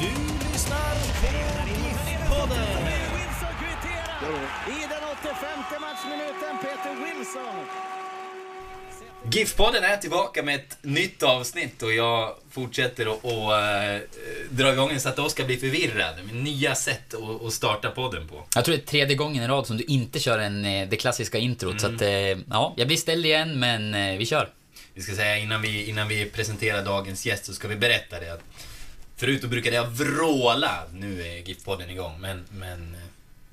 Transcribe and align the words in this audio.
Du 0.00 0.04
lyssnar 0.52 0.94
på 1.20 1.26
GIF-podden. 1.68 2.66
I 4.66 4.80
den 4.88 5.02
85 5.20 5.80
matchminuten, 5.80 6.58
Peter 6.62 6.94
Wilson. 7.04 7.66
GIF-podden 9.30 9.84
är 9.84 9.96
tillbaka 9.96 10.42
med 10.42 10.54
ett 10.54 10.78
nytt 10.82 11.22
avsnitt 11.22 11.82
och 11.82 11.92
jag 11.92 12.34
fortsätter 12.50 13.06
att 13.06 13.24
och, 13.24 13.58
äh, 13.58 14.00
dra 14.50 14.72
igång 14.72 15.00
så 15.00 15.08
att 15.08 15.18
Oskar 15.18 15.44
blir 15.44 15.58
förvirrad. 15.58 16.14
Med 16.26 16.34
nya 16.34 16.74
sätt 16.74 17.14
att, 17.14 17.46
att 17.46 17.52
starta 17.52 17.90
podden 17.90 18.28
på. 18.28 18.44
Jag 18.54 18.64
tror 18.64 18.76
det 18.76 18.82
är 18.82 18.86
tredje 18.86 19.16
gången 19.16 19.42
i 19.42 19.48
rad 19.48 19.66
som 19.66 19.76
du 19.76 19.84
inte 19.84 20.20
kör 20.20 20.38
en, 20.38 20.64
eh, 20.64 20.88
det 20.88 20.96
klassiska 20.96 21.38
introt. 21.38 21.70
Mm. 21.70 21.78
Så 21.78 21.86
att, 21.86 22.02
eh, 22.02 22.38
ja, 22.50 22.74
jag 22.76 22.86
blir 22.86 22.96
ställd 22.96 23.26
igen, 23.26 23.58
men 23.58 24.18
vi 24.18 24.26
kör. 24.26 24.48
Vi 24.94 25.02
ska 25.02 25.14
säga 25.14 25.38
innan 25.38 25.62
vi, 25.62 25.84
innan 25.84 26.08
vi 26.08 26.24
presenterar 26.24 26.84
dagens 26.84 27.26
gäst 27.26 27.44
så 27.44 27.52
ska 27.52 27.68
vi 27.68 27.76
berätta 27.76 28.20
det 28.20 28.32
att 28.32 28.42
Förut 29.18 29.42
då 29.42 29.48
brukade 29.48 29.76
jag 29.76 29.86
vråla, 29.86 30.82
nu 30.92 31.22
är 31.22 31.36
GIF-podden 31.42 31.90
igång, 31.90 32.20
men, 32.20 32.44
men 32.50 32.96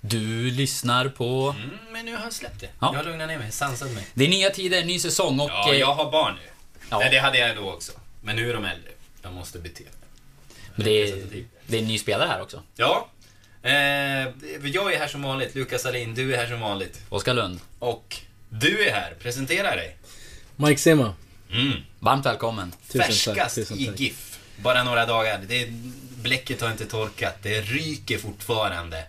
du 0.02 0.52
lyssnar 0.52 1.10
på... 1.10 1.56
Mm, 1.58 1.78
men 1.92 2.06
nu 2.06 2.16
har 2.16 2.24
jag 2.24 2.34
släppt 2.34 2.60
det. 2.60 2.70
Ja. 2.80 2.90
Jag 2.94 3.00
har 3.00 3.04
lugnat 3.04 3.28
ner 3.28 3.40
mig, 3.40 3.52
sansat 3.52 3.92
mig. 3.92 4.08
Det 4.14 4.24
är 4.24 4.30
nya 4.30 4.50
tider, 4.50 4.86
ny 4.86 5.00
säsong 5.00 5.40
och... 5.40 5.50
Ja, 5.50 5.74
jag 5.74 5.96
har 5.96 6.12
barn 6.12 6.36
nu. 6.36 6.50
Ja. 6.90 7.00
Nej, 7.00 7.10
det 7.12 7.18
hade 7.18 7.38
jag 7.38 7.56
då 7.56 7.72
också. 7.72 7.92
Men 8.22 8.36
nu 8.36 8.50
är 8.50 8.54
de 8.54 8.66
äldre. 8.66 8.92
Jag 9.22 9.34
måste 9.34 9.60
bete 9.60 9.84
mig. 9.84 9.94
Men 10.76 10.86
det 10.86 10.92
är, 10.92 11.24
det 11.68 11.78
är 11.78 11.82
en 11.82 11.88
ny 11.88 11.98
spelare 11.98 12.28
här 12.28 12.42
också. 12.42 12.62
Ja. 12.76 13.10
Eh, 13.64 13.72
jag 14.64 14.94
är 14.94 15.00
här 15.00 15.08
som 15.08 15.22
vanligt, 15.22 15.56
Lukas 15.56 15.86
Alin. 15.86 16.16
Du 16.16 16.34
är 16.34 16.38
här 16.38 16.48
som 16.48 16.60
vanligt. 16.60 17.02
Oskar 17.10 17.34
Lund. 17.34 17.60
Och 17.80 18.18
du 18.50 18.88
är 18.88 18.94
här. 18.94 19.14
Presentera 19.20 19.76
dig. 19.76 19.98
Mike 20.56 20.82
Sema. 20.82 21.16
Mm. 21.52 21.74
Varmt 22.00 22.26
välkommen. 22.26 22.74
Färskast 22.94 23.58
i 23.58 23.94
GIF. 23.98 24.35
Bara 24.58 24.84
några 24.84 25.06
dagar. 25.06 25.42
Det, 25.48 25.68
bläcket 26.22 26.62
har 26.62 26.72
inte 26.72 26.86
torkat. 26.86 27.38
Det 27.44 27.62
ryker 27.62 28.18
fortfarande. 28.18 29.04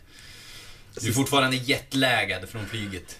Du 1.00 1.08
är 1.08 1.12
fortfarande 1.12 1.56
jetlaggad 1.56 2.48
från 2.48 2.66
flyget. 2.66 3.18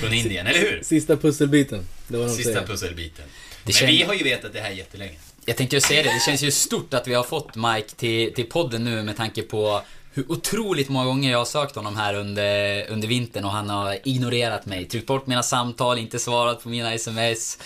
Från 0.00 0.12
Indien, 0.12 0.46
eller 0.46 0.60
hur? 0.60 0.82
Sista 0.82 1.16
pusselbiten. 1.16 1.86
Det 2.08 2.16
var 2.16 2.28
Sista 2.28 2.52
säger. 2.52 2.66
pusselbiten. 2.66 3.24
Det 3.26 3.62
Men 3.64 3.72
känns... 3.72 3.90
vi 3.90 4.02
har 4.02 4.14
ju 4.14 4.24
vetat 4.24 4.52
det 4.52 4.60
här 4.60 4.70
jättelänge. 4.70 5.14
Jag 5.44 5.56
tänkte 5.56 5.76
ju 5.76 5.80
säga 5.80 6.02
det, 6.02 6.08
det 6.08 6.22
känns 6.26 6.42
ju 6.42 6.50
stort 6.50 6.94
att 6.94 7.08
vi 7.08 7.14
har 7.14 7.24
fått 7.24 7.56
Mike 7.56 7.88
till, 7.96 8.34
till 8.34 8.44
podden 8.46 8.84
nu 8.84 9.02
med 9.02 9.16
tanke 9.16 9.42
på 9.42 9.82
hur 10.16 10.32
otroligt 10.32 10.88
många 10.88 11.04
gånger 11.04 11.30
jag 11.30 11.38
har 11.38 11.44
sökt 11.44 11.76
honom 11.76 11.96
här 11.96 12.14
under, 12.14 12.84
under 12.90 13.08
vintern 13.08 13.44
och 13.44 13.50
han 13.50 13.70
har 13.70 13.98
ignorerat 14.04 14.66
mig. 14.66 14.84
Tryckt 14.84 15.06
bort 15.06 15.26
mina 15.26 15.42
samtal, 15.42 15.98
inte 15.98 16.18
svarat 16.18 16.62
på 16.62 16.68
mina 16.68 16.94
sms. 16.94 17.58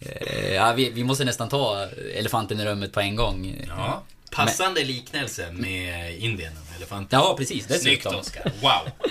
Eh, 0.00 0.54
ja, 0.54 0.72
vi, 0.72 0.90
vi 0.90 1.04
måste 1.04 1.24
nästan 1.24 1.48
ta 1.48 1.86
elefanten 2.14 2.60
i 2.60 2.64
rummet 2.64 2.92
på 2.92 3.00
en 3.00 3.16
gång. 3.16 3.64
Ja, 3.68 4.02
passande 4.30 4.80
Men, 4.80 4.88
liknelse 4.88 5.52
med 5.52 6.18
Indien 6.18 6.52
och 6.52 6.76
elefanten. 6.76 7.20
Ja, 7.20 7.34
precis. 7.38 7.80
Snyggt 7.80 8.06
Oskar. 8.06 8.52
Wow. 8.60 9.10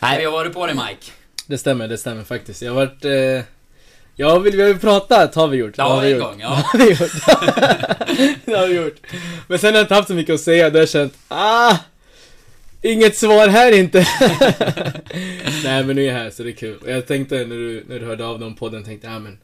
Nej, 0.00 0.18
vi 0.18 0.24
har 0.24 0.32
varit 0.32 0.52
på 0.52 0.66
det 0.66 0.74
Mike. 0.74 1.10
Det 1.46 1.58
stämmer, 1.58 1.88
det 1.88 1.98
stämmer 1.98 2.24
faktiskt. 2.24 2.62
Jag 2.62 2.70
har 2.70 2.86
varit... 2.86 3.04
Eh... 3.04 3.44
Ja, 4.16 4.38
vi, 4.38 4.50
vi 4.50 4.62
har 4.62 4.68
ju 4.68 4.78
pratat, 4.78 5.34
har 5.34 5.48
vi 5.48 5.56
gjort. 5.56 5.74
Ja, 5.76 5.84
har 5.84 6.00
vi 6.00 6.12
en 6.12 6.18
gjort. 6.18 6.28
gång, 6.28 6.40
ja. 6.40 6.48
har 6.72 6.78
vi 6.78 6.90
gjort. 6.90 7.12
det 8.44 8.54
har 8.54 8.66
vi 8.66 8.74
gjort. 8.74 9.00
Men 9.48 9.58
sen 9.58 9.68
har 9.68 9.78
jag 9.78 9.84
inte 9.84 9.94
haft 9.94 10.08
så 10.08 10.14
mycket 10.14 10.34
att 10.34 10.40
säga, 10.40 10.70
då 10.70 10.76
har 10.76 10.82
jag 10.82 10.88
känt, 10.88 11.14
ah! 11.28 11.76
Inget 12.82 13.16
svar 13.16 13.48
här 13.48 13.72
inte. 13.72 13.98
Nej 15.64 15.84
men 15.84 15.96
nu 15.96 16.02
är 16.02 16.06
jag 16.06 16.14
här 16.14 16.30
så 16.30 16.42
det 16.42 16.50
är 16.50 16.54
kul. 16.54 16.78
Jag 16.86 17.06
tänkte 17.06 17.34
när 17.34 17.56
du, 17.56 17.84
när 17.88 17.98
du 17.98 18.06
hörde 18.06 18.26
av 18.26 18.38
dem 18.38 18.54
podden 18.54 18.84
tänkte 18.84 19.06
jag, 19.06 19.14
ja 19.14 19.18
men. 19.18 19.38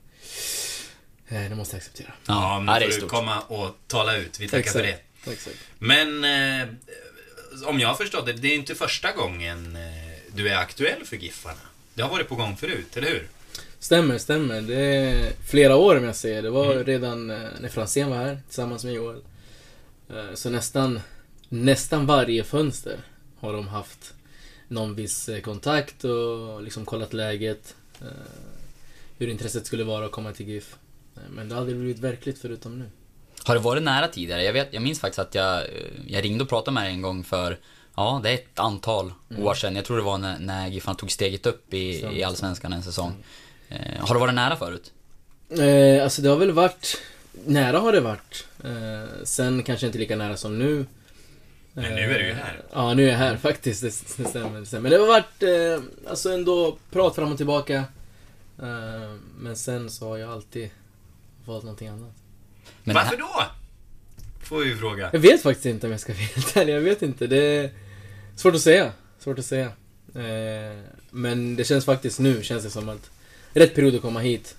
Eh, 1.29 1.51
det 1.51 1.57
måste 1.57 1.77
jag 1.77 1.79
acceptera. 1.79 2.13
Ja, 2.27 2.61
men 2.61 2.83
nu 2.83 2.91
får 2.91 3.01
du 3.01 3.07
komma 3.07 3.41
och 3.41 3.77
tala 3.87 4.17
ut. 4.17 4.41
Vi 4.41 4.49
tackar 4.49 4.59
Exakt. 4.59 4.77
för 4.77 4.83
det. 4.83 5.33
Exakt. 5.33 5.57
Men 5.79 6.25
eh, 6.25 6.69
om 7.65 7.81
jag 7.81 7.89
har 7.89 7.95
förstått 7.95 8.27
det, 8.27 8.33
det 8.33 8.49
är 8.49 8.55
inte 8.55 8.75
första 8.75 9.13
gången 9.13 9.77
eh, 9.77 10.09
du 10.35 10.49
är 10.49 10.57
aktuell 10.57 11.05
för 11.05 11.17
Giffarna. 11.17 11.61
Det 11.95 12.03
har 12.03 12.11
varit 12.11 12.29
på 12.29 12.35
gång 12.35 12.57
förut, 12.57 12.97
eller 12.97 13.09
hur? 13.09 13.29
Stämmer, 13.79 14.19
stämmer. 14.19 14.61
Det 14.61 14.81
är 14.81 15.33
flera 15.49 15.77
år 15.77 15.97
om 15.97 16.05
jag 16.05 16.17
säger. 16.17 16.43
Det 16.43 16.51
var 16.51 16.73
mm. 16.73 16.85
redan 16.85 17.31
eh, 17.31 17.37
när 17.61 17.69
Franzén 17.69 18.11
var 18.11 18.17
här 18.17 18.41
tillsammans 18.47 18.85
med 18.85 18.95
Joel. 18.95 19.21
Eh, 20.11 20.35
så 20.35 20.51
nästan, 20.51 21.01
nästan 21.49 22.07
varje 22.07 22.45
fönster 22.45 22.97
har 23.41 23.53
de 23.53 23.69
haft 23.69 24.15
någon 24.69 24.95
viss 24.95 25.29
eh, 25.29 25.41
kontakt 25.41 26.05
och 26.05 26.63
liksom 26.63 26.85
kollat 26.85 27.13
läget. 27.13 27.75
Eh, 28.01 28.07
hur 29.19 29.29
intresset 29.29 29.67
skulle 29.67 29.85
vara 29.85 30.05
att 30.05 30.13
komma 30.13 30.33
till 30.33 30.49
GIF. 30.49 30.77
Eh, 31.17 31.23
men 31.31 31.49
det 31.49 31.55
har 31.55 31.61
aldrig 31.61 31.79
blivit 31.79 31.99
verkligt 31.99 32.39
förutom 32.39 32.79
nu. 32.79 32.85
Har 33.45 33.55
det 33.55 33.61
varit 33.61 33.83
nära 33.83 34.09
tidigare? 34.09 34.43
Jag, 34.43 34.53
vet, 34.53 34.69
jag 34.73 34.83
minns 34.83 35.01
faktiskt 35.01 35.19
att 35.19 35.35
jag, 35.35 35.65
jag 36.07 36.25
ringde 36.25 36.45
och 36.45 36.51
pratade 36.51 36.75
med 36.75 36.85
dig 36.85 36.93
en 36.93 37.03
gång 37.03 37.25
för 37.25 37.59
Ja, 37.99 38.21
det 38.23 38.31
är 38.31 38.35
ett 38.35 38.59
antal 38.59 39.13
mm. 39.31 39.43
år 39.43 39.55
sedan. 39.55 39.77
Jag 39.77 39.85
tror 39.85 39.97
det 39.97 40.03
var 40.03 40.19
när, 40.19 40.39
när 40.39 40.69
Giffarna 40.69 40.95
tog 40.95 41.11
steget 41.11 41.47
upp 41.47 41.75
i, 41.75 42.19
i 42.19 42.23
Allsvenskan 42.23 42.73
en 42.73 42.83
säsong. 42.83 43.15
Mm. 43.69 43.83
Eh, 43.83 44.07
har 44.07 44.15
det 44.15 44.21
varit 44.21 44.35
nära 44.35 44.57
förut? 44.57 44.93
Eh, 45.49 46.05
alltså 46.05 46.23
det 46.23 46.29
har 46.29 46.37
väl 46.37 46.51
varit... 46.51 47.01
Nära 47.45 47.79
har 47.79 47.93
det 47.93 48.01
varit. 48.01 48.47
Eh, 48.65 49.25
sen 49.25 49.63
kanske 49.63 49.87
inte 49.87 49.99
lika 49.99 50.17
nära 50.17 50.37
som 50.37 50.59
nu. 50.59 50.87
Men 51.73 51.95
nu 51.95 52.03
är 52.15 52.19
du 52.19 52.27
ju 52.27 52.33
här. 52.33 52.63
Ja, 52.73 52.95
nu 52.95 53.05
är 53.05 53.11
jag 53.11 53.19
här 53.19 53.37
faktiskt. 53.37 53.83
Det, 53.83 53.91
stämmer, 53.91 54.61
det 54.61 54.67
stämmer. 54.67 54.83
Men 54.83 54.93
det 54.93 54.99
har 54.99 55.07
varit, 55.07 55.43
eh, 55.43 56.11
alltså 56.11 56.33
ändå, 56.33 56.79
prat 56.91 57.15
fram 57.15 57.31
och 57.33 57.37
tillbaka. 57.37 57.85
Eh, 58.63 59.15
men 59.39 59.57
sen 59.57 59.91
så 59.91 60.09
har 60.09 60.17
jag 60.17 60.31
alltid 60.31 60.71
valt 61.45 61.65
någonting 61.65 61.89
annat. 61.89 62.15
Men 62.85 62.95
Varför 62.95 63.17
då? 63.17 63.45
Får 64.43 64.59
vi 64.59 64.77
fråga. 64.77 65.11
Jag 65.13 65.21
vet 65.21 65.43
faktiskt 65.43 65.67
inte 65.67 65.87
om 65.87 65.91
jag 65.91 66.01
ska 66.01 66.13
vara 66.13 66.23
helt 66.35 66.57
ärlig. 66.57 66.75
Jag 66.75 66.81
vet 66.81 67.03
inte. 67.03 67.27
Det 67.27 67.39
är 67.39 67.71
svårt 68.37 68.55
att 68.55 68.61
säga. 68.61 68.93
Svårt 69.19 69.39
att 69.39 69.47
säga. 69.47 69.67
Eh, 70.15 70.79
men 71.11 71.57
det 71.57 71.65
känns 71.65 71.85
faktiskt 71.85 72.19
nu, 72.19 72.43
känns 72.43 72.65
det 72.65 72.71
som 72.71 72.89
att 72.89 73.11
rätt 73.53 73.75
period 73.75 73.95
att 73.95 74.03
komma 74.03 74.21
hit. 74.21 74.57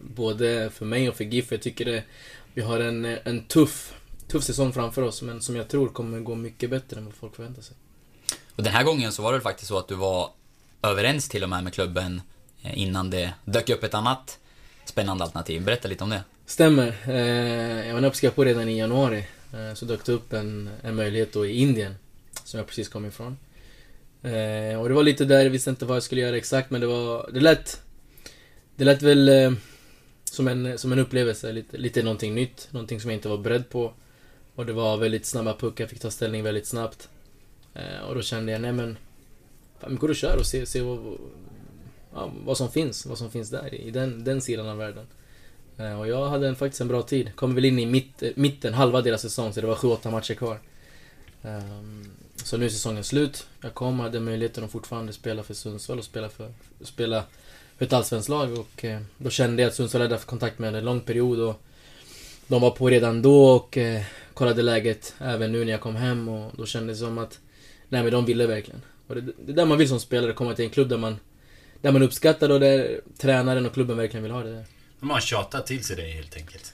Både 0.00 0.70
för 0.70 0.84
mig 0.86 1.08
och 1.08 1.16
för 1.16 1.24
GIF. 1.24 1.52
Jag 1.52 1.62
tycker 1.62 1.84
det, 1.84 2.02
vi 2.54 2.62
har 2.62 2.80
en, 2.80 3.04
en 3.04 3.44
tuff 3.44 3.94
tuff 4.32 4.44
säsong 4.44 4.72
framför 4.72 5.02
oss, 5.02 5.22
men 5.22 5.42
som 5.42 5.56
jag 5.56 5.68
tror 5.68 5.88
kommer 5.88 6.20
gå 6.20 6.34
mycket 6.34 6.70
bättre 6.70 6.98
än 6.98 7.04
vad 7.04 7.14
folk 7.14 7.36
förväntar 7.36 7.62
sig. 7.62 7.76
Och 8.56 8.62
den 8.62 8.72
här 8.72 8.84
gången 8.84 9.12
så 9.12 9.22
var 9.22 9.32
det 9.32 9.40
faktiskt 9.40 9.68
så 9.68 9.78
att 9.78 9.88
du 9.88 9.94
var 9.94 10.30
överens 10.82 11.28
till 11.28 11.42
och 11.42 11.48
med 11.48 11.64
med 11.64 11.74
klubben 11.74 12.20
eh, 12.62 12.78
innan 12.78 13.10
det 13.10 13.34
dök 13.44 13.70
upp 13.70 13.84
ett 13.84 13.94
annat 13.94 14.38
spännande 14.84 15.24
alternativ. 15.24 15.64
Berätta 15.64 15.88
lite 15.88 16.04
om 16.04 16.10
det. 16.10 16.24
Stämmer. 16.46 16.96
Eh, 17.06 17.88
jag 17.88 17.94
var 17.94 18.04
uppe 18.04 18.30
på 18.30 18.44
redan 18.44 18.68
i 18.68 18.78
januari. 18.78 19.26
Eh, 19.52 19.74
så 19.74 19.84
dök 19.84 20.04
det 20.04 20.12
upp 20.12 20.32
en, 20.32 20.70
en 20.82 20.96
möjlighet 20.96 21.32
då 21.32 21.46
i 21.46 21.60
Indien, 21.60 21.94
som 22.44 22.58
jag 22.58 22.66
precis 22.66 22.88
kom 22.88 23.06
ifrån. 23.06 23.38
Och 24.78 24.88
det 24.88 24.94
var 24.94 25.02
lite 25.02 25.24
där, 25.24 25.42
jag 25.42 25.50
visste 25.50 25.70
inte 25.70 25.84
vad 25.84 25.96
jag 25.96 26.02
skulle 26.02 26.20
göra 26.20 26.36
exakt, 26.36 26.70
men 26.70 26.80
det 26.80 26.86
var... 26.86 27.30
Det 27.32 27.40
lät... 27.40 27.82
Det 28.76 28.84
lät 28.84 29.02
väl 29.02 29.56
som 30.24 30.48
en, 30.48 30.78
som 30.78 30.92
en 30.92 30.98
upplevelse, 30.98 31.52
lite, 31.52 31.76
lite 31.76 32.02
någonting 32.02 32.34
nytt. 32.34 32.68
Någonting 32.70 33.00
som 33.00 33.10
jag 33.10 33.16
inte 33.16 33.28
var 33.28 33.38
beredd 33.38 33.68
på. 33.70 33.92
Och 34.54 34.66
det 34.66 34.72
var 34.72 34.96
väldigt 34.96 35.26
snabba 35.26 35.54
puckar, 35.54 35.86
fick 35.86 36.00
ta 36.00 36.10
ställning 36.10 36.42
väldigt 36.42 36.66
snabbt. 36.66 37.08
Eh, 37.74 38.00
och 38.08 38.14
då 38.14 38.22
kände 38.22 38.52
jag, 38.52 38.60
nej 38.60 38.72
men... 38.72 38.98
Fan, 39.78 39.96
går 39.96 40.08
och 40.08 40.16
kör 40.16 40.36
och 40.36 40.46
se, 40.46 40.66
se 40.66 40.80
vad, 40.80 41.18
ja, 42.14 42.32
vad 42.44 42.56
som 42.56 42.70
finns, 42.70 43.06
vad 43.06 43.18
som 43.18 43.30
finns 43.30 43.50
där 43.50 43.74
i 43.74 43.90
den, 43.90 44.24
den 44.24 44.40
sidan 44.40 44.68
av 44.68 44.76
världen. 44.76 45.06
Eh, 45.76 46.00
och 46.00 46.08
jag 46.08 46.28
hade 46.28 46.48
en, 46.48 46.56
faktiskt 46.56 46.80
en 46.80 46.88
bra 46.88 47.02
tid. 47.02 47.36
Kom 47.36 47.54
väl 47.54 47.64
in 47.64 47.78
i 47.78 47.86
mitt, 47.86 48.22
mitten, 48.36 48.74
halva 48.74 49.02
deras 49.02 49.22
säsong, 49.22 49.52
så 49.52 49.60
det 49.60 49.66
var 49.66 49.74
7-8 49.74 50.10
matcher 50.10 50.34
kvar. 50.34 50.60
Eh, 51.42 51.60
så 52.36 52.56
nu 52.56 52.64
är 52.64 52.68
säsongen 52.68 53.04
slut. 53.04 53.46
Jag 53.60 53.74
kom, 53.74 54.00
hade 54.00 54.20
möjligheten 54.20 54.64
att 54.64 54.70
fortfarande 54.70 55.12
spela 55.12 55.42
för 55.42 55.54
Sundsvall 55.54 55.98
och 55.98 56.04
spela 56.04 56.28
för, 56.28 56.52
spela 56.80 57.24
för 57.76 57.84
ett 57.84 57.92
allsvenskt 57.92 58.28
lag 58.28 58.58
och 58.58 58.84
eh, 58.84 59.00
då 59.18 59.30
kände 59.30 59.62
jag 59.62 59.68
att 59.68 59.74
Sundsvall 59.74 60.02
hade 60.02 60.14
haft 60.14 60.26
kontakt 60.26 60.58
med 60.58 60.72
mig 60.72 60.78
en 60.78 60.84
lång 60.84 61.00
period 61.00 61.40
och 61.40 61.60
de 62.46 62.62
var 62.62 62.70
på 62.70 62.90
redan 62.90 63.22
då 63.22 63.46
och 63.46 63.78
eh, 63.78 64.02
kollade 64.34 64.62
läget 64.62 65.14
även 65.18 65.52
nu 65.52 65.64
när 65.64 65.72
jag 65.72 65.80
kom 65.80 65.96
hem 65.96 66.28
och 66.28 66.52
då 66.56 66.66
kändes 66.66 66.98
det 66.98 67.04
som 67.06 67.18
att 67.18 67.38
nej 67.88 68.02
men 68.02 68.12
de 68.12 68.24
ville 68.24 68.46
verkligen. 68.46 68.82
Och 69.06 69.14
det, 69.14 69.20
det 69.20 69.52
är 69.52 69.56
där 69.56 69.64
man 69.64 69.78
vill 69.78 69.88
som 69.88 70.00
spelare, 70.00 70.32
komma 70.32 70.54
till 70.54 70.64
en 70.64 70.70
klubb 70.70 70.88
där 70.88 70.96
man 70.96 71.16
där 71.80 71.92
man 71.92 72.02
uppskattar 72.02 72.50
och 72.50 72.60
där 72.60 73.00
tränaren 73.18 73.66
och 73.66 73.74
klubben 73.74 73.96
verkligen 73.96 74.22
vill 74.22 74.32
ha 74.32 74.42
det 74.42 74.52
där. 74.52 74.64
De 75.00 75.10
har 75.10 75.20
tjatat 75.20 75.66
till 75.66 75.84
sig 75.84 75.96
det 75.96 76.02
helt 76.02 76.36
enkelt. 76.36 76.72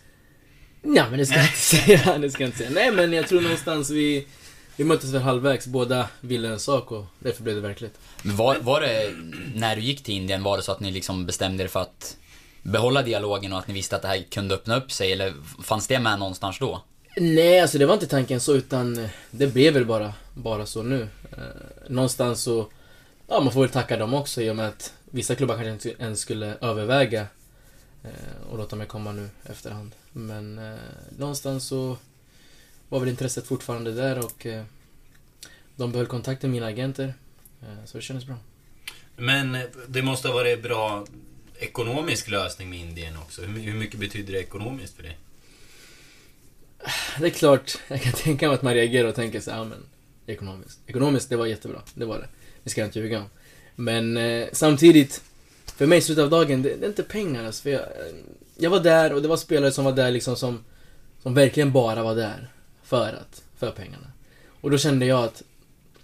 Ja 0.82 1.10
men 1.10 1.18
det 1.18 1.26
ska 1.26 1.36
jag 1.36 1.44
inte 1.46 1.58
säga, 1.58 2.18
det 2.18 2.30
ska 2.30 2.42
jag 2.42 2.48
inte 2.48 2.58
säga. 2.58 2.70
Nej 2.70 2.92
men 2.92 3.12
jag 3.12 3.28
tror 3.28 3.40
någonstans 3.40 3.90
vi 3.90 4.26
vi 4.78 4.84
möttes 4.84 5.10
väl 5.10 5.22
halvvägs, 5.22 5.66
båda 5.66 6.08
ville 6.20 6.48
en 6.48 6.60
sak 6.60 6.92
och 6.92 7.04
därför 7.18 7.42
blev 7.42 7.54
det 7.54 7.60
verkligt. 7.60 7.98
Men 8.22 8.36
var, 8.36 8.56
var 8.56 8.80
det, 8.80 9.14
när 9.54 9.76
du 9.76 9.82
gick 9.82 10.02
till 10.02 10.14
Indien, 10.14 10.42
var 10.42 10.56
det 10.56 10.62
så 10.62 10.72
att 10.72 10.80
ni 10.80 10.90
liksom 10.90 11.26
bestämde 11.26 11.64
er 11.64 11.68
för 11.68 11.80
att 11.80 12.16
behålla 12.62 13.02
dialogen 13.02 13.52
och 13.52 13.58
att 13.58 13.68
ni 13.68 13.74
visste 13.74 13.96
att 13.96 14.02
det 14.02 14.08
här 14.08 14.24
kunde 14.30 14.54
öppna 14.54 14.76
upp 14.76 14.92
sig, 14.92 15.12
eller 15.12 15.34
fanns 15.62 15.86
det 15.86 15.98
med 16.00 16.18
någonstans 16.18 16.58
då? 16.58 16.82
Nej, 17.20 17.60
alltså 17.60 17.78
det 17.78 17.86
var 17.86 17.94
inte 17.94 18.06
tanken 18.06 18.40
så, 18.40 18.54
utan 18.54 18.98
eh, 18.98 19.10
det 19.30 19.46
blev 19.46 19.74
väl 19.74 19.86
bara, 19.86 20.14
bara 20.34 20.66
så 20.66 20.82
nu. 20.82 21.08
Eh, 21.32 21.88
någonstans 21.88 22.42
så, 22.42 22.68
ja 23.28 23.40
man 23.40 23.52
får 23.52 23.60
väl 23.60 23.70
tacka 23.70 23.96
dem 23.96 24.14
också 24.14 24.42
i 24.42 24.50
och 24.50 24.56
med 24.56 24.68
att 24.68 24.94
vissa 25.04 25.34
klubbar 25.34 25.54
kanske 25.54 25.72
inte 25.88 26.02
ens 26.02 26.20
skulle 26.20 26.54
överväga 26.60 27.26
eh, 28.04 28.50
och 28.50 28.58
låta 28.58 28.76
mig 28.76 28.86
komma 28.86 29.12
nu 29.12 29.28
efterhand. 29.44 29.94
Men 30.12 30.58
eh, 30.58 30.78
någonstans 31.18 31.66
så 31.66 31.96
var 32.88 33.00
väl 33.00 33.08
intresset 33.08 33.46
fortfarande 33.46 33.92
där 33.92 34.18
och 34.18 34.46
eh, 34.46 34.64
de 35.76 35.92
behöll 35.92 36.06
kontakten 36.06 36.50
med 36.50 36.60
mina 36.60 36.66
agenter. 36.66 37.14
Eh, 37.62 37.84
så 37.84 37.98
det 37.98 38.02
kändes 38.02 38.26
bra. 38.26 38.36
Men 39.16 39.54
eh, 39.54 39.62
det 39.88 40.02
måste 40.02 40.28
ha 40.28 40.34
varit 40.34 40.62
bra 40.62 41.06
ekonomisk 41.58 42.28
lösning 42.28 42.70
med 42.70 42.78
Indien 42.78 43.16
också. 43.16 43.42
Hur 43.42 43.74
mycket 43.74 44.00
betyder 44.00 44.32
det 44.32 44.38
ekonomiskt 44.38 44.96
för 44.96 45.02
dig? 45.02 45.18
Det 47.20 47.26
är 47.26 47.30
klart, 47.30 47.78
jag 47.88 48.02
kan 48.02 48.12
tänka 48.12 48.46
mig 48.46 48.54
att 48.54 48.62
man 48.62 48.74
reagerar 48.74 49.08
och 49.08 49.14
tänker 49.14 49.40
så 49.40 49.50
ja 49.50 49.64
men 49.64 49.78
ekonomiskt. 50.26 50.78
Ekonomiskt, 50.86 51.30
det 51.30 51.36
var 51.36 51.46
jättebra. 51.46 51.82
Det 51.94 52.04
var 52.04 52.18
det. 52.18 52.28
Det 52.64 52.70
ska 52.70 52.80
jag 52.80 52.88
inte 52.88 52.98
ljuga 52.98 53.18
om. 53.18 53.28
Men 53.74 54.16
eh, 54.16 54.48
samtidigt, 54.52 55.22
för 55.76 55.86
mig 55.86 55.98
i 55.98 56.00
slutet 56.00 56.24
av 56.24 56.30
dagen, 56.30 56.62
det, 56.62 56.74
det 56.74 56.86
är 56.86 56.88
inte 56.88 57.02
pengar 57.02 57.44
alltså, 57.44 57.62
för 57.62 57.70
jag, 57.70 57.80
eh, 57.80 58.14
jag 58.56 58.70
var 58.70 58.80
där 58.80 59.12
och 59.12 59.22
det 59.22 59.28
var 59.28 59.36
spelare 59.36 59.72
som 59.72 59.84
var 59.84 59.92
där 59.92 60.10
liksom 60.10 60.36
som, 60.36 60.64
som 61.22 61.34
verkligen 61.34 61.72
bara 61.72 62.02
var 62.02 62.14
där 62.14 62.48
för 62.82 63.08
att, 63.08 63.42
för 63.56 63.70
pengarna. 63.70 64.06
Och 64.60 64.70
då 64.70 64.78
kände 64.78 65.06
jag 65.06 65.24
att, 65.24 65.42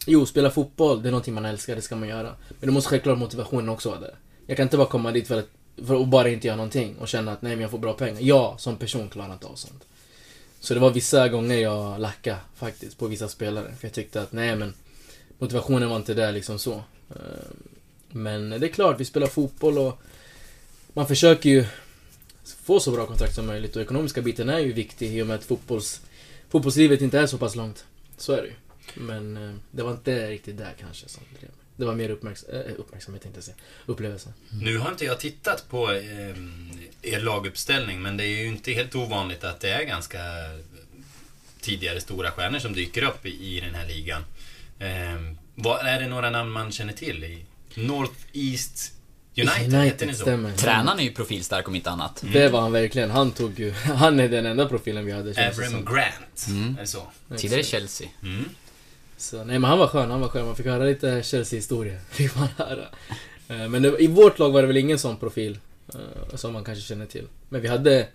jo, 0.06 0.26
spela 0.26 0.50
fotboll, 0.50 1.02
det 1.02 1.08
är 1.08 1.10
någonting 1.10 1.34
man 1.34 1.44
älskar, 1.44 1.76
det 1.76 1.82
ska 1.82 1.96
man 1.96 2.08
göra. 2.08 2.34
Men 2.60 2.66
då 2.66 2.72
måste 2.72 2.90
självklart 2.90 3.18
motivationen 3.18 3.68
också 3.68 3.90
vara 3.90 4.00
där. 4.00 4.14
Jag 4.46 4.56
kan 4.56 4.64
inte 4.64 4.76
bara 4.76 4.86
komma 4.86 5.12
dit 5.12 5.28
för 5.28 5.38
att, 5.38 5.48
för 5.86 6.02
att 6.02 6.08
bara 6.08 6.28
inte 6.28 6.46
göra 6.46 6.56
någonting 6.56 6.96
och 6.98 7.08
känna 7.08 7.32
att 7.32 7.42
nej 7.42 7.52
men 7.52 7.62
jag 7.62 7.70
får 7.70 7.78
bra 7.78 7.92
pengar. 7.92 8.20
Jag 8.20 8.60
som 8.60 8.76
person 8.76 9.08
klarar 9.08 9.32
inte 9.32 9.46
av 9.46 9.54
sånt. 9.54 9.84
Så 10.64 10.74
det 10.74 10.80
var 10.80 10.90
vissa 10.90 11.28
gånger 11.28 11.56
jag 11.56 12.00
lackade 12.00 12.38
faktiskt 12.54 12.98
på 12.98 13.06
vissa 13.06 13.28
spelare. 13.28 13.74
För 13.78 13.86
jag 13.86 13.92
tyckte 13.92 14.22
att 14.22 14.32
nej 14.32 14.56
men 14.56 14.74
motivationen 15.38 15.88
var 15.88 15.96
inte 15.96 16.14
där 16.14 16.32
liksom 16.32 16.58
så. 16.58 16.72
Eh, 17.10 17.16
men 18.08 18.50
det 18.50 18.66
är 18.66 18.68
klart, 18.68 19.00
vi 19.00 19.04
spelar 19.04 19.26
fotboll 19.26 19.78
och 19.78 20.02
man 20.92 21.08
försöker 21.08 21.50
ju 21.50 21.66
få 22.44 22.80
så 22.80 22.90
bra 22.90 23.06
kontrakt 23.06 23.34
som 23.34 23.46
möjligt 23.46 23.76
och 23.76 23.82
ekonomiska 23.82 24.22
biten 24.22 24.48
är 24.48 24.58
ju 24.58 24.72
viktig 24.72 25.16
i 25.16 25.22
och 25.22 25.26
med 25.26 25.36
att 25.36 25.44
fotbolls 25.44 26.00
fotbollslivet 26.48 27.00
inte 27.00 27.18
är 27.18 27.26
så 27.26 27.38
pass 27.38 27.56
långt. 27.56 27.84
Så 28.16 28.32
är 28.32 28.42
det 28.42 28.48
ju. 28.48 28.54
Men 28.94 29.36
eh, 29.36 29.54
det 29.70 29.82
var 29.82 29.92
inte 29.92 30.30
riktigt 30.30 30.58
där 30.58 30.74
kanske 30.80 31.08
som 31.08 31.22
drev 31.40 31.50
mig. 31.50 31.63
Det 31.76 31.84
var 31.84 31.94
mer 31.94 32.10
uppmärks 32.10 32.42
äh, 32.42 32.72
uppmärksamhet 32.78 33.22
tänkte 33.22 33.38
jag 33.38 33.44
säga. 33.44 33.56
Upplevelse. 33.86 34.32
Mm. 34.52 34.64
Nu 34.64 34.78
har 34.78 34.90
inte 34.90 35.04
jag 35.04 35.20
tittat 35.20 35.68
på 35.68 35.92
eh, 35.92 36.36
er 37.02 37.20
laguppställning, 37.20 38.02
men 38.02 38.16
det 38.16 38.24
är 38.24 38.42
ju 38.42 38.46
inte 38.46 38.72
helt 38.72 38.94
ovanligt 38.94 39.44
att 39.44 39.60
det 39.60 39.70
är 39.70 39.84
ganska 39.84 40.18
tidigare 41.60 42.00
stora 42.00 42.30
stjärnor 42.30 42.58
som 42.58 42.72
dyker 42.72 43.02
upp 43.02 43.26
i, 43.26 43.56
i 43.56 43.60
den 43.60 43.74
här 43.74 43.86
ligan. 43.86 44.24
Eh, 44.78 45.34
vad, 45.54 45.86
är 45.86 46.00
det 46.00 46.08
några 46.08 46.30
namn 46.30 46.50
man 46.50 46.72
känner 46.72 46.92
till? 46.92 47.24
I 47.24 47.44
North 47.74 48.14
East 48.32 48.92
United, 49.36 49.74
United 49.74 50.08
ni 50.08 50.14
så? 50.14 50.22
Stämmer. 50.22 50.52
Tränaren 50.52 50.98
är 50.98 51.02
ju 51.02 51.12
profilstark 51.12 51.68
om 51.68 51.74
inte 51.74 51.90
annat. 51.90 52.22
Mm. 52.22 52.34
Det 52.34 52.48
var 52.48 52.60
han 52.60 52.72
verkligen. 52.72 53.10
Han 53.10 53.30
tog 53.30 53.58
ju... 53.58 53.70
Han 53.96 54.20
är 54.20 54.28
den 54.28 54.46
enda 54.46 54.68
profilen 54.68 55.06
vi 55.06 55.12
hade. 55.12 55.48
Avram 55.48 55.84
Grant. 55.84 56.46
Mm. 56.48 56.76
Är 56.76 56.80
det 56.80 56.86
så? 56.86 57.02
Tidigare 57.36 57.62
Chelsea. 57.62 58.08
Mm. 58.22 58.44
Så, 59.16 59.36
nej 59.44 59.58
men 59.58 59.64
han 59.64 59.78
var 59.78 59.86
skön, 59.86 60.10
han 60.10 60.20
var 60.20 60.28
skön. 60.28 60.46
Man 60.46 60.56
fick 60.56 60.66
höra 60.66 60.84
lite 60.84 61.22
Chelsea-historia. 61.22 61.98
Fick 62.10 62.36
man 62.36 62.48
höra. 62.56 62.86
Eh, 63.48 63.68
men 63.68 63.82
det, 63.82 64.02
i 64.02 64.06
vårt 64.06 64.38
lag 64.38 64.50
var 64.50 64.60
det 64.60 64.66
väl 64.66 64.76
ingen 64.76 64.98
sån 64.98 65.16
profil. 65.16 65.58
Uh, 65.94 66.36
som 66.36 66.52
man 66.52 66.64
kanske 66.64 66.84
känner 66.84 67.06
till. 67.06 67.26
Men 67.48 67.60
vi 67.60 67.68
hade 67.68 68.08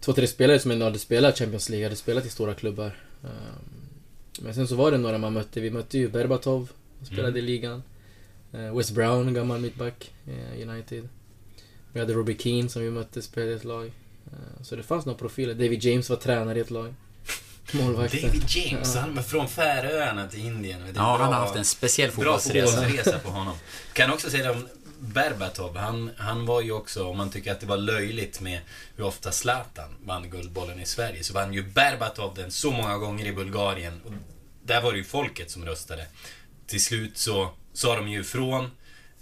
två, 0.00 0.12
tre 0.12 0.26
spelare 0.26 0.58
som 0.58 0.70
ändå 0.70 0.84
hade 0.84 0.98
spelat 0.98 1.38
Champions 1.38 1.68
League, 1.68 1.86
hade 1.86 1.96
spelat 1.96 2.26
i 2.26 2.28
stora 2.28 2.54
klubbar. 2.54 2.96
Uh, 3.24 3.30
men 4.40 4.54
sen 4.54 4.68
så 4.68 4.76
var 4.76 4.90
det 4.90 4.98
några 4.98 5.18
man 5.18 5.32
mötte. 5.32 5.60
Vi 5.60 5.70
mötte 5.70 5.98
ju 5.98 6.08
Berbatov, 6.08 6.72
som 6.98 7.06
spelade 7.06 7.28
mm. 7.28 7.38
i 7.38 7.42
ligan. 7.42 7.82
West 8.74 8.94
Brown, 8.94 9.34
gammal 9.34 9.60
mittback, 9.60 10.12
United. 10.62 11.08
Vi 11.92 12.00
hade 12.00 12.12
Robbie 12.12 12.38
Keane 12.38 12.68
som 12.68 12.82
vi 12.82 12.90
mötte, 12.90 13.22
spelade 13.22 13.52
i 13.52 13.54
ett 13.54 13.64
lag. 13.64 13.92
så 14.62 14.76
det 14.76 14.82
fanns 14.82 15.06
några 15.06 15.18
profiler. 15.18 15.54
David 15.54 15.84
James 15.84 16.10
var 16.10 16.16
tränare 16.16 16.58
i 16.58 16.60
ett 16.60 16.70
lag. 16.70 16.94
Målvakten. 17.72 18.22
David 18.22 18.44
James, 18.48 18.94
ja. 18.94 19.00
han 19.00 19.14
var 19.14 19.22
från 19.22 19.48
Färöarna 19.48 20.28
till 20.28 20.46
Indien. 20.46 20.80
Ja, 20.86 20.92
bra, 20.92 21.16
han 21.16 21.32
har 21.32 21.40
haft 21.40 21.56
en 21.56 21.64
speciell 21.64 22.10
fotbollsresa. 22.10 22.72
Bra 22.72 22.84
fotbollsresa 22.84 23.18
på 23.18 23.28
honom. 23.28 23.56
Kan 23.92 24.12
också 24.12 24.30
säga 24.30 24.52
om 24.52 24.68
Berbatov, 24.98 25.76
han, 25.76 26.10
han 26.16 26.46
var 26.46 26.60
ju 26.60 26.72
också, 26.72 27.08
om 27.08 27.16
man 27.16 27.30
tycker 27.30 27.52
att 27.52 27.60
det 27.60 27.66
var 27.66 27.76
löjligt 27.76 28.40
med 28.40 28.60
hur 28.96 29.04
ofta 29.04 29.32
Zlatan 29.32 29.94
vann 30.04 30.30
Guldbollen 30.30 30.80
i 30.80 30.86
Sverige, 30.86 31.24
så 31.24 31.34
vann 31.34 31.54
ju 31.54 31.62
Berbatov 31.62 32.34
den 32.34 32.50
så 32.50 32.70
många 32.70 32.98
gånger 32.98 33.26
i 33.26 33.32
Bulgarien. 33.32 34.00
Och 34.04 34.12
där 34.62 34.82
var 34.82 34.92
det 34.92 34.98
ju 34.98 35.04
folket 35.04 35.50
som 35.50 35.64
röstade. 35.64 36.06
Till 36.66 36.84
slut 36.84 37.18
så 37.18 37.50
sa 37.72 37.96
de 37.96 38.08
ju 38.08 38.20
ifrån 38.20 38.64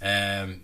eh, 0.01 0.57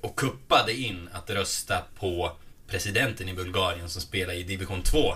och 0.00 0.16
kuppade 0.16 0.74
in 0.74 1.08
att 1.12 1.30
rösta 1.30 1.82
på 1.98 2.32
presidenten 2.68 3.28
i 3.28 3.34
Bulgarien 3.34 3.88
som 3.88 4.02
spelar 4.02 4.34
i 4.34 4.42
division 4.42 4.82
2 4.82 5.14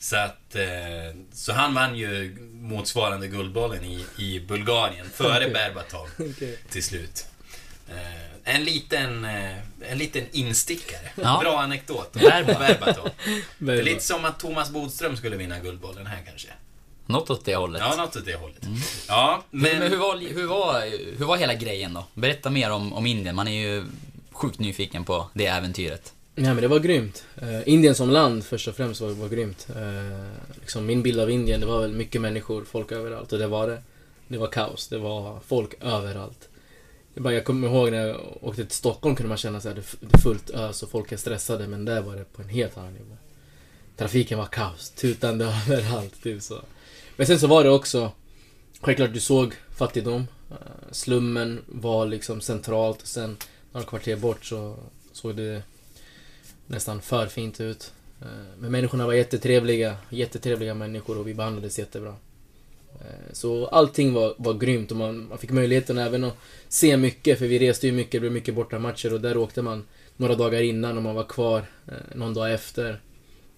så 0.00 0.16
att, 0.16 0.54
eh, 0.54 1.20
så 1.32 1.52
han 1.52 1.74
vann 1.74 1.96
ju 1.96 2.36
motsvarande 2.52 3.28
Guldbollen 3.28 3.84
i, 3.84 4.04
i 4.18 4.40
Bulgarien 4.40 5.10
före 5.10 5.36
okay. 5.36 5.52
Berbatov 5.52 6.08
okay. 6.18 6.56
till 6.70 6.84
slut. 6.84 7.26
Eh, 7.88 8.54
en 8.54 8.64
liten, 8.64 9.24
eh, 9.24 9.58
en 9.90 9.98
liten 9.98 10.24
instickare. 10.32 11.10
Ja. 11.14 11.38
Bra 11.40 11.60
anekdot. 11.60 12.12
Berbatov. 12.12 13.10
det 13.58 13.72
är 13.72 13.82
lite 13.82 14.04
som 14.04 14.24
att 14.24 14.38
Thomas 14.38 14.70
Bodström 14.70 15.16
skulle 15.16 15.36
vinna 15.36 15.58
Guldbollen 15.58 16.06
här 16.06 16.22
kanske. 16.28 16.48
Något 17.06 17.30
åt 17.30 17.44
det 17.44 17.56
hållet. 17.56 17.82
Ja, 17.84 17.96
något 17.96 18.16
åt 18.16 18.24
det 18.24 18.34
hållet. 18.34 18.64
Mm. 18.64 18.78
Ja, 19.08 19.44
men... 19.50 19.78
men 19.78 19.90
hur, 19.90 19.96
var, 19.96 20.16
hur, 20.16 20.46
var, 20.46 20.80
hur 21.18 21.24
var 21.26 21.36
hela 21.36 21.54
grejen 21.54 21.94
då? 21.94 22.04
Berätta 22.14 22.50
mer 22.50 22.70
om, 22.70 22.92
om 22.92 23.06
Indien. 23.06 23.36
Man 23.36 23.48
är 23.48 23.60
ju 23.60 23.84
sjukt 24.32 24.58
nyfiken 24.58 25.04
på 25.04 25.30
det 25.34 25.46
äventyret. 25.46 26.12
Nej 26.40 26.54
men 26.54 26.62
det 26.62 26.68
var 26.68 26.78
grymt. 26.78 27.24
Uh, 27.42 27.68
Indien 27.68 27.94
som 27.94 28.10
land 28.10 28.44
först 28.44 28.68
och 28.68 28.74
främst 28.74 29.00
var, 29.00 29.10
var 29.10 29.28
grymt. 29.28 29.66
Uh, 29.76 30.30
liksom 30.60 30.86
min 30.86 31.02
bild 31.02 31.20
av 31.20 31.30
Indien, 31.30 31.60
det 31.60 31.66
var 31.66 31.80
väl 31.80 31.92
mycket 31.92 32.20
människor, 32.20 32.64
folk 32.64 32.92
överallt. 32.92 33.32
Och 33.32 33.38
det 33.38 33.46
var 33.46 33.68
det. 33.68 33.82
Det 34.28 34.38
var 34.38 34.46
kaos, 34.46 34.88
det 34.88 34.98
var 34.98 35.40
folk 35.46 35.74
överallt. 35.80 36.48
Jag, 37.14 37.22
bara, 37.22 37.34
jag 37.34 37.44
kommer 37.44 37.68
ihåg 37.68 37.90
när 37.90 38.06
jag 38.06 38.38
åkte 38.40 38.64
till 38.64 38.76
Stockholm 38.76 39.16
kunde 39.16 39.28
man 39.28 39.38
känna 39.38 39.60
sig 39.60 39.74
det 39.74 39.80
är 39.80 40.18
fullt 40.18 40.50
ös 40.50 40.82
och 40.82 40.90
folk 40.90 41.12
är 41.12 41.16
stressade. 41.16 41.68
Men 41.68 41.84
där 41.84 42.00
var 42.00 42.16
det 42.16 42.24
på 42.24 42.42
en 42.42 42.48
helt 42.48 42.78
annan 42.78 42.92
nivå. 42.92 43.16
Trafiken 43.96 44.38
var 44.38 44.46
kaos, 44.46 44.90
tutande 44.90 45.44
överallt. 45.70 46.22
Typ 46.22 46.42
så. 46.42 46.60
Men 47.16 47.26
sen 47.26 47.38
så 47.38 47.46
var 47.46 47.64
det 47.64 47.70
också, 47.70 48.12
självklart 48.80 49.14
du 49.14 49.20
såg 49.20 49.54
fattigdom. 49.76 50.26
Uh, 50.50 50.56
slummen 50.90 51.60
var 51.66 52.06
liksom 52.06 52.40
centralt. 52.40 53.00
Sen 53.06 53.36
några 53.72 53.86
kvarter 53.86 54.16
bort 54.16 54.44
så 54.44 54.76
såg 55.12 55.36
du 55.36 55.62
nästan 56.70 57.00
för 57.00 57.26
fint 57.26 57.60
ut. 57.60 57.92
Eh, 58.20 58.26
men 58.58 58.72
människorna 58.72 59.06
var 59.06 59.12
jättetrevliga, 59.12 59.96
jättetrevliga 60.10 60.74
människor 60.74 61.18
och 61.18 61.28
vi 61.28 61.34
behandlades 61.34 61.78
jättebra. 61.78 62.14
Eh, 63.00 63.32
så 63.32 63.66
allting 63.66 64.12
var, 64.12 64.34
var 64.38 64.54
grymt 64.54 64.90
och 64.90 64.96
man, 64.96 65.28
man 65.28 65.38
fick 65.38 65.50
möjligheten 65.50 65.98
även 65.98 66.24
att 66.24 66.36
se 66.68 66.96
mycket, 66.96 67.38
för 67.38 67.46
vi 67.46 67.58
reste 67.58 67.86
ju 67.86 67.92
mycket, 67.92 68.12
det 68.12 68.20
blev 68.20 68.32
mycket 68.32 68.54
bortamatcher 68.54 69.14
och 69.14 69.20
där 69.20 69.36
åkte 69.36 69.62
man 69.62 69.84
några 70.16 70.34
dagar 70.34 70.62
innan 70.62 70.96
och 70.96 71.02
man 71.02 71.14
var 71.14 71.24
kvar 71.24 71.64
eh, 71.86 72.16
någon 72.16 72.34
dag 72.34 72.52
efter. 72.52 73.00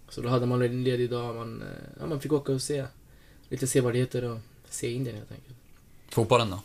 Så 0.09 0.21
då 0.21 0.29
hade 0.29 0.47
man 0.47 0.63
en 0.63 0.85
ledig 0.85 1.11
dag, 1.11 1.35
man, 1.35 1.63
ja, 2.01 2.07
man 2.07 2.21
fick 2.21 2.33
åka 2.33 2.53
och 2.53 2.63
se 2.63 2.85
lite 3.49 3.67
sevärdheter 3.67 4.25
och 4.25 4.39
se 4.69 4.91
Indien 4.91 5.17
helt 5.17 5.33
enkelt. 5.33 5.57
Fotbollen 6.09 6.51
då? 6.51 6.61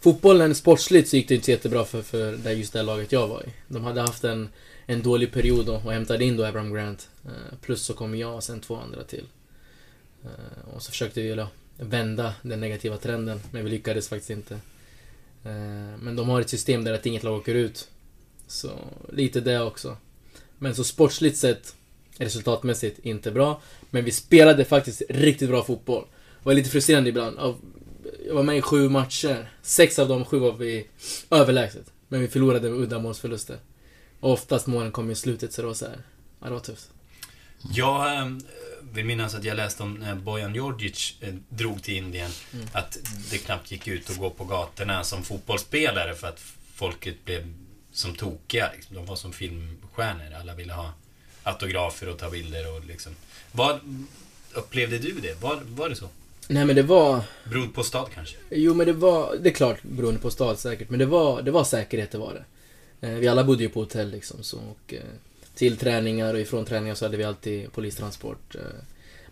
Fotbollen 0.00 0.54
sportsligt 0.54 1.08
så 1.08 1.16
gick 1.16 1.28
det 1.28 1.34
inte 1.34 1.44
så 1.44 1.50
jättebra 1.50 1.84
för, 1.84 2.02
för 2.02 2.50
just 2.50 2.72
det 2.72 2.82
laget 2.82 3.12
jag 3.12 3.28
var 3.28 3.42
i. 3.42 3.52
De 3.68 3.84
hade 3.84 4.00
haft 4.00 4.24
en 4.24 4.48
en 4.92 5.02
dålig 5.02 5.32
period 5.32 5.66
då 5.66 5.74
och 5.74 5.92
hämtade 5.92 6.24
in 6.24 6.36
då 6.36 6.44
Abraham 6.44 6.74
Grant. 6.74 7.08
Eh, 7.24 7.58
plus 7.60 7.82
så 7.82 7.94
kom 7.94 8.14
jag 8.14 8.34
och 8.34 8.44
sen 8.44 8.60
två 8.60 8.76
andra 8.76 9.04
till. 9.04 9.26
Eh, 10.24 10.74
och 10.74 10.82
så 10.82 10.90
försökte 10.90 11.20
vi 11.20 11.46
vända 11.78 12.34
den 12.42 12.60
negativa 12.60 12.96
trenden, 12.96 13.40
men 13.50 13.64
vi 13.64 13.70
lyckades 13.70 14.08
faktiskt 14.08 14.30
inte. 14.30 14.54
Eh, 15.44 15.98
men 16.00 16.16
de 16.16 16.28
har 16.28 16.40
ett 16.40 16.50
system 16.50 16.84
där 16.84 16.92
att 16.92 17.06
inget 17.06 17.22
lag 17.22 17.38
åker 17.38 17.54
ut. 17.54 17.88
Så 18.46 18.70
lite 19.12 19.40
det 19.40 19.60
också. 19.60 19.96
Men 20.58 20.74
så 20.74 20.84
sportsligt 20.84 21.36
sett, 21.36 21.74
resultatmässigt, 22.18 22.98
inte 22.98 23.30
bra. 23.30 23.62
Men 23.90 24.04
vi 24.04 24.10
spelade 24.10 24.64
faktiskt 24.64 25.02
riktigt 25.08 25.48
bra 25.48 25.64
fotboll. 25.64 26.04
Det 26.12 26.46
var 26.46 26.54
lite 26.54 26.70
frustrerande 26.70 27.10
ibland. 27.10 27.38
Jag 28.26 28.34
var 28.34 28.42
med 28.42 28.58
i 28.58 28.62
sju 28.62 28.88
matcher. 28.88 29.50
Sex 29.62 29.98
av 29.98 30.08
de 30.08 30.24
sju 30.24 30.38
var 30.38 30.52
vi 30.52 30.86
överlägset. 31.30 31.92
Men 32.08 32.20
vi 32.20 32.28
förlorade 32.28 32.70
med 32.70 32.80
uddamålsförluster. 32.80 33.58
Och 34.22 34.32
oftast 34.32 34.66
målen 34.66 34.92
kom 34.92 35.10
i 35.10 35.14
slutet, 35.14 35.52
så 35.52 35.60
det 35.60 35.66
var 35.66 35.74
så 35.74 35.86
här. 35.86 35.98
Ja, 36.40 36.46
det 36.46 36.52
var 36.52 36.60
tufft. 36.60 36.90
Jag 37.72 38.16
äh, 38.16 38.26
vill 38.92 39.04
minnas 39.04 39.34
att 39.34 39.44
jag 39.44 39.56
läste 39.56 39.82
om 39.82 39.94
när 39.94 40.14
Bojan 40.14 40.54
Djordjic 40.54 41.14
äh, 41.20 41.34
drog 41.48 41.82
till 41.82 41.94
Indien. 41.94 42.30
Mm. 42.52 42.66
Att 42.72 42.98
det 43.30 43.38
knappt 43.38 43.70
gick 43.70 43.88
ut 43.88 44.10
att 44.10 44.18
gå 44.18 44.30
på 44.30 44.44
gatorna 44.44 45.04
som 45.04 45.22
fotbollsspelare 45.22 46.14
för 46.14 46.26
att 46.26 46.40
folket 46.74 47.24
blev 47.24 47.54
som 47.92 48.14
tokiga. 48.14 48.70
Liksom. 48.74 48.96
De 48.96 49.06
var 49.06 49.16
som 49.16 49.32
filmstjärnor. 49.32 50.34
Alla 50.40 50.54
ville 50.54 50.72
ha 50.72 50.92
autografer 51.42 52.08
och 52.08 52.18
ta 52.18 52.30
bilder 52.30 52.76
och 52.76 52.84
liksom. 52.84 53.12
Vad 53.52 53.80
upplevde 54.52 54.98
du 54.98 55.20
det? 55.20 55.42
Var, 55.42 55.60
var 55.64 55.88
det 55.88 55.96
så? 55.96 56.08
Nej 56.48 56.64
men 56.64 56.76
det 56.76 56.82
var... 56.82 57.20
Beroende 57.44 57.74
på 57.74 57.82
stad 57.82 58.08
kanske? 58.14 58.36
Jo 58.50 58.74
men 58.74 58.86
det 58.86 58.92
var, 58.92 59.36
det 59.36 59.48
är 59.48 59.54
klart 59.54 59.82
beroende 59.82 60.20
på 60.20 60.30
stad 60.30 60.58
säkert. 60.58 60.90
Men 60.90 60.98
det 60.98 61.06
var, 61.06 61.42
det 61.42 61.50
var 61.50 61.64
säkerhet, 61.64 62.10
det 62.10 62.18
var 62.18 62.34
det. 62.34 62.44
Eh, 63.02 63.10
vi 63.10 63.28
alla 63.28 63.44
bodde 63.44 63.62
ju 63.62 63.68
på 63.68 63.80
hotell 63.80 64.10
liksom 64.10 64.42
så. 64.42 64.56
Och, 64.56 64.94
eh, 64.94 65.00
till 65.54 65.76
träningar 65.76 66.34
och 66.34 66.40
ifrån 66.40 66.64
träningar 66.64 66.94
så 66.94 67.04
hade 67.04 67.16
vi 67.16 67.24
alltid 67.24 67.72
polistransport. 67.72 68.54
Eh. 68.54 68.60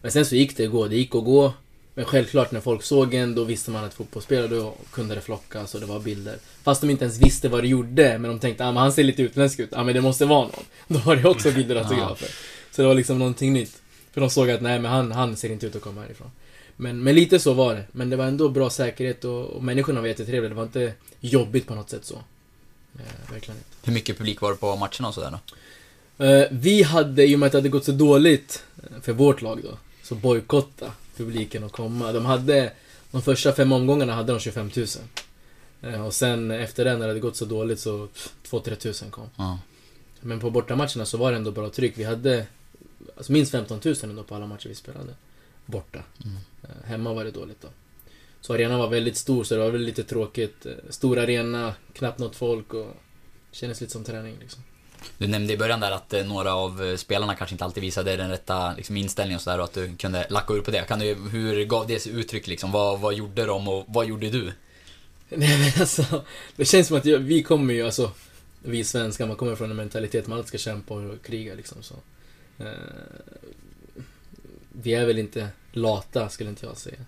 Men 0.03 0.13
sen 0.13 0.27
så 0.27 0.37
gick 0.37 0.57
det 0.57 0.65
att 0.65 0.73
gå, 0.73 0.89
det 0.89 0.97
gick 0.97 1.15
att 1.15 1.25
gå. 1.25 1.53
Men 1.95 2.05
självklart 2.05 2.53
när 2.53 2.61
folk 2.61 2.83
såg 2.83 3.15
en, 3.15 3.35
då 3.35 3.45
visste 3.45 3.71
man 3.71 3.85
att 3.85 3.95
fotbollsspelare, 3.95 4.49
då 4.49 4.75
kunde 4.91 5.15
det 5.15 5.21
flockas 5.21 5.75
och 5.75 5.81
det 5.81 5.87
var 5.87 6.01
bilder. 6.01 6.37
Fast 6.63 6.81
de 6.81 6.91
inte 6.91 7.05
ens 7.05 7.19
visste 7.19 7.49
vad 7.49 7.65
det 7.65 7.69
gjorde, 7.69 8.19
men 8.19 8.31
de 8.31 8.39
tänkte 8.39 8.65
att 8.65 8.77
ah, 8.77 8.79
han 8.79 8.93
ser 8.93 9.05
lite 9.05 9.23
utländsk 9.23 9.61
ut, 9.61 9.73
ah, 9.73 9.85
men 9.85 9.95
det 9.95 10.01
måste 10.01 10.27
vara 10.27 10.43
någon. 10.43 10.65
Då 10.89 10.99
var 10.99 11.17
det 11.17 11.29
också 11.29 11.53
bilder 11.53 11.77
och 11.77 11.83
autografer. 11.83 12.29
Så 12.71 12.83
det 12.83 12.89
var 12.89 12.95
liksom 12.95 13.19
någonting 13.19 13.53
nytt. 13.53 13.83
För 14.13 14.21
de 14.21 14.31
såg 14.31 14.51
att 14.51 14.61
nej, 14.61 14.81
men 14.81 14.91
han, 14.91 15.13
han 15.13 15.37
ser 15.37 15.53
inte 15.53 15.67
ut 15.67 15.77
att 15.77 15.83
komma 15.83 16.01
härifrån. 16.01 16.31
Men, 16.77 17.03
men 17.03 17.15
lite 17.15 17.39
så 17.39 17.53
var 17.53 17.75
det. 17.75 17.85
Men 17.93 18.11
det 18.11 18.17
var 18.17 18.25
ändå 18.25 18.49
bra 18.49 18.71
säkerhet 18.71 19.25
och, 19.25 19.45
och 19.45 19.65
människorna 19.65 20.01
var 20.01 20.09
jättetrevliga. 20.09 20.49
Det 20.49 20.55
var 20.55 20.63
inte 20.63 20.93
jobbigt 21.21 21.67
på 21.67 21.75
något 21.75 21.91
sätt 21.91 22.05
så. 22.05 22.19
Eh, 22.99 23.33
verkligen 23.33 23.59
inte. 23.59 23.71
Hur 23.83 23.93
mycket 23.93 24.19
publik 24.19 24.41
var 24.41 24.51
det 24.51 24.57
på 24.57 24.77
matcherna 24.77 25.09
och 25.09 25.15
sådär 25.15 25.31
då? 25.31 26.25
Eh, 26.25 26.49
vi 26.51 26.83
hade, 26.83 27.27
i 27.27 27.35
och 27.35 27.39
med 27.39 27.47
att 27.47 27.53
det 27.53 27.59
hade 27.59 27.69
gått 27.69 27.85
så 27.85 27.93
dåligt 27.93 28.65
eh, 28.83 29.01
för 29.03 29.13
vårt 29.13 29.43
lag 29.43 29.61
då, 29.63 29.79
så 30.03 30.15
bojkotta 30.15 30.93
publiken 31.17 31.65
att 31.65 31.73
komma. 31.73 32.13
De 32.13 32.25
hade, 32.25 32.73
de 33.11 33.23
första 33.23 33.53
fem 33.53 33.73
omgångarna 33.73 34.15
hade 34.15 34.33
de 34.33 34.41
25 34.41 34.71
000. 34.77 34.87
Eh, 35.83 36.07
och 36.07 36.15
sen 36.15 36.51
efter 36.51 36.85
det, 36.85 36.93
när 36.93 37.01
det 37.01 37.07
hade 37.07 37.21
gått 37.21 37.37
så 37.37 37.45
dåligt 37.45 37.81
så 37.81 38.09
2-3 38.51 38.75
tusen 38.75 39.11
kom. 39.11 39.31
Ja. 39.37 39.59
Men 40.21 40.41
på 40.41 40.51
bortamatcherna 40.51 41.07
så 41.07 41.17
var 41.17 41.31
det 41.31 41.37
ändå 41.37 41.51
bra 41.51 41.71
tryck. 41.71 41.99
Vi 41.99 42.05
hade 42.05 42.47
alltså 43.17 43.33
minst 43.33 43.53
15 43.53 43.81
000 43.85 43.95
ändå 44.03 44.23
på 44.23 44.35
alla 44.35 44.47
matcher 44.47 44.69
vi 44.69 44.75
spelade. 44.75 45.15
Borta. 45.67 46.03
Mm. 46.25 46.37
Eh, 46.63 46.89
hemma 46.89 47.13
var 47.13 47.25
det 47.25 47.31
dåligt 47.31 47.63
då. 47.63 47.69
Så 48.41 48.55
arenan 48.55 48.79
var 48.79 48.89
väldigt 48.89 49.17
stor, 49.17 49.45
så 49.45 49.55
det 49.55 49.61
var 49.61 49.71
väl 49.71 49.81
lite 49.81 50.05
tråkigt. 50.05 50.67
Eh, 50.67 50.73
stor 50.89 51.19
arena, 51.19 51.75
knappt 51.93 52.19
något 52.19 52.37
folk 52.37 52.75
och 52.75 52.97
kändes 53.53 53.81
lite 53.81 53.93
som 53.93 54.05
träning 54.05 54.37
liksom. 54.41 54.63
Du 55.19 55.27
nämnde 55.27 55.53
i 55.53 55.57
början 55.57 55.81
där 55.81 55.91
att 55.91 56.13
eh, 56.13 56.27
några 56.27 56.55
av 56.55 56.97
spelarna 56.97 57.35
kanske 57.35 57.55
inte 57.55 57.65
alltid 57.65 57.83
visade 57.83 58.17
den 58.17 58.31
rätta 58.31 58.75
liksom, 58.77 58.97
inställningen 58.97 59.37
och 59.37 59.43
sådär 59.43 59.59
och 59.59 59.65
att 59.65 59.75
du 59.75 59.97
kunde 59.97 60.27
lacka 60.31 60.55
ur 60.55 60.61
på 60.61 60.71
det. 60.71 60.85
Kan 60.89 60.99
du, 60.99 61.15
hur 61.15 61.65
gav 61.65 61.87
det 61.87 62.01
sig 62.01 62.13
uttryck 62.13 62.47
liksom? 62.47 62.73
Vad, 62.73 63.01
vad 63.01 63.15
gjorde 63.15 63.45
de 63.45 63.69
och 63.69 63.85
vad 63.89 64.07
gjorde 64.07 64.31
du? 64.31 64.53
Nej 65.29 65.59
men 65.59 65.81
alltså, 65.81 66.25
det 66.57 66.65
känns 66.65 66.87
som 66.87 66.97
att 66.97 67.05
jag, 67.05 67.19
vi 67.19 67.43
kommer 67.43 67.75
ju 67.75 67.83
alltså, 67.83 68.11
vi 68.63 68.85
svenskar, 68.85 69.27
man 69.27 69.37
kommer 69.37 69.57
från 69.57 69.71
en 69.71 69.77
mentalitet 69.77 70.27
man 70.27 70.39
alltid 70.39 70.49
ska 70.49 70.59
kämpa 70.59 70.95
och 70.95 71.23
kriga 71.23 71.55
liksom 71.55 71.83
så. 71.83 71.95
Eh, 72.59 72.67
vi 74.73 74.95
är 74.95 75.07
väl 75.07 75.19
inte 75.19 75.49
lata, 75.73 76.29
skulle 76.29 76.51
inte 76.51 76.67
jag 76.67 76.77
säga. 76.77 76.99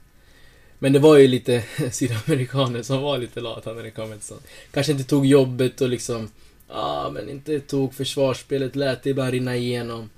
Men 0.82 0.92
det 0.92 0.98
var 0.98 1.16
ju 1.16 1.28
lite 1.28 1.64
sydamerikaner 1.92 2.82
som 2.82 3.02
var 3.02 3.18
lite 3.18 3.40
lata 3.40 3.72
när 3.72 3.82
det 3.82 3.90
kom 3.90 4.12
till 4.12 4.20
sånt. 4.20 4.46
Kanske 4.70 4.92
inte 4.92 5.04
tog 5.04 5.26
jobbet 5.26 5.80
och 5.80 5.88
liksom, 5.88 6.28
ja 6.68 6.74
ah, 6.74 7.10
men 7.10 7.28
inte 7.28 7.60
tog 7.60 7.94
försvarsspelet, 7.94 8.76
lät 8.76 9.02
det 9.02 9.10
ibland 9.10 9.30
rinna 9.30 9.56
igenom. 9.56 10.10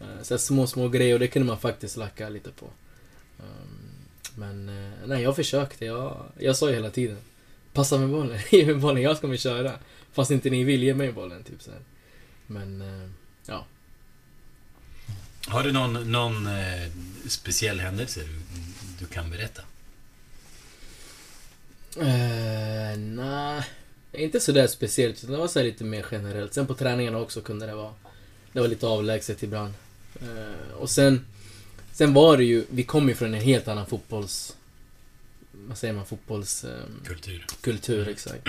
Uh, 0.00 0.22
så 0.22 0.38
små, 0.38 0.66
små 0.66 0.88
grejer 0.88 1.14
och 1.14 1.20
det 1.20 1.28
kunde 1.28 1.46
man 1.46 1.58
faktiskt 1.58 1.96
lacka 1.96 2.28
lite 2.28 2.50
på. 2.50 2.66
Ehm, 3.38 3.78
men 4.34 4.68
eh, 4.68 4.92
nej, 5.06 5.22
jag 5.22 5.36
försökte. 5.36 5.84
Jag, 5.84 6.16
jag 6.38 6.56
sa 6.56 6.68
ju 6.68 6.74
hela 6.74 6.90
tiden. 6.90 7.18
Passa 7.72 7.98
med 7.98 8.08
bollen, 8.08 8.38
ge 8.50 8.66
mig 8.66 8.74
bollen, 8.74 9.02
jag 9.02 9.16
ska 9.16 9.36
köra. 9.36 9.72
Fast 10.12 10.30
inte 10.30 10.50
ni 10.50 10.64
vill 10.64 10.82
ge 10.82 10.94
mig 10.94 11.12
bollen, 11.12 11.42
typ 11.42 11.62
så 11.62 11.70
här. 11.70 11.80
Men, 12.46 12.80
eh, 12.80 13.10
ja. 13.46 13.66
Har 15.46 15.62
du 15.62 15.72
någon, 15.72 16.12
någon 16.12 16.46
eh, 16.46 16.88
speciell 17.28 17.80
händelse 17.80 18.20
du, 18.20 18.40
du 18.98 19.06
kan 19.06 19.30
berätta? 19.30 19.62
Uh, 21.98 22.98
Nej, 22.98 23.62
inte 24.12 24.40
sådär 24.40 24.66
speciellt. 24.66 25.26
Det 25.26 25.36
var 25.36 25.48
så 25.48 25.62
lite 25.62 25.84
mer 25.84 26.06
generellt. 26.10 26.54
Sen 26.54 26.66
på 26.66 26.74
träningarna 26.74 27.18
också 27.18 27.40
kunde 27.40 27.66
det 27.66 27.74
vara... 27.74 27.92
Det 28.52 28.60
var 28.60 28.68
lite 28.68 28.86
avlägset 28.86 29.42
ibland. 29.42 29.74
Uh, 30.22 30.74
och 30.76 30.90
sen... 30.90 31.26
Sen 31.92 32.14
var 32.14 32.36
det 32.36 32.44
ju... 32.44 32.64
Vi 32.70 32.82
kom 32.82 33.08
ju 33.08 33.14
från 33.14 33.34
en 33.34 33.40
helt 33.40 33.68
annan 33.68 33.86
fotbolls... 33.86 34.56
Vad 35.52 35.78
säger 35.78 35.94
man? 35.94 36.06
Fotbolls... 36.06 36.64
Um, 36.64 37.00
kultur. 37.06 37.46
Kultur, 37.60 38.08
exakt. 38.08 38.48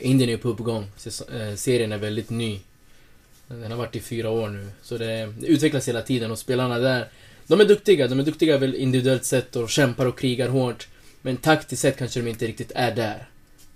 Indien 0.00 0.30
är 0.30 0.32
ju 0.32 0.38
på 0.38 0.48
uppgång. 0.48 0.86
Serien 1.56 1.92
är 1.92 1.98
väldigt 1.98 2.30
ny. 2.30 2.60
Den 3.48 3.70
har 3.70 3.78
varit 3.78 3.96
i 3.96 4.00
fyra 4.00 4.30
år 4.30 4.48
nu. 4.48 4.68
Så 4.82 4.98
det, 4.98 5.34
det 5.38 5.46
utvecklas 5.46 5.88
hela 5.88 6.02
tiden 6.02 6.30
och 6.30 6.38
spelarna 6.38 6.78
där, 6.78 7.08
de 7.46 7.60
är 7.60 7.64
duktiga. 7.64 8.08
De 8.08 8.20
är 8.20 8.24
duktiga 8.24 8.58
väl 8.58 8.74
individuellt 8.74 9.24
sett 9.24 9.56
och 9.56 9.70
kämpar 9.70 10.06
och 10.06 10.18
krigar 10.18 10.48
hårt. 10.48 10.88
Men 11.22 11.36
taktiskt 11.36 11.82
sett 11.82 11.96
kanske 11.96 12.20
de 12.20 12.30
inte 12.30 12.46
riktigt 12.46 12.72
är 12.74 12.94
där. 12.94 13.28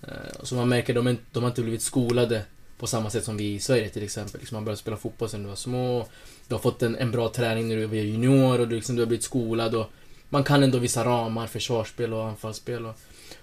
Eh, 0.03 0.43
så 0.43 0.55
man 0.55 0.69
märker, 0.69 0.95
de, 0.95 1.07
är, 1.07 1.17
de 1.33 1.43
har 1.43 1.51
inte 1.51 1.63
blivit 1.63 1.83
skolade 1.83 2.43
på 2.79 2.87
samma 2.87 3.11
sätt 3.11 3.25
som 3.25 3.37
vi 3.37 3.55
i 3.55 3.61
Sverige 3.61 3.89
till 3.89 4.03
exempel. 4.03 4.41
Liksom 4.41 4.57
man 4.57 4.65
börjar 4.65 4.77
spela 4.77 4.97
fotboll 4.97 5.29
sen 5.29 5.43
du 5.43 5.49
var 5.49 5.57
små. 5.57 6.07
Du 6.49 6.55
har 6.55 6.61
fått 6.61 6.83
en, 6.83 6.97
en 6.97 7.11
bra 7.11 7.29
träning 7.29 7.69
när 7.69 7.77
du 7.77 7.87
var 7.87 7.95
junior 7.95 8.61
och 8.61 8.69
du, 8.69 8.77
liksom, 8.77 8.97
du 8.97 9.03
har 9.03 9.07
blivit 9.07 9.25
skolad. 9.25 9.75
Och 9.75 9.91
man 10.29 10.45
kan 10.45 10.63
ändå 10.63 10.79
vissa 10.79 11.05
ramar, 11.05 11.47
försvarsspel 11.47 12.13
och 12.13 12.29
anfallsspel. 12.29 12.87
Och 12.87 12.95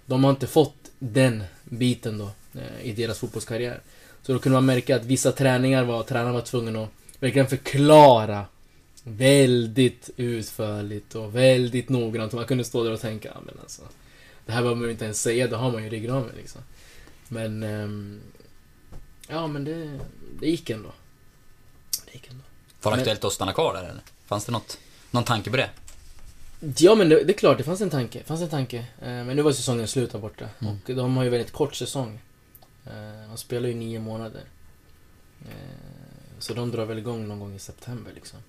de 0.06 0.24
har 0.24 0.32
inte 0.32 0.48
fått 0.48 0.76
den 1.00 1.44
biten 1.64 2.18
då 2.18 2.32
eh, 2.54 2.84
i 2.84 2.94
deras 2.94 3.20
fotbollskarriär. 3.20 3.82
Så 4.22 4.34
då 4.34 4.40
kunde 4.40 4.56
man 4.56 4.66
märka 4.66 4.96
att 4.96 5.06
vissa 5.06 5.32
träningar 5.32 5.84
var, 5.84 6.04
tränaren 6.04 6.34
var 6.34 6.42
tvungen 6.42 6.76
att 6.76 6.90
verkligen 7.20 7.48
förklara 7.48 8.46
väldigt 9.04 10.10
utförligt 10.18 11.16
och 11.16 11.36
väldigt 11.36 11.90
noggrant. 11.90 12.34
Man 12.34 12.46
kunde 12.46 12.64
stå 12.64 12.84
där 12.84 12.92
och 12.92 13.02
tänka, 13.02 13.38
men 13.46 13.60
alltså. 13.60 13.82
Det 14.46 14.52
här 14.52 14.62
behöver 14.62 14.82
man 14.82 14.90
inte 14.90 15.06
ens 15.06 15.22
säga, 15.22 15.48
det 15.48 15.56
har 15.56 15.72
man 15.72 15.82
ju 15.82 15.88
i 15.88 15.90
ryggraden 15.90 16.32
liksom. 16.38 16.62
Men... 17.28 17.64
Um, 17.64 18.22
ja, 19.28 19.48
men 19.48 19.64
det, 19.64 20.00
det 20.40 20.50
gick 20.50 20.70
ändå. 20.70 20.92
Det 22.06 22.14
gick 22.14 22.28
ändå. 22.28 22.44
Var 22.82 22.92
det 22.92 22.98
aktuellt 22.98 23.24
att 23.24 23.34
stanna 23.34 23.54
kvar 23.54 23.74
där 23.74 23.84
eller? 23.84 24.02
Fanns 24.26 24.46
det 24.46 24.52
något, 24.52 24.78
någon 25.12 25.24
tanke 25.24 25.50
på 25.50 25.58
det? 25.58 25.70
Ja 26.78 26.96
men 26.96 27.10
det, 27.10 27.24
det 27.24 27.34
är 27.34 27.38
klart, 27.38 27.58
det 27.58 27.64
fanns 27.64 27.82
en 27.82 27.90
tanke. 27.90 28.24
fanns 28.24 28.42
en 28.42 28.50
tanke. 28.50 28.78
Eh, 28.78 29.08
men 29.08 29.36
nu 29.36 29.42
var 29.42 29.52
säsongen 29.52 29.88
slut 29.88 30.12
där 30.12 30.20
borta. 30.20 30.50
Mm. 30.60 30.74
Och 30.74 30.96
de 30.96 31.18
har 31.18 31.24
ju 31.24 31.30
väldigt 31.30 31.52
kort 31.52 31.76
säsong. 31.76 32.20
Eh, 32.86 33.28
han 33.28 33.38
spelar 33.38 33.70
ju 33.70 33.76
nio 33.76 34.00
månader. 34.00 34.44
Eh, 35.42 35.56
så 36.40 36.54
de 36.54 36.72
drar 36.72 36.86
väl 36.86 36.98
igång 36.98 37.28
någon 37.28 37.40
gång 37.40 37.56
i 37.56 37.60
september 37.60 38.12
liksom. 38.16 38.40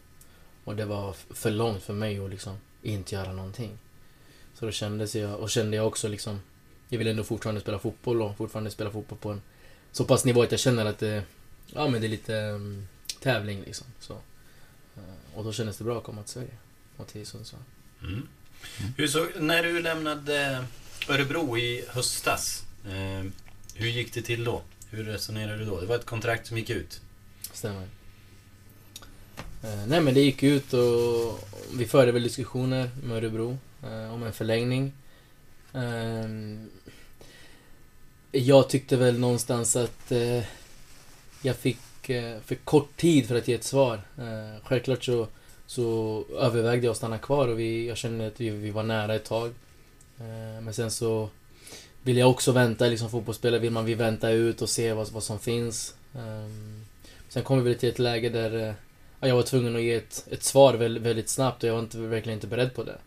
Och 0.71 0.77
det 0.77 0.85
var 0.85 1.17
för 1.31 1.51
långt 1.51 1.83
för 1.83 1.95
mig 1.95 2.19
att 2.19 2.31
liksom 2.31 2.57
inte 2.83 3.15
göra 3.15 3.33
någonting. 3.33 3.79
Så 4.55 4.67
då 4.67 4.73
kändes 4.73 5.17
jag, 5.17 5.41
och 5.41 5.51
kände 5.51 5.77
jag 5.77 5.87
också 5.87 6.09
liksom, 6.09 6.41
jag 6.89 6.99
vill 6.99 7.07
ändå 7.07 7.25
fortfarande 7.25 7.61
spela 7.61 7.79
fotboll 7.79 8.23
och 8.23 8.37
fortfarande 8.37 8.71
spela 8.71 8.91
fotboll 8.91 9.19
på 9.19 9.31
en 9.31 9.43
så 9.93 10.05
pass 10.05 10.25
nivå 10.25 10.43
att 10.43 10.51
jag 10.51 10.61
känner 10.61 10.87
att 10.87 10.99
det, 10.99 11.23
ja 11.67 11.89
men 11.89 12.01
det 12.01 12.07
är 12.07 12.09
lite 12.09 12.35
um, 12.35 12.89
tävling 13.21 13.63
liksom. 13.67 13.87
Så. 14.01 14.13
Uh, 14.13 14.19
och 15.35 15.45
då 15.45 15.53
kändes 15.53 15.79
det 15.79 15.85
bra 15.85 15.99
att 15.99 16.05
komma 16.05 16.23
till 16.23 16.33
Sverige 16.33 16.57
och 16.97 17.07
till 17.07 17.27
Sundsvall. 17.27 17.63
Mm. 18.03 18.29
Hur 18.97 19.07
så, 19.07 19.29
när 19.39 19.63
du 19.63 19.83
lämnade 19.83 20.65
Örebro 21.09 21.59
i 21.59 21.85
höstas, 21.89 22.65
eh, 22.85 23.31
hur 23.75 23.89
gick 23.89 24.15
det 24.15 24.23
till 24.23 24.45
då? 24.45 24.63
Hur 24.91 25.05
resonerade 25.05 25.59
du 25.59 25.65
då? 25.65 25.81
Det 25.81 25.87
var 25.87 25.97
ett 25.97 26.07
kontrakt 26.07 26.47
som 26.47 26.59
gick 26.59 26.71
ut. 26.71 27.01
Stämmer. 27.53 27.89
Eh, 29.63 29.87
nej 29.87 30.01
men 30.01 30.15
det 30.15 30.21
gick 30.21 30.43
ut 30.43 30.73
och 30.73 31.39
vi 31.75 31.87
förde 31.87 32.13
väl 32.13 32.23
diskussioner 32.23 32.91
med 33.03 33.17
Örebro 33.17 33.59
eh, 33.83 34.15
om 34.15 34.23
en 34.23 34.33
förlängning. 34.33 34.93
Eh, 35.75 36.29
jag 38.33 38.69
tyckte 38.69 38.97
väl 38.97 39.19
någonstans 39.19 39.77
att 39.77 40.13
eh, 40.13 40.45
jag 41.43 41.57
fick 41.57 42.11
eh, 42.11 42.41
för 42.41 42.55
kort 42.55 42.97
tid 42.97 43.29
för 43.29 43.37
att 43.37 43.49
ge 43.49 43.55
ett 43.55 43.65
svar. 43.65 44.01
Eh, 44.19 44.65
självklart 44.65 45.05
så, 45.05 45.27
så 45.67 46.25
övervägde 46.39 46.87
jag 46.87 46.91
att 46.91 46.97
stanna 46.97 47.19
kvar 47.19 47.49
och 47.49 47.59
vi, 47.59 47.89
jag 47.89 47.97
kände 47.97 48.27
att 48.27 48.41
vi, 48.41 48.51
vi 48.51 48.71
var 48.71 48.83
nära 48.83 49.15
ett 49.15 49.25
tag. 49.25 49.49
Eh, 50.19 50.63
men 50.63 50.75
sen 50.75 50.91
så 50.91 51.29
vill 52.03 52.17
jag 52.17 52.31
också 52.31 52.53
vänta, 52.53 52.87
liksom 52.87 53.11
fotbollsspelare 53.11 53.61
vill 53.61 53.71
man 53.71 53.85
vill 53.85 53.97
vänta 53.97 54.31
ut 54.31 54.63
och 54.63 54.69
se 54.69 54.93
vad, 54.93 55.11
vad 55.13 55.23
som 55.23 55.39
finns. 55.39 55.95
Ehm, 56.15 56.85
sen 57.29 57.43
kom 57.43 57.65
vi 57.65 57.75
till 57.75 57.89
ett 57.89 57.99
läge 57.99 58.29
där 58.29 58.69
eh, 58.69 58.75
jag 59.29 59.37
var 59.37 59.43
tvungen 59.43 59.77
att 59.77 59.83
ge 59.83 59.95
ett, 59.95 60.27
ett 60.31 60.43
svar 60.43 60.75
väldigt, 60.75 61.03
väldigt 61.03 61.29
snabbt 61.29 61.63
och 61.63 61.69
jag 61.69 61.75
var 61.75 61.81
inte, 61.81 61.99
verkligen 61.99 62.37
inte 62.37 62.47
beredd 62.47 62.75
på 62.75 62.85
det. 62.85 62.99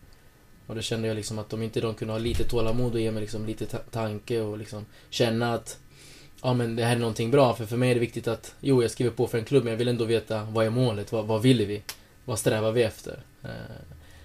Och 0.67 0.75
då 0.75 0.81
kände 0.81 1.07
jag 1.07 1.15
liksom 1.15 1.39
att 1.39 1.53
om 1.53 1.61
inte 1.61 1.81
de 1.81 1.93
kunde 1.95 2.13
ha 2.13 2.19
lite 2.19 2.43
tålamod 2.43 2.93
och 2.93 2.99
ge 2.99 3.11
mig 3.11 3.21
liksom 3.21 3.45
lite 3.45 3.65
ta 3.65 3.77
tanke 3.77 4.39
och 4.39 4.57
liksom 4.57 4.85
känna 5.09 5.53
att 5.53 5.77
ja 6.41 6.53
men 6.53 6.75
det 6.75 6.83
här 6.83 6.95
är 6.95 6.99
någonting 6.99 7.31
bra. 7.31 7.55
För 7.55 7.65
för 7.65 7.77
mig 7.77 7.89
är 7.89 7.93
det 7.93 7.99
viktigt 7.99 8.27
att, 8.27 8.55
jo 8.59 8.81
jag 8.81 8.91
skriver 8.91 9.11
på 9.11 9.27
för 9.27 9.37
en 9.37 9.45
klubb 9.45 9.63
men 9.63 9.71
jag 9.71 9.77
vill 9.77 9.87
ändå 9.87 10.05
veta 10.05 10.43
vad 10.43 10.65
är 10.65 10.69
målet? 10.69 11.11
Vad, 11.11 11.25
vad 11.25 11.41
vill 11.41 11.65
vi? 11.65 11.81
Vad 12.25 12.39
strävar 12.39 12.71
vi 12.71 12.83
efter? 12.83 13.19
Eh, 13.43 13.49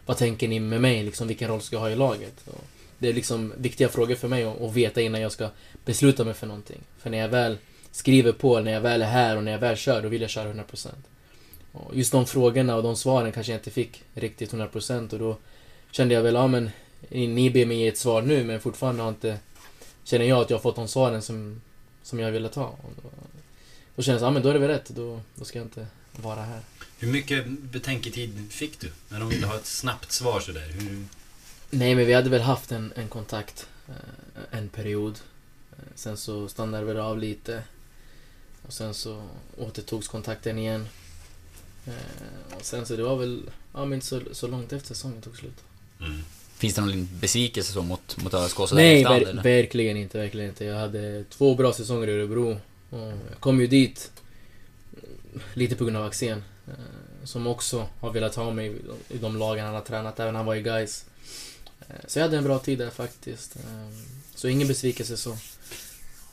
vad 0.07 0.16
tänker 0.16 0.49
ni 0.49 0.61
med 0.61 0.80
mig? 0.80 1.02
Liksom, 1.02 1.28
vilken 1.28 1.49
roll 1.49 1.61
ska 1.61 1.76
jag 1.76 1.80
ha 1.80 1.90
i 1.90 1.97
laget? 1.97 2.49
Och 2.49 2.64
det 2.99 3.09
är 3.09 3.12
liksom 3.12 3.52
viktiga 3.57 3.88
frågor 3.88 4.14
för 4.14 4.28
mig 4.28 4.45
att, 4.45 4.61
att 4.61 4.73
veta 4.73 5.00
innan 5.00 5.21
jag 5.21 5.33
ska 5.33 5.49
besluta 5.85 6.25
mig 6.25 6.35
för 6.35 6.47
någonting. 6.47 6.80
För 6.99 7.11
när 7.11 7.18
jag 7.18 7.28
väl 7.28 7.59
skriver 7.90 8.33
på, 8.33 8.61
när 8.61 8.73
jag 8.73 8.80
väl 8.80 9.02
är 9.02 9.07
här 9.07 9.37
och 9.37 9.45
när 9.45 9.52
jag 9.52 9.59
väl 9.59 9.76
kör, 9.76 10.02
då 10.02 10.09
vill 10.09 10.21
jag 10.21 10.30
köra 10.30 10.52
100%. 10.52 10.88
Just 11.92 12.12
de 12.12 12.26
frågorna 12.26 12.76
och 12.76 12.82
de 12.82 12.96
svaren 12.96 13.32
kanske 13.32 13.52
jag 13.52 13.58
inte 13.58 13.70
fick 13.70 14.02
riktigt 14.14 14.52
100% 14.52 15.12
och 15.12 15.18
då 15.18 15.37
kände 15.90 16.14
jag 16.14 16.22
väl, 16.22 16.34
ja 16.34 16.46
men 16.46 16.70
ni 17.08 17.50
ber 17.50 17.66
mig 17.66 17.76
ge 17.76 17.88
ett 17.88 17.98
svar 17.98 18.22
nu 18.22 18.44
men 18.44 18.60
fortfarande 18.60 19.02
har 19.02 19.08
inte 19.08 19.38
Känner 20.08 20.25
jag 20.25 20.40
att 20.40 20.50
jag 20.50 20.56
har 20.56 20.62
fått 20.62 20.76
de 20.76 20.88
svaren 20.88 21.22
som, 21.22 21.60
som 22.02 22.18
jag 22.18 22.32
ville 22.32 22.48
ta. 22.48 22.64
Och 22.64 22.92
då, 23.02 23.10
då 23.96 24.02
kändes 24.02 24.20
det, 24.20 24.26
ja 24.26 24.30
men 24.30 24.42
då 24.42 24.48
är 24.48 24.52
det 24.52 24.58
väl 24.58 24.68
rätt. 24.68 24.88
Då, 24.88 25.20
då 25.34 25.44
ska 25.44 25.58
jag 25.58 25.66
inte 25.66 25.87
vara 26.12 26.42
här. 26.42 26.60
Hur 26.98 27.12
mycket 27.12 27.48
betänketid 27.48 28.52
fick 28.52 28.80
du? 28.80 28.92
När 29.08 29.20
de 29.20 29.28
ville 29.28 29.46
ha 29.46 29.56
ett 29.56 29.66
snabbt 29.66 30.12
svar 30.12 30.40
sådär? 30.40 30.68
Hur... 30.68 31.04
Nej 31.70 31.94
men 31.94 32.06
vi 32.06 32.12
hade 32.12 32.30
väl 32.30 32.40
haft 32.40 32.72
en, 32.72 32.92
en 32.96 33.08
kontakt 33.08 33.68
eh, 33.88 34.58
en 34.58 34.68
period. 34.68 35.18
Eh, 35.72 35.78
sen 35.94 36.16
så 36.16 36.48
stannade 36.48 36.84
väl 36.84 36.98
av 36.98 37.18
lite. 37.18 37.62
Och 38.66 38.72
sen 38.72 38.94
så 38.94 39.22
återtogs 39.56 40.08
kontakten 40.08 40.58
igen. 40.58 40.88
Eh, 41.88 42.57
och 42.57 42.64
sen 42.64 42.87
så 42.87 42.97
det 42.97 43.02
var 43.02 43.16
väl, 43.16 43.42
ja 43.75 43.85
men 43.85 43.92
inte 43.92 44.07
så, 44.07 44.21
så 44.33 44.47
långt 44.47 44.73
efter 44.73 44.88
säsongen 44.88 45.23
tog 45.23 45.37
slut. 45.37 45.57
Mm. 46.00 46.23
Finns 46.57 46.75
det 46.75 46.80
någon 46.80 47.09
besvikelse 47.21 47.73
så 47.73 47.83
mot, 47.83 48.16
mot 48.23 48.35
ÖSK 48.35 48.57
sådär 48.57 48.75
Nej, 48.75 48.97
efterhand, 49.02 49.23
ver 49.25 49.30
eller? 49.30 49.42
verkligen 49.42 49.97
inte, 49.97 50.18
verkligen 50.18 50.49
inte. 50.49 50.64
Jag 50.64 50.78
hade 50.78 51.25
två 51.25 51.54
bra 51.54 51.73
säsonger 51.73 52.09
i 52.09 52.12
Örebro. 52.12 52.61
Och 52.90 52.99
jag 53.30 53.40
kom 53.40 53.61
ju 53.61 53.66
dit 53.66 54.11
lite 55.54 55.76
på 55.76 55.85
grund 55.85 55.97
av 55.97 56.04
Axén. 56.07 56.42
eh, 56.66 56.73
Som 57.25 57.47
också 57.47 57.88
har 58.00 58.12
velat 58.12 58.35
ha 58.35 58.50
mig 58.52 58.76
i 59.09 59.18
de 59.18 59.37
lagen 59.37 59.64
han 59.64 59.75
har 59.75 59.80
tränat, 59.83 60.21
även 60.21 60.35
han 60.35 60.47
var 60.47 60.54
i 60.54 60.62
Gais. 60.62 61.04
Så 62.07 62.18
jag 62.18 62.25
hade 62.25 62.37
en 62.37 62.45
bra 62.45 62.59
tid 62.59 62.78
där 62.78 62.90
faktiskt. 62.90 63.57
Eh, 63.57 63.88
Så 64.35 64.49
ingen 64.49 64.68
besvikelse 64.68 65.16
så. 65.16 65.37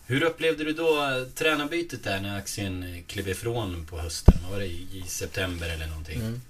Hur 0.08 0.24
upplevde 0.24 0.64
du 0.64 0.74
då 0.74 1.04
eh, 1.04 1.28
tränarbytet 1.36 2.04
där 2.04 2.22
när 2.22 2.38
Axén 2.38 2.84
eh, 2.84 3.04
klev 3.08 3.30
ifrån 3.30 3.86
på 3.90 3.98
hösten? 4.00 4.34
Vad 4.44 4.52
var 4.52 4.60
det? 4.60 4.68
I 4.68 5.04
september 5.08 5.70
eller 5.70 5.88
någonting? 5.88 6.20
Mm. 6.20 6.42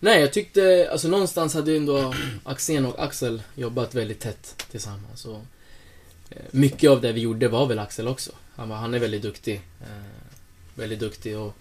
Nej, 0.00 0.20
jag 0.20 0.32
tyckte, 0.32 0.88
alltså 0.92 1.08
någonstans 1.08 1.54
hade 1.54 1.70
ju 1.70 1.76
ändå 1.76 2.14
Axén 2.44 2.86
och 2.86 3.04
Axel 3.04 3.42
jobbat 3.54 3.94
väldigt 3.94 4.20
tätt 4.20 4.64
tillsammans. 4.70 5.24
Och 5.24 5.40
eh, 6.30 6.42
mycket 6.50 6.90
av 6.90 7.00
det 7.00 7.12
vi 7.12 7.20
gjorde 7.20 7.48
var 7.48 7.66
väl 7.66 7.78
Axel 7.78 8.08
också. 8.08 8.32
Han, 8.54 8.68
var, 8.68 8.76
han 8.76 8.94
är 8.94 8.98
väldigt 8.98 9.22
duktig. 9.22 9.60
Eh, 9.80 10.24
väldigt 10.74 11.00
duktig 11.00 11.38
och... 11.38 11.54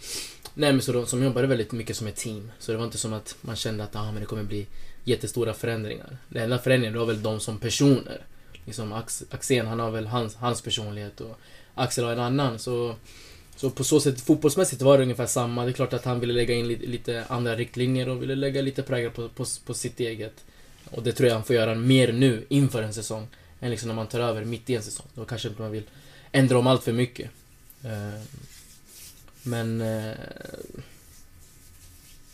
Nej 0.54 0.72
men 0.72 0.82
så 0.82 0.92
de 0.92 1.06
som 1.06 1.24
jobbade 1.24 1.48
väldigt 1.48 1.72
mycket 1.72 1.98
som 1.98 2.08
ett 2.08 2.16
team. 2.16 2.52
Så 2.60 2.72
det 2.72 2.78
var 2.78 2.86
inte 2.86 2.98
som 2.98 3.14
att 3.14 3.36
man 3.42 3.56
kände 3.56 3.84
att 3.84 3.96
ah, 3.96 4.12
men 4.12 4.20
det 4.20 4.26
kommer 4.26 4.44
bli 4.44 4.66
jättestora 5.04 5.54
förändringar. 5.54 6.18
Den 6.30 6.44
enda 6.44 6.60
förändringen 6.60 7.00
var 7.00 7.06
väl 7.06 7.24
de 7.24 7.40
som 7.40 7.60
personer. 7.60 8.22
Liksom 8.66 8.94
Ax, 8.94 9.24
Axén, 9.30 9.68
han 9.68 9.80
har 9.80 9.92
väl 9.92 10.08
hans, 10.08 10.36
hans 10.36 10.62
personlighet 10.62 11.22
och 11.22 11.40
Axel 11.76 12.06
har 12.06 12.12
en 12.12 12.20
annan. 12.20 12.60
Så 12.60 12.96
så 13.56 13.70
på 13.70 13.84
så 13.84 14.00
sätt, 14.00 14.22
fotbollsmässigt 14.22 14.82
var 14.82 14.98
det 14.98 15.04
ungefär 15.04 15.26
samma. 15.26 15.64
Det 15.64 15.72
är 15.72 15.74
klart 15.74 15.94
att 15.94 16.06
han 16.06 16.20
ville 16.20 16.34
lägga 16.34 16.56
in 16.56 16.68
lite, 16.68 16.86
lite 16.86 17.26
andra 17.28 17.56
riktlinjer 17.56 18.10
och 18.10 18.22
ville 18.22 18.36
lägga 18.36 18.62
lite 18.62 18.84
prägel 18.84 19.12
på, 19.12 19.30
på, 19.30 19.46
på 19.66 19.74
sitt 19.74 20.00
eget. 20.00 20.46
Och 20.92 21.04
det 21.04 21.12
tror 21.12 21.28
jag 21.28 21.36
han 21.36 21.44
får 21.44 21.56
göra 21.56 21.76
mer 21.76 22.12
nu, 22.12 22.46
inför 22.50 22.84
en 22.84 22.94
säsong, 22.94 23.28
än 23.60 23.72
liksom 23.72 23.88
när 23.88 23.96
man 23.96 24.08
tar 24.08 24.20
över 24.20 24.46
mitt 24.46 24.70
i 24.70 24.76
en 24.76 24.84
säsong. 24.84 25.06
Då 25.14 25.26
kanske 25.26 25.48
inte 25.48 25.62
man 25.62 25.72
vill 25.72 25.84
ändra 26.32 26.60
om 26.60 26.68
allt 26.68 26.84
för 26.84 26.94
mycket. 26.94 27.30
Eh, 27.84 28.22
men... 29.44 29.82
Eh, 29.82 30.14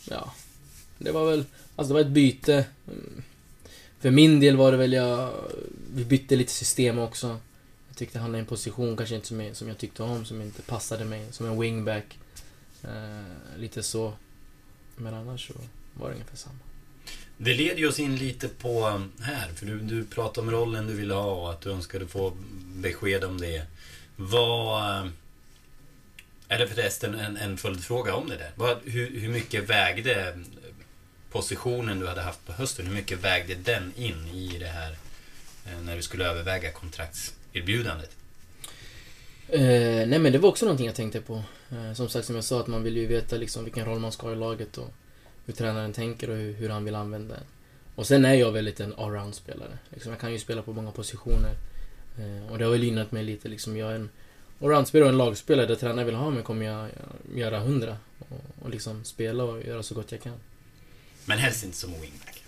ja. 0.04 0.34
Det 0.98 1.12
var 1.12 1.30
väl... 1.30 1.44
Alltså 1.76 1.94
det 1.94 1.94
var 1.94 2.08
ett 2.08 2.14
byte. 2.14 2.64
Mm. 2.88 3.22
För 4.00 4.10
min 4.10 4.40
del 4.40 4.56
var 4.56 4.72
det 4.72 4.78
väl 4.78 4.92
jag... 4.92 5.32
Vi 5.94 6.04
bytte 6.04 6.36
lite 6.36 6.52
system 6.52 6.98
också. 6.98 7.38
Jag 7.88 7.96
tyckte 7.96 8.18
han 8.18 8.34
är 8.34 8.38
i 8.38 8.40
en 8.40 8.46
position 8.46 8.96
kanske 8.96 9.14
inte 9.14 9.26
som, 9.26 9.40
jag- 9.40 9.56
som 9.56 9.68
jag 9.68 9.78
tyckte 9.78 10.02
om, 10.02 10.24
som 10.24 10.42
inte 10.42 10.62
passade 10.62 11.04
mig. 11.04 11.26
Som 11.30 11.46
en 11.46 11.60
wingback. 11.60 12.18
Eh, 12.84 13.58
lite 13.58 13.82
så. 13.82 14.12
Men 14.96 15.14
annars 15.14 15.46
så 15.48 15.54
var 15.94 16.08
det 16.08 16.14
ungefär 16.14 16.36
samma. 16.36 16.58
Det 17.36 17.54
leder 17.54 17.76
ju 17.78 17.88
oss 17.88 17.98
in 17.98 18.16
lite 18.16 18.48
på 18.48 19.02
här, 19.20 19.48
för 19.54 19.66
du, 19.66 19.80
du 19.80 20.04
pratade 20.04 20.46
om 20.46 20.50
rollen 20.52 20.86
du 20.86 20.94
ville 20.94 21.14
ha 21.14 21.30
och 21.32 21.50
att 21.50 21.60
du 21.60 21.70
önskade 21.70 22.06
få 22.06 22.32
besked 22.74 23.24
om 23.24 23.40
det. 23.40 23.66
Vad... 24.16 24.98
Eh, 25.04 25.10
är 26.48 26.58
det 26.58 26.68
förresten 26.68 27.14
en, 27.14 27.36
en 27.36 27.56
följdfråga 27.56 28.14
om 28.14 28.28
det 28.28 28.36
där? 28.36 28.50
Vad, 28.56 28.78
hur, 28.84 29.20
hur 29.20 29.28
mycket 29.28 29.68
vägde 29.70 30.38
positionen 31.32 32.00
du 32.00 32.06
hade 32.06 32.20
haft 32.20 32.46
på 32.46 32.52
hösten, 32.52 32.86
hur 32.86 32.94
mycket 32.94 33.24
vägde 33.24 33.54
den 33.54 33.92
in 33.96 34.28
i 34.34 34.58
det 34.58 34.66
här 34.66 34.96
eh, 35.66 35.80
när 35.82 35.96
du 35.96 36.02
skulle 36.02 36.24
överväga 36.24 36.72
kontraktserbjudandet? 36.72 38.10
Eh, 39.48 40.06
nej 40.08 40.18
men 40.18 40.32
det 40.32 40.38
var 40.38 40.48
också 40.48 40.64
någonting 40.64 40.86
jag 40.86 40.94
tänkte 40.94 41.20
på. 41.20 41.42
Eh, 41.70 41.92
som 41.94 42.08
sagt, 42.08 42.26
som 42.26 42.34
jag 42.34 42.44
sa, 42.44 42.60
att 42.60 42.66
man 42.66 42.82
vill 42.82 42.96
ju 42.96 43.06
veta 43.06 43.36
liksom 43.36 43.64
vilken 43.64 43.84
roll 43.84 43.98
man 43.98 44.12
ska 44.12 44.26
ha 44.26 44.32
i 44.32 44.36
laget 44.36 44.78
och 44.78 44.90
hur 45.46 45.52
tränaren 45.52 45.92
tänker 45.92 46.30
och 46.30 46.36
hur, 46.36 46.54
hur 46.54 46.68
han 46.68 46.84
vill 46.84 46.94
använda 46.94 47.34
en. 47.34 47.44
Och 47.94 48.06
sen 48.06 48.24
är 48.24 48.34
jag 48.34 48.52
väldigt 48.52 48.80
en 48.80 48.94
allround-spelare. 48.94 49.78
Liksom, 49.90 50.12
jag 50.12 50.20
kan 50.20 50.32
ju 50.32 50.38
spela 50.38 50.62
på 50.62 50.72
många 50.72 50.90
positioner. 50.90 51.54
Eh, 52.18 52.52
och 52.52 52.58
det 52.58 52.64
har 52.64 52.72
väl 52.72 52.82
gynnat 52.82 53.12
mig 53.12 53.24
lite. 53.24 53.48
Liksom, 53.48 53.76
jag 53.76 53.90
är 53.90 53.94
en 53.94 54.10
allround-spelare 54.60 55.08
och 55.08 55.12
en 55.12 55.18
lagspelare. 55.18 55.66
Där 55.66 55.74
tränaren 55.74 56.06
vill 56.06 56.14
ha 56.14 56.30
mig 56.30 56.42
kommer 56.42 56.66
jag 56.66 56.88
jag 56.88 57.38
göra 57.38 57.58
hundra. 57.58 57.96
Och, 58.18 58.64
och 58.64 58.70
liksom 58.70 59.04
spela 59.04 59.44
och 59.44 59.62
göra 59.62 59.82
så 59.82 59.94
gott 59.94 60.12
jag 60.12 60.22
kan. 60.22 60.36
Men 61.30 61.38
helst 61.38 61.64
inte 61.64 61.76
som 61.76 61.90
wingback. 61.92 62.42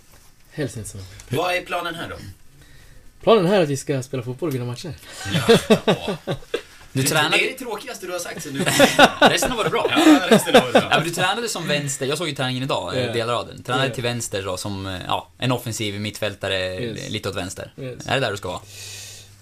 Helst 0.51 0.77
inte 0.77 0.89
så. 0.89 0.97
Vad 1.29 1.55
är 1.55 1.61
planen 1.61 1.95
här 1.95 2.09
då? 2.09 2.15
Planen 3.21 3.45
här 3.45 3.57
är 3.59 3.63
att 3.63 3.69
vi 3.69 3.77
ska 3.77 4.03
spela 4.03 4.23
fotboll 4.23 4.49
och 4.49 4.55
vinna 4.55 4.65
matcher. 4.65 4.93
Ja, 5.33 6.17
Du 6.91 7.01
det, 7.01 7.07
tränade... 7.07 7.37
det 7.37 7.47
är 7.47 7.51
det 7.51 7.57
tråkigaste 7.59 8.05
du 8.05 8.11
har 8.11 8.19
sagt 8.19 8.43
sen 8.43 8.53
du... 8.53 8.59
Resten 9.29 9.51
har 9.51 9.57
varit 9.57 9.71
bra. 9.71 9.87
Ja, 9.89 10.21
resten 10.29 10.55
av 10.55 10.71
det. 10.73 10.79
Ja, 10.79 10.89
men 10.95 11.03
du 11.03 11.09
tränade 11.09 11.49
som 11.49 11.67
vänster, 11.67 12.05
jag 12.05 12.17
såg 12.17 12.27
ju 12.27 12.35
träningen 12.35 12.63
idag, 12.63 12.93
Ja. 12.95 12.99
yeah. 12.99 13.13
delraden. 13.13 13.63
Tränade 13.63 13.87
Ja. 13.87 13.93
till 13.93 14.03
vänster 14.03 14.43
då 14.43 14.57
som, 14.57 14.87
eh, 14.87 15.01
ja, 15.07 15.27
en 15.37 15.51
offensiv 15.51 15.99
mittfältare 16.01 16.79
Yes. 16.83 17.09
lite 17.09 17.29
åt 17.29 17.35
vänster. 17.35 17.73
Yes. 17.77 18.07
Är 18.07 18.13
det 18.13 18.19
där 18.19 18.31
du 18.31 18.37
ska 18.37 18.47
vara? 18.47 18.61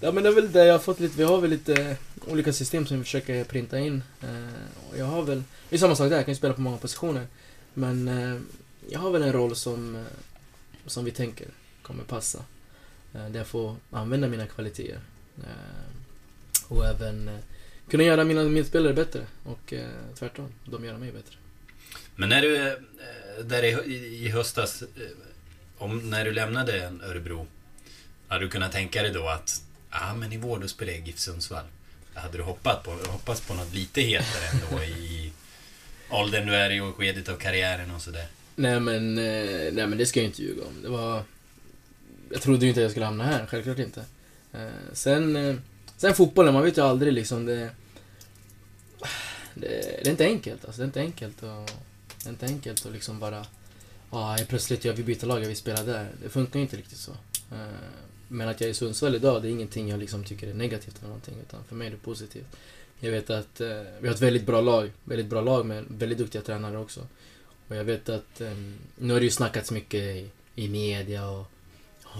Ja 0.00 0.12
men 0.12 0.22
det 0.22 0.28
är 0.28 0.32
väl 0.34 0.52
det 0.52 0.64
jag 0.64 0.74
har 0.74 0.78
fått 0.78 1.00
lite, 1.00 1.18
vi 1.18 1.24
har 1.24 1.38
väl 1.40 1.50
lite 1.50 1.96
olika 2.26 2.52
system 2.52 2.86
som 2.86 2.98
vi 2.98 3.04
försöker 3.04 3.44
printa 3.44 3.78
in. 3.78 4.02
Eh, 4.22 4.98
jag 4.98 5.06
har 5.06 5.22
väl, 5.22 5.42
det 5.68 5.76
är 5.76 5.80
samma 5.80 5.96
sak 5.96 6.08
där, 6.10 6.16
jag 6.16 6.24
kan 6.24 6.32
ju 6.32 6.38
spela 6.38 6.54
på 6.54 6.60
många 6.60 6.76
positioner. 6.76 7.26
Men 7.74 8.08
eh, 8.08 8.40
jag 8.88 9.00
har 9.00 9.10
väl 9.10 9.22
en 9.22 9.32
roll 9.32 9.56
som, 9.56 9.96
eh, 9.96 10.02
som 10.86 11.04
vi 11.04 11.10
tänker 11.10 11.46
kommer 11.82 12.04
passa. 12.04 12.38
Eh, 13.14 13.28
där 13.28 13.38
jag 13.38 13.46
får 13.46 13.76
använda 13.90 14.28
mina 14.28 14.46
kvaliteter. 14.46 15.00
Eh, 15.38 16.68
och 16.68 16.86
även 16.86 17.38
kunna 17.90 18.02
göra 18.02 18.24
mina 18.24 18.44
medspelare 18.44 18.94
bättre. 18.94 19.26
Och 19.44 19.74
tvärtom, 20.18 20.48
de 20.64 20.84
göra 20.84 20.98
mig 20.98 21.12
bättre. 21.12 21.36
Men 22.16 22.28
när 22.28 22.42
du, 22.42 22.78
där 23.44 23.88
i, 23.88 24.28
höstas, 24.28 24.82
om, 25.78 26.10
när 26.10 26.24
du 26.24 26.32
lämnade 26.32 26.92
Örebro, 27.02 27.46
hade 28.28 28.44
du 28.44 28.50
kunnat 28.50 28.72
tänka 28.72 29.02
dig 29.02 29.12
då 29.12 29.28
att, 29.28 29.62
ja 29.90 30.14
men 30.14 30.32
i 30.32 30.36
vår 30.36 30.58
då 30.58 30.68
spelar 30.68 30.92
jag 30.92 31.06
GIF 31.06 31.18
Sundsvall. 31.18 31.64
Hade 32.14 32.38
du 32.38 32.42
hoppat 32.42 32.82
på, 32.82 32.90
hoppats 32.90 33.40
på 33.40 33.54
något 33.54 33.74
lite 33.74 34.00
hetare 34.00 34.44
ändå 34.52 34.84
i 34.84 35.32
åldern 36.10 36.46
du 36.46 36.54
är 36.54 36.70
i 36.70 36.80
och 36.80 36.96
skedet 36.96 37.28
av 37.28 37.36
karriären 37.36 37.90
och 37.90 38.02
sådär? 38.02 38.26
Nej 38.56 38.80
men, 38.80 39.18
eh, 39.18 39.72
nej 39.72 39.86
men 39.86 39.98
det 39.98 40.06
ska 40.06 40.20
jag 40.20 40.26
inte 40.26 40.42
ljuga 40.42 40.62
om. 40.62 40.82
Det 40.82 40.88
var... 40.88 41.22
Jag 42.30 42.42
trodde 42.42 42.64
ju 42.64 42.68
inte 42.68 42.80
att 42.80 42.82
jag 42.82 42.90
skulle 42.90 43.06
hamna 43.06 43.24
här, 43.24 43.46
självklart 43.46 43.78
inte. 43.78 44.04
Eh, 44.52 44.92
sen, 44.92 45.36
eh, 45.36 45.56
sen 45.96 46.14
fotbollen, 46.14 46.54
man 46.54 46.62
vet 46.62 46.78
ju 46.78 46.82
aldrig 46.82 47.12
liksom. 47.12 47.46
Det, 47.46 47.70
det, 49.54 50.00
det 50.02 50.06
är 50.06 50.10
inte 50.10 50.24
enkelt 50.24 50.64
alltså. 50.64 50.80
Det 50.80 50.84
är 50.84 50.86
inte 50.86 51.00
enkelt 51.00 51.42
att... 51.42 51.76
Det 52.22 52.28
är 52.28 52.30
inte 52.30 52.46
enkelt 52.46 52.86
att 52.86 52.92
liksom 52.92 53.18
bara... 53.18 53.38
Ah, 53.40 53.44
ja, 54.10 54.42
ah, 54.42 54.46
plötsligt 54.48 54.84
jag 54.84 54.92
vill 54.92 55.04
byta 55.04 55.26
lag, 55.26 55.42
jag 55.42 55.46
vill 55.46 55.56
spela 55.56 55.82
där. 55.82 56.08
Det 56.22 56.28
funkar 56.28 56.58
ju 56.58 56.62
inte 56.62 56.76
riktigt 56.76 56.98
så. 56.98 57.12
Men 58.28 58.48
att 58.48 58.60
jag 58.60 58.68
är 58.68 58.70
i 58.70 58.74
Sundsvall 58.74 59.14
idag, 59.14 59.42
det 59.42 59.48
är 59.48 59.50
ingenting 59.50 59.88
jag 59.88 60.00
liksom 60.00 60.24
tycker 60.24 60.48
är 60.48 60.54
negativt 60.54 60.98
eller 60.98 61.08
någonting. 61.08 61.34
Utan 61.48 61.64
för 61.64 61.74
mig 61.74 61.86
är 61.86 61.90
det 61.90 61.96
positivt. 61.96 62.56
Jag 63.00 63.10
vet 63.10 63.30
att 63.30 63.60
vi 64.00 64.08
har 64.08 64.14
ett 64.14 64.20
väldigt 64.20 64.46
bra 64.46 64.60
lag. 64.60 64.90
Väldigt 65.04 65.26
bra 65.26 65.40
lag 65.40 65.66
med 65.66 65.84
väldigt 65.88 66.18
duktiga 66.18 66.42
tränare 66.42 66.78
också. 66.78 67.06
Och 67.72 67.78
jag 67.78 67.84
vet 67.84 68.08
att, 68.08 68.40
um, 68.40 68.74
nu 68.96 69.12
har 69.12 69.20
det 69.20 69.24
ju 69.24 69.30
snackats 69.30 69.70
mycket 69.70 70.00
i, 70.00 70.30
i 70.54 70.68
media 70.68 71.28
och 71.28 71.46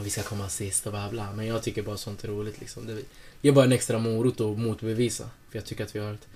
vi 0.02 0.10
ska 0.10 0.22
komma 0.22 0.48
sist 0.48 0.86
och 0.86 0.92
bla 0.92 1.10
bla. 1.10 1.32
Men 1.32 1.46
jag 1.46 1.62
tycker 1.62 1.82
bara 1.82 1.96
sånt 1.96 2.24
är 2.24 2.28
roligt 2.28 2.60
liksom. 2.60 2.86
Det 2.86 3.02
ger 3.40 3.52
bara 3.52 3.64
en 3.64 3.72
extra 3.72 3.98
morot 3.98 4.40
att 4.40 4.58
motbevisa. 4.58 5.30
För 5.50 5.58
jag 5.58 5.64
tycker 5.64 5.84
att 5.84 5.96
vi 5.96 6.00
har 6.00 6.12
ett, 6.12 6.28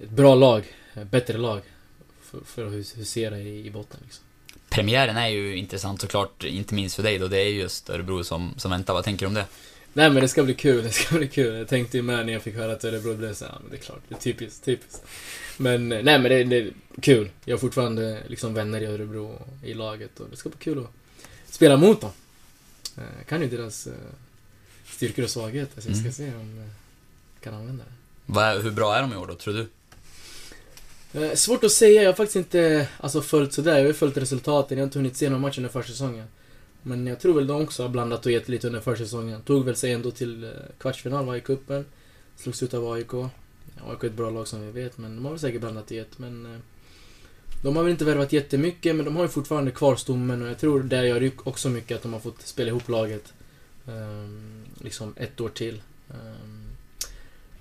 ett 0.00 0.10
bra 0.10 0.34
lag, 0.34 0.64
ett 0.94 1.10
bättre 1.10 1.38
lag. 1.38 1.62
För, 2.22 2.40
för 2.44 2.66
att 2.66 2.72
husera 2.72 3.38
i, 3.38 3.66
i 3.66 3.70
botten 3.70 4.00
liksom. 4.04 4.24
Premiären 4.68 5.16
är 5.16 5.28
ju 5.28 5.56
intressant 5.56 6.00
såklart, 6.00 6.44
inte 6.44 6.74
minst 6.74 6.96
för 6.96 7.02
dig 7.02 7.18
då. 7.18 7.28
Det 7.28 7.38
är 7.38 7.48
just 7.48 7.90
Örebro 7.90 8.24
som, 8.24 8.54
som 8.56 8.70
väntar. 8.70 8.94
Vad 8.94 9.04
tänker 9.04 9.26
du 9.26 9.28
om 9.28 9.34
det? 9.34 9.46
Nej 9.92 10.10
men 10.10 10.22
det 10.22 10.28
ska 10.28 10.44
bli 10.44 10.54
kul, 10.54 10.84
det 10.84 10.90
ska 10.90 11.16
bli 11.16 11.28
kul. 11.28 11.54
Jag 11.54 11.68
tänkte 11.68 11.96
ju 11.96 12.02
med 12.02 12.26
när 12.26 12.32
jag 12.32 12.42
fick 12.42 12.54
höra 12.54 12.72
att 12.72 12.84
Örebro 12.84 13.14
blev 13.14 13.34
så 13.34 13.44
ja 13.44 13.58
men 13.60 13.70
det 13.70 13.76
är 13.76 13.80
klart, 13.80 14.02
det 14.08 14.14
är 14.14 14.18
typiskt, 14.18 14.64
typiskt. 14.64 15.02
Men 15.56 15.88
nej 15.88 16.02
men 16.02 16.22
det, 16.22 16.44
det 16.44 16.56
är 16.56 16.70
kul. 17.00 17.30
Jag 17.44 17.56
har 17.56 17.60
fortfarande 17.60 18.22
liksom 18.26 18.54
vänner 18.54 18.80
i 18.80 18.86
Örebro 18.86 19.42
i 19.64 19.74
laget 19.74 20.20
och 20.20 20.26
det 20.30 20.36
ska 20.36 20.48
bli 20.48 20.58
kul 20.58 20.78
att 20.78 20.90
spela 21.54 21.76
mot 21.76 22.00
dem. 22.00 22.10
Jag 23.18 23.26
kan 23.26 23.42
ju 23.42 23.48
deras 23.48 23.86
eh, 23.86 23.92
styrkor 24.86 25.24
och 25.24 25.30
svagheter, 25.30 25.80
så 25.80 25.88
jag 25.88 25.96
ska 25.96 26.02
mm. 26.02 26.12
se 26.12 26.38
om 26.38 26.56
jag 26.58 26.70
kan 27.40 27.54
använda 27.54 27.84
det. 27.84 28.62
Hur 28.62 28.70
bra 28.70 28.96
är 28.96 29.02
de 29.02 29.12
i 29.12 29.16
år 29.16 29.26
då, 29.26 29.34
tror 29.34 29.54
du? 29.54 29.68
Eh, 31.12 31.34
svårt 31.34 31.64
att 31.64 31.72
säga, 31.72 32.02
jag 32.02 32.08
har 32.08 32.14
faktiskt 32.16 32.36
inte 32.36 32.88
alltså, 33.00 33.22
följt 33.22 33.52
sådär. 33.52 33.72
Jag 33.72 33.80
har 33.80 33.86
ju 33.86 33.94
följt 33.94 34.16
resultaten, 34.16 34.78
jag 34.78 34.82
har 34.82 34.86
inte 34.86 34.98
hunnit 34.98 35.16
se 35.16 35.30
någon 35.30 35.40
match 35.40 35.58
under 35.58 35.70
försäsongen. 35.70 36.26
Men 36.88 37.06
jag 37.06 37.20
tror 37.20 37.34
väl 37.34 37.46
de 37.46 37.62
också 37.62 37.82
har 37.82 37.90
blandat 37.90 38.26
och 38.26 38.32
gett 38.32 38.48
lite 38.48 38.66
under 38.66 38.80
försäsongen. 38.80 39.42
Tog 39.42 39.64
väl 39.64 39.76
sig 39.76 39.92
ändå 39.92 40.10
till 40.10 40.44
eh, 40.44 40.50
kvartsfinal, 40.78 41.26
var 41.26 41.36
i 41.36 41.40
cupen. 41.40 41.84
Slogs 42.36 42.62
ut 42.62 42.74
av 42.74 42.92
AIK. 42.92 43.14
AIK 43.14 44.02
är 44.02 44.06
ett 44.06 44.12
bra 44.12 44.30
lag 44.30 44.48
som 44.48 44.66
vi 44.66 44.82
vet, 44.82 44.98
men 44.98 45.16
de 45.16 45.24
har 45.24 45.32
väl 45.32 45.40
säkert 45.40 45.60
blandat 45.60 45.84
och 45.84 45.92
gett. 45.92 46.18
Men 46.18 46.46
eh, 46.46 46.60
de 47.62 47.76
har 47.76 47.82
väl 47.82 47.90
inte 47.90 48.04
värvat 48.04 48.32
jättemycket, 48.32 48.96
men 48.96 49.04
de 49.04 49.16
har 49.16 49.22
ju 49.22 49.28
fortfarande 49.28 49.70
kvar 49.70 49.96
stommen 49.96 50.42
och 50.42 50.48
jag 50.48 50.58
tror 50.58 50.82
det 50.82 51.06
gör 51.06 51.30
också 51.44 51.68
mycket 51.68 51.96
att 51.96 52.02
de 52.02 52.12
har 52.12 52.20
fått 52.20 52.42
spela 52.42 52.68
ihop 52.68 52.88
laget. 52.88 53.32
Um, 53.86 54.64
liksom 54.80 55.14
ett 55.16 55.40
år 55.40 55.48
till. 55.48 55.82
Um, 56.08 56.64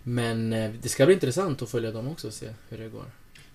men 0.03 0.53
eh, 0.53 0.71
det 0.81 0.89
ska 0.89 1.05
bli 1.05 1.13
intressant 1.13 1.61
att 1.61 1.69
följa 1.69 1.91
dem 1.91 2.07
också 2.07 2.27
och 2.27 2.33
se 2.33 2.49
hur 2.69 2.77
det 2.77 2.89
går. 2.89 3.05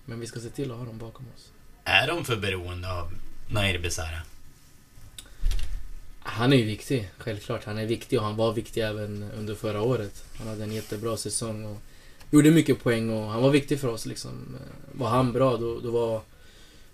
Men 0.05 0.19
vi 0.19 0.27
ska 0.27 0.39
se 0.39 0.49
till 0.49 0.71
att 0.71 0.77
ha 0.77 0.85
dem 0.85 0.97
bakom 0.97 1.25
oss. 1.35 1.51
Är 1.83 2.07
de 2.07 2.25
för 2.25 2.35
beroende 2.35 2.93
av 2.93 3.13
Nair 3.49 3.79
Besara? 3.79 4.32
Han 6.25 6.53
är 6.53 6.57
ju 6.57 6.63
viktig, 6.63 7.09
självklart. 7.17 7.63
Han 7.63 7.77
är 7.77 7.85
viktig 7.85 8.19
och 8.19 8.25
han 8.25 8.35
var 8.35 8.53
viktig 8.53 8.81
även 8.81 9.31
under 9.37 9.55
förra 9.55 9.81
året. 9.81 10.25
Han 10.37 10.47
hade 10.47 10.63
en 10.63 10.71
jättebra 10.71 11.17
säsong 11.17 11.65
och 11.65 11.77
gjorde 12.31 12.51
mycket 12.51 12.83
poäng 12.83 13.09
och 13.09 13.29
han 13.29 13.41
var 13.41 13.49
viktig 13.49 13.79
för 13.79 13.87
oss 13.87 14.05
liksom. 14.05 14.57
Var 14.91 15.09
han 15.09 15.33
bra, 15.33 15.57
då, 15.57 15.79
då, 15.79 15.91
var, 15.91 16.21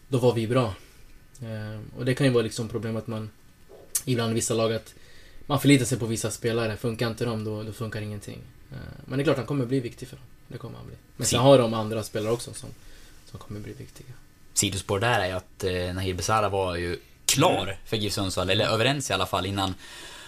då 0.07 0.17
var 0.17 0.33
vi 0.33 0.47
bra. 0.47 0.73
Ehm, 1.41 1.85
och 1.97 2.05
det 2.05 2.15
kan 2.15 2.27
ju 2.27 2.33
vara 2.33 2.43
liksom 2.43 2.67
problem 2.67 2.97
att 2.97 3.07
man 3.07 3.29
ibland 4.05 4.31
i 4.31 4.35
vissa 4.35 4.53
lag 4.53 4.73
att 4.73 4.93
man 5.45 5.59
förlitar 5.59 5.85
sig 5.85 5.99
på 5.99 6.05
vissa 6.05 6.31
spelare. 6.31 6.77
Funkar 6.77 7.07
inte 7.07 7.25
de, 7.25 7.43
då, 7.43 7.63
då 7.63 7.73
funkar 7.73 8.01
ingenting. 8.01 8.39
Ehm, 8.71 8.77
men 9.05 9.17
det 9.17 9.21
är 9.21 9.23
klart, 9.23 9.37
han 9.37 9.45
kommer 9.45 9.65
bli 9.65 9.79
viktig 9.79 10.07
för 10.07 10.15
dem. 10.15 10.25
Det 10.47 10.57
kommer 10.57 10.77
han 10.77 10.87
bli. 10.87 10.95
Men 11.17 11.27
sen 11.27 11.39
har 11.39 11.57
de 11.57 11.73
andra 11.73 12.03
spelare 12.03 12.33
också 12.33 12.53
som, 12.53 12.69
som 13.25 13.39
kommer 13.39 13.59
bli 13.59 13.73
viktiga. 13.73 14.07
Sidospår 14.53 14.99
där 14.99 15.19
är 15.19 15.27
ju 15.27 15.33
att 15.33 15.63
eh, 15.63 15.93
Nahir 15.93 16.13
Besara 16.13 16.49
var 16.49 16.75
ju 16.75 16.99
klar 17.29 17.63
mm. 17.63 17.75
för 17.85 17.97
GIF 17.97 18.13
Sundsvall, 18.13 18.49
eller 18.49 18.65
överens 18.65 19.09
i 19.09 19.13
alla 19.13 19.25
fall 19.25 19.45
innan 19.45 19.73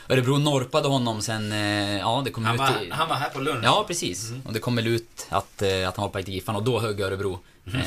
Örebro 0.09 0.37
norpade 0.37 0.87
honom 0.87 1.21
sen, 1.21 1.51
eh, 1.51 1.97
ja 1.97 2.21
det 2.25 2.31
kom 2.31 2.45
han 2.45 2.55
ut... 2.55 2.59
Var, 2.59 2.83
i... 2.83 2.89
Han 2.91 3.09
var 3.09 3.15
här 3.15 3.29
på 3.29 3.39
lunch? 3.39 3.65
Ja, 3.65 3.83
precis. 3.87 4.29
Mm. 4.29 4.41
Och 4.45 4.53
det 4.53 4.59
kom 4.59 4.75
väl 4.75 4.87
ut 4.87 5.27
att, 5.29 5.61
eh, 5.61 5.89
att 5.89 5.97
han 5.97 6.11
väg 6.11 6.25
till 6.25 6.33
Giffan 6.33 6.55
och 6.55 6.63
då 6.63 6.79
högg 6.79 6.99
Örebro. 7.01 7.39
Mm. 7.67 7.81
Eh, 7.81 7.85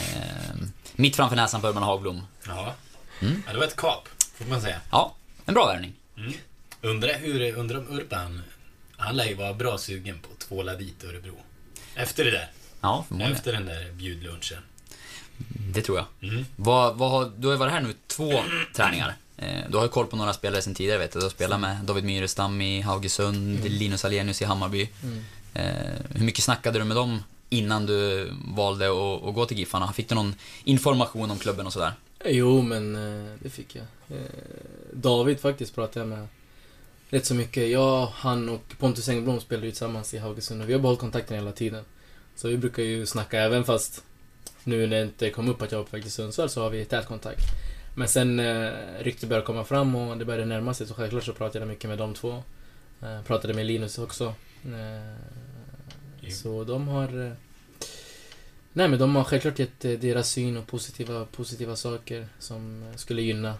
mitt 0.92 1.16
framför 1.16 1.37
näsan 1.37 1.61
på 1.61 1.68
Urban 1.68 1.83
Hagblom. 1.83 2.27
Ja. 2.46 2.74
Mm. 3.20 3.42
ja, 3.46 3.53
det 3.53 3.59
var 3.59 3.66
ett 3.66 3.77
kap, 3.77 4.09
får 4.35 4.44
man 4.44 4.61
säga. 4.61 4.81
Ja, 4.90 5.14
en 5.46 5.55
bra 5.55 5.66
värvning. 5.66 5.92
Mm. 6.16 6.33
Undrar 6.81 7.14
hur, 7.14 7.57
undrar 7.57 7.79
om 7.79 7.98
Urban, 7.98 8.42
han 8.96 9.16
lär 9.16 9.27
ju 9.27 9.35
vara 9.35 9.55
bra 9.55 9.79
sugen 9.79 10.18
på 10.18 10.29
att 10.33 10.48
tvåla 10.48 10.74
dit 10.74 11.05
Örebro. 11.05 11.37
Efter 11.94 12.24
det 12.24 12.31
där. 12.31 12.50
Ja, 12.81 13.05
förmodligen. 13.09 13.37
Efter 13.37 13.53
den 13.53 13.66
där 13.66 13.92
bjudlunchen. 13.92 14.59
Det 15.75 15.83
tror 15.83 15.99
jag. 15.99 16.31
Mm. 16.31 16.44
Vad, 16.57 16.97
vad 16.97 17.11
har, 17.11 17.33
du 17.37 17.47
har 17.47 17.55
ju 17.55 17.59
varit 17.59 17.73
här 17.73 17.81
nu 17.81 17.94
två 18.07 18.33
träningar. 18.77 19.16
Eh, 19.37 19.70
du 19.70 19.77
har 19.77 19.85
ju 19.85 19.88
koll 19.88 20.07
på 20.07 20.16
några 20.16 20.33
spelare 20.33 20.62
sen 20.62 20.75
tidigare 20.75 20.99
vet 20.99 21.12
du. 21.12 21.18
Du 21.18 21.25
har 21.25 21.31
spelat 21.31 21.61
med 21.61 21.77
David 21.85 22.05
Myrestam 22.05 22.61
i 22.61 22.81
Haugesund, 22.81 23.61
mm. 23.61 23.73
Linus 23.73 24.05
Alenius 24.05 24.42
i 24.42 24.44
Hammarby. 24.44 24.88
Mm. 25.03 25.25
Eh, 25.55 26.01
hur 26.14 26.25
mycket 26.25 26.44
snackade 26.44 26.79
du 26.79 26.85
med 26.85 26.97
dem 26.97 27.23
innan 27.51 27.87
du 27.87 28.31
valde 28.57 28.87
att, 28.87 29.25
att 29.25 29.35
gå 29.35 29.47
till 29.47 29.59
Giffarna? 29.59 29.92
Fick 29.92 30.09
du 30.09 30.14
någon 30.14 30.35
information 30.64 31.31
om 31.31 31.38
klubben 31.38 31.66
och 31.66 31.73
sådär? 31.73 31.92
Jo, 32.25 32.62
men 32.62 32.97
eh, 32.97 33.33
det 33.38 33.51
fick 33.51 33.77
jag. 33.77 33.85
David 34.92 35.40
faktiskt 35.40 35.75
pratade 35.75 36.01
jag 36.01 36.09
med 36.09 36.29
rätt 37.11 37.27
så 37.27 37.35
mycket. 37.35 37.70
Jag, 37.70 38.07
han 38.07 38.49
och 38.49 38.75
Pontus 38.79 39.09
Engblom 39.09 39.40
spelade 39.40 39.66
ju 39.66 39.73
tillsammans 39.73 40.14
i 40.14 40.18
Haugesund 40.18 40.62
och 40.62 40.68
vi 40.68 40.73
har 40.73 40.81
behållit 40.81 41.01
kontakten 41.01 41.37
hela 41.37 41.53
tiden. 41.53 41.85
Så 42.37 42.49
vi 42.49 42.57
brukar 42.57 42.83
ju 42.83 43.07
snacka 43.07 43.40
även 43.40 43.64
fast 43.64 44.03
nu 44.66 44.87
när 44.87 44.96
det 44.96 45.03
inte 45.03 45.31
kom 45.31 45.48
upp 45.48 45.62
att 45.62 45.72
jag 45.72 45.79
var 45.79 45.85
på 45.85 45.96
väg 45.96 46.03
till 46.03 46.12
Sundsvall 46.12 46.48
så 46.48 46.62
har 46.62 46.70
vi 46.70 46.85
tät 46.85 47.07
kontakt. 47.07 47.44
Men 47.94 48.09
sen 48.09 48.40
eh, 48.40 48.72
ryktet 49.00 49.29
började 49.29 49.46
komma 49.46 49.64
fram 49.64 49.94
och 49.94 50.18
det 50.18 50.24
började 50.24 50.44
närma 50.44 50.74
sig 50.74 50.87
så 50.87 50.94
självklart 50.94 51.24
så 51.24 51.33
pratade 51.33 51.59
jag 51.59 51.68
mycket 51.68 51.90
med 51.90 51.98
de 51.98 52.14
två. 52.14 52.42
Eh, 53.03 53.22
pratade 53.22 53.55
med 53.55 53.66
Linus 53.66 53.98
också. 53.98 54.35
Eh, 54.64 56.31
så 56.31 56.64
de 56.64 56.88
har... 56.88 57.27
Eh, 57.27 57.33
nej 58.72 58.88
men 58.88 58.98
de 58.98 59.16
har 59.16 59.24
självklart 59.24 59.59
gett 59.59 59.85
eh, 59.85 59.92
deras 59.92 60.31
syn 60.31 60.57
och 60.57 60.66
positiva, 60.66 61.24
positiva 61.24 61.77
saker 61.77 62.29
som 62.38 62.92
skulle 62.96 63.22
gynna 63.22 63.55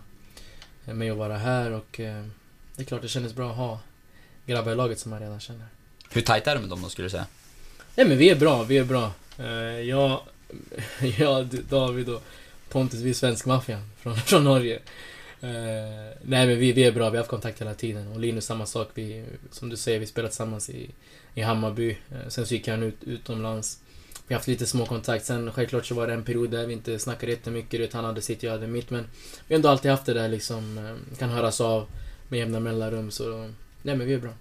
mig 0.85 1.11
att 1.11 1.17
vara 1.17 1.37
här 1.37 1.71
och 1.71 2.01
eh, 2.01 2.25
det 2.77 2.83
är 2.83 2.87
klart 2.87 3.03
det 3.03 3.09
kändes 3.09 3.35
bra 3.35 3.51
att 3.51 3.57
ha 3.57 3.81
grabbar 4.47 4.73
i 4.73 4.75
laget 4.75 4.99
som 4.99 5.11
man 5.11 5.21
redan 5.21 5.41
känner. 5.41 5.67
Hur 6.11 6.21
tajt 6.21 6.47
är 6.47 6.55
du 6.55 6.61
med 6.61 6.71
dem 6.71 6.83
då 6.83 6.89
skulle 6.89 7.07
du 7.07 7.11
säga? 7.11 7.27
Nej 7.97 8.09
men 8.09 8.19
vi 8.19 8.31
är 8.31 8.37
bra, 8.37 8.63
vi 8.63 8.79
är 8.79 8.85
bra. 8.85 9.13
jag, 9.81 10.21
jag, 11.19 11.47
David 11.69 12.09
och 12.09 12.23
Pontus, 12.69 13.01
vi 13.01 13.11
är 13.11 13.15
svensk 13.15 13.47
maffia 13.47 13.83
från, 13.99 14.17
från 14.27 14.45
Norge. 14.45 14.81
Uh, 15.45 15.51
nej 16.23 16.47
men 16.47 16.59
vi, 16.59 16.73
vi 16.73 16.85
är 16.85 16.93
bra, 16.93 17.11
vi 17.11 17.17
har 17.17 17.23
haft 17.23 17.31
kontakt 17.31 17.61
hela 17.61 17.75
tiden. 17.75 18.13
Och 18.13 18.21
Linus 18.21 18.45
samma 18.45 18.67
sak. 18.67 18.91
Vi, 18.95 19.25
som 19.51 19.69
du 19.69 19.77
säger, 19.77 19.99
vi 19.99 20.07
spelat 20.07 20.31
tillsammans 20.31 20.71
i, 20.71 20.91
i 21.35 21.43
Hammarby. 21.43 21.91
Uh, 21.91 22.29
sen 22.29 22.47
så 22.47 22.55
gick 22.55 22.69
han 22.69 22.83
ut, 22.83 22.97
utomlands. 23.01 23.79
Vi 24.27 24.35
har 24.35 24.39
haft 24.39 24.49
lite 24.49 24.67
små 24.67 24.87
kontakt. 24.87 25.25
Sen 25.25 25.53
självklart 25.53 25.87
så 25.87 25.95
var 25.95 26.07
det 26.07 26.13
en 26.13 26.25
period 26.25 26.51
där 26.51 26.67
vi 26.67 26.73
inte 26.73 26.99
snackade 26.99 27.33
jättemycket. 27.33 27.81
Vet, 27.81 27.93
han 27.93 28.05
hade 28.05 28.23
sitt, 28.23 28.43
jag 28.43 28.53
hade 28.53 28.67
mitt. 28.67 28.91
Men 28.91 29.07
vi 29.47 29.55
har 29.55 29.57
ändå 29.57 29.69
alltid 29.69 29.91
haft 29.91 30.07
det 30.07 30.15
där 30.15 30.29
liksom. 30.29 30.79
Uh, 30.79 31.19
kan 31.19 31.31
höras 31.31 31.61
av 31.61 31.87
med 32.29 32.39
jämna 32.39 32.61
mellanrum. 32.61 33.11
Så 33.11 33.51
nej 33.83 33.97
men 33.97 34.07
vi 34.07 34.15
är 34.15 34.19
bra. 34.19 34.33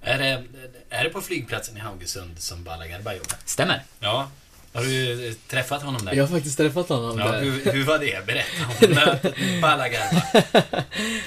Är 0.00 0.18
det, 0.18 0.44
är 0.88 1.04
det 1.04 1.10
på 1.10 1.20
flygplatsen 1.20 1.76
i 1.76 1.80
Haugesund 1.80 2.38
som 2.38 2.64
Balla 2.64 2.86
Garba 2.86 3.12
jobbar? 3.12 3.36
Stämmer. 3.44 3.82
Ja. 4.00 4.30
Har 4.72 4.82
du 4.82 5.34
träffat 5.34 5.82
honom 5.82 6.04
där? 6.04 6.14
Jag 6.14 6.22
har 6.22 6.28
faktiskt 6.28 6.56
träffat 6.56 6.88
honom 6.88 7.18
ja, 7.18 7.32
där. 7.32 7.42
Hur, 7.42 7.72
hur 7.72 7.84
var 7.84 7.98
det? 7.98 8.26
Berätta 8.26 8.86
om 8.86 8.94
mötet 8.94 9.40
med 9.40 9.60
Balagarba. 9.62 10.22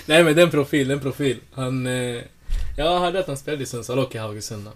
Nej 0.06 0.24
men 0.24 0.36
den 0.36 0.52
profil, 0.52 0.88
den 0.88 1.00
profil. 1.00 1.40
Han... 1.54 1.88
Eh, 1.88 2.22
jag 2.78 3.00
hörde 3.00 3.20
att 3.20 3.28
han 3.28 3.38
spelade 3.38 3.64
i 3.64 3.66
Sundsvall 3.66 4.00
och 4.00 4.16
i 4.16 4.18
Haugesund. 4.18 4.70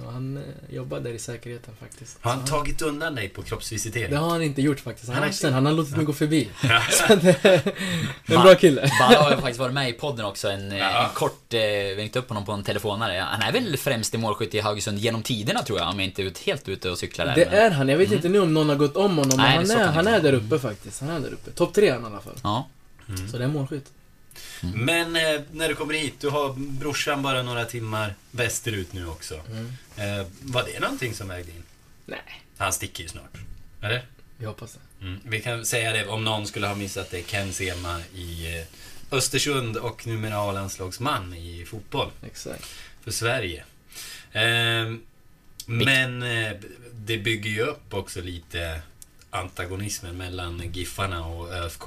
Och 0.00 0.12
han 0.12 0.36
eh, 0.36 0.74
jobbar 0.74 1.00
där 1.00 1.10
i 1.10 1.18
säkerheten 1.18 1.74
faktiskt. 1.80 2.18
Har 2.20 2.30
han, 2.30 2.40
han 2.40 2.48
tagit 2.48 2.82
undan 2.82 3.14
dig 3.14 3.28
på 3.28 3.42
kroppsvisitering? 3.42 4.10
Det 4.10 4.16
har 4.16 4.30
han 4.30 4.42
inte 4.42 4.62
gjort 4.62 4.80
faktiskt. 4.80 5.08
Han, 5.08 5.14
han, 5.14 5.24
har, 5.24 5.32
sen, 5.32 5.52
han 5.52 5.66
har 5.66 5.72
låtit 5.72 5.96
mig 5.96 6.04
gå 6.04 6.12
förbi. 6.12 6.48
så 6.90 7.14
det, 7.14 7.44
en 8.26 8.42
bra 8.42 8.54
kille. 8.54 8.90
Balla 8.98 9.22
har 9.22 9.36
faktiskt 9.36 9.58
varit 9.58 9.74
med 9.74 9.90
i 9.90 9.92
podden 9.92 10.26
också. 10.26 10.48
En, 10.48 10.72
ja. 10.72 11.04
en 11.04 11.14
kort, 11.14 11.54
eh, 11.54 11.60
ringt 11.96 12.16
upp 12.16 12.28
honom 12.28 12.44
på 12.44 12.52
en 12.52 12.62
telefonare. 12.62 13.26
Han 13.30 13.42
är 13.42 13.52
väl 13.52 13.76
främst 13.76 14.14
i 14.14 14.18
målskytt 14.18 14.54
i 14.54 14.60
Haugesund 14.60 14.98
genom 14.98 15.22
tiderna 15.22 15.62
tror 15.62 15.78
jag, 15.78 15.88
om 15.88 16.00
jag 16.00 16.08
inte 16.08 16.22
är 16.22 16.44
helt 16.46 16.68
ute 16.68 16.90
och 16.90 16.98
cyklar 16.98 17.26
där. 17.26 17.34
Det 17.34 17.44
är 17.44 17.70
han. 17.70 17.88
Jag 17.88 17.98
vet 17.98 18.06
mm. 18.06 18.16
inte 18.16 18.28
nu 18.28 18.40
om 18.40 18.54
någon 18.54 18.68
har 18.68 18.76
gått 18.76 18.96
om 18.96 19.18
honom, 19.18 19.36
Nej, 19.36 19.58
men 19.58 19.70
han, 19.70 19.80
är, 19.80 19.92
han 19.92 20.06
är 20.06 20.20
där 20.20 20.32
uppe 20.32 20.58
faktiskt. 20.58 21.00
Han 21.00 21.10
är 21.10 21.20
där 21.20 21.32
uppe. 21.32 21.50
Topp 21.50 21.74
tre 21.74 21.86
i 21.86 21.90
alla 21.90 22.20
fall. 22.20 22.38
Ja. 22.42 22.68
Mm. 23.08 23.28
Så 23.28 23.38
det 23.38 23.44
är 23.44 23.48
målskytt. 23.48 23.86
Mm. 24.62 24.84
Men 24.84 25.16
eh, 25.16 25.40
när 25.52 25.68
du 25.68 25.74
kommer 25.74 25.94
hit, 25.94 26.14
du 26.20 26.28
har 26.28 26.52
brorsan 26.56 27.22
bara 27.22 27.42
några 27.42 27.64
timmar 27.64 28.14
västerut 28.30 28.92
nu 28.92 29.06
också. 29.06 29.40
Mm. 29.50 29.72
Eh, 29.96 30.26
var 30.40 30.64
det 30.64 30.80
någonting 30.80 31.14
som 31.14 31.28
vägde 31.28 31.50
in? 31.50 31.62
Nej. 32.06 32.42
Han 32.56 32.72
sticker 32.72 33.02
ju 33.02 33.08
snart. 33.08 33.38
Eller? 33.82 34.06
Vi 34.36 34.46
hoppas 34.46 34.72
det. 34.72 35.06
Mm. 35.06 35.20
Vi 35.24 35.40
kan 35.40 35.64
säga 35.64 35.92
det, 35.92 36.06
om 36.06 36.24
någon 36.24 36.46
skulle 36.46 36.66
ha 36.66 36.74
missat 36.74 37.10
det, 37.10 37.22
Ken 37.22 37.52
Sema 37.52 38.00
i 38.14 38.58
eh, 38.58 38.64
Östersund 39.10 39.76
och 39.76 40.06
numera 40.06 40.36
A-landslagsman 40.36 41.34
i 41.34 41.64
fotboll. 41.64 42.10
Exakt. 42.26 42.64
För 43.04 43.10
Sverige. 43.10 43.64
Eh, 44.32 44.92
men 45.66 46.22
eh, 46.22 46.52
det 46.92 47.18
bygger 47.18 47.50
ju 47.50 47.60
upp 47.60 47.94
också 47.94 48.20
lite 48.20 48.82
antagonismen 49.30 50.16
mellan 50.16 50.72
Giffarna 50.72 51.26
och 51.26 51.52
ÖFK 51.52 51.86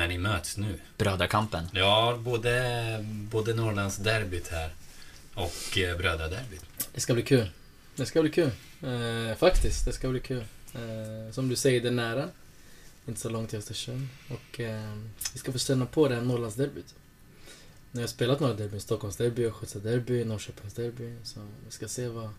när 0.00 0.08
ni 0.08 0.18
möts 0.18 0.56
nu. 0.56 0.78
Brödrakampen. 0.98 1.68
Ja, 1.72 2.18
både, 2.20 3.04
både 3.04 3.54
Norrlandsderbyt 3.54 4.48
här 4.48 4.70
och 5.34 5.78
eh, 5.78 5.96
brödraderbyt. 5.96 6.64
Det 6.94 7.00
ska 7.00 7.14
bli 7.14 7.22
kul. 7.22 7.50
Det 7.96 8.06
ska 8.06 8.22
bli 8.22 8.30
kul. 8.30 8.50
Eh, 8.82 9.36
faktiskt, 9.36 9.84
det 9.84 9.92
ska 9.92 10.08
bli 10.08 10.20
kul. 10.20 10.44
Eh, 10.74 11.32
som 11.32 11.48
du 11.48 11.56
säger, 11.56 11.80
det 11.80 11.88
är 11.88 11.92
nära. 11.92 12.28
Inte 13.08 13.20
så 13.20 13.28
långt 13.28 13.50
till 13.50 13.58
Östersund. 13.58 14.08
Och 14.28 14.60
eh, 14.60 14.96
vi 15.32 15.38
ska 15.38 15.52
få 15.52 15.58
stanna 15.58 15.86
på 15.86 16.08
det 16.08 16.14
här 16.14 16.22
Norrlandsderbyt. 16.22 16.94
Jag 17.92 18.00
har 18.00 18.06
spelat 18.06 18.40
några 18.40 18.54
derbyn. 18.54 18.80
Stockholmsderby, 18.80 19.46
Östgötaderby, 19.46 20.24
Norrköpingsderby. 20.24 21.14
Så 21.24 21.40
vi 21.66 21.70
ska 21.70 21.88
se 21.88 22.08
vad... 22.08 22.30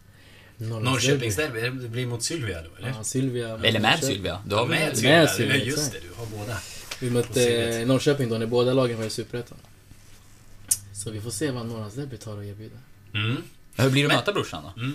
Norrköpingsderby, 0.57 1.61
det 1.61 1.89
blir 1.89 2.05
mot 2.05 2.23
Sylvia 2.23 2.61
då 2.61 2.69
eller? 2.77 2.89
Ja, 2.89 3.03
Sylvia. 3.03 3.59
Eller 3.63 3.79
med 3.79 4.03
Sylvia. 4.03 4.43
Du 4.47 4.55
har 4.55 4.67
med, 4.67 4.97
Sylvia? 4.97 5.19
med 5.19 5.29
Sylvia, 5.29 5.57
Ja, 5.57 5.63
just 5.63 5.91
det, 5.91 5.99
du 5.99 6.13
har 6.15 6.25
båda. 6.25 6.57
Vi 7.01 7.09
mötte 7.09 7.85
Norrköping 7.85 8.29
då 8.29 8.37
när 8.37 8.45
båda 8.45 8.73
lagen 8.73 8.97
var 8.97 9.05
i 9.05 9.09
Superettan. 9.09 9.57
Så 10.93 11.11
vi 11.11 11.21
får 11.21 11.31
se 11.31 11.51
vad 11.51 11.65
Norrlandsderbyt 11.65 12.23
har 12.23 12.37
att 12.37 12.45
erbjuda. 12.45 12.75
Mm. 13.13 13.37
Hur 13.75 13.89
blir 13.89 14.03
det 14.03 14.07
att 14.09 14.15
möta 14.15 14.33
brorsan 14.33 14.63
då? 14.63 14.91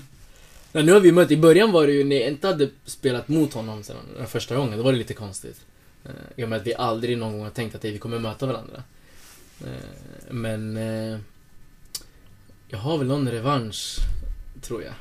Ja, 0.72 0.82
nu 0.82 0.92
har 0.92 1.00
vi 1.00 1.12
mött, 1.12 1.30
i 1.30 1.36
början 1.36 1.72
var 1.72 1.86
det 1.86 1.92
ju, 1.92 2.04
när 2.04 2.16
jag 2.16 2.28
inte 2.28 2.46
hade 2.46 2.70
spelat 2.84 3.28
mot 3.28 3.52
honom 3.54 3.82
sedan 3.82 3.96
den 4.16 4.26
första 4.26 4.56
gången, 4.56 4.78
då 4.78 4.84
var 4.84 4.92
det 4.92 4.98
lite 4.98 5.14
konstigt. 5.14 5.60
Eh, 6.04 6.10
I 6.36 6.44
och 6.44 6.48
med 6.48 6.60
att 6.60 6.66
vi 6.66 6.74
aldrig 6.74 7.18
någon 7.18 7.32
gång 7.32 7.42
har 7.42 7.50
tänkt 7.50 7.74
att 7.74 7.84
vi 7.84 7.98
kommer 7.98 8.18
möta 8.18 8.46
varandra. 8.46 8.82
Eh, 9.60 10.30
Men... 10.30 10.76
eh, 10.76 11.18
Jag 12.68 12.78
har 12.78 12.98
väl 12.98 13.06
någon 13.06 13.30
revansch, 13.30 13.96
tror 14.62 14.82
jag. 14.82 14.94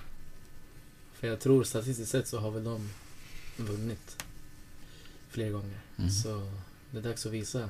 För 1.20 1.28
jag 1.28 1.40
tror 1.40 1.64
statistiskt 1.64 2.12
sett 2.12 2.28
så 2.28 2.40
har 2.40 2.52
väl 2.52 2.64
de 2.64 2.90
vunnit 3.58 4.24
fler 5.30 5.50
gånger. 5.50 5.80
Mm. 5.98 6.10
Så 6.10 6.52
det 6.96 7.02
är 7.02 7.10
dags 7.10 7.26
att 7.26 7.32
visa 7.32 7.70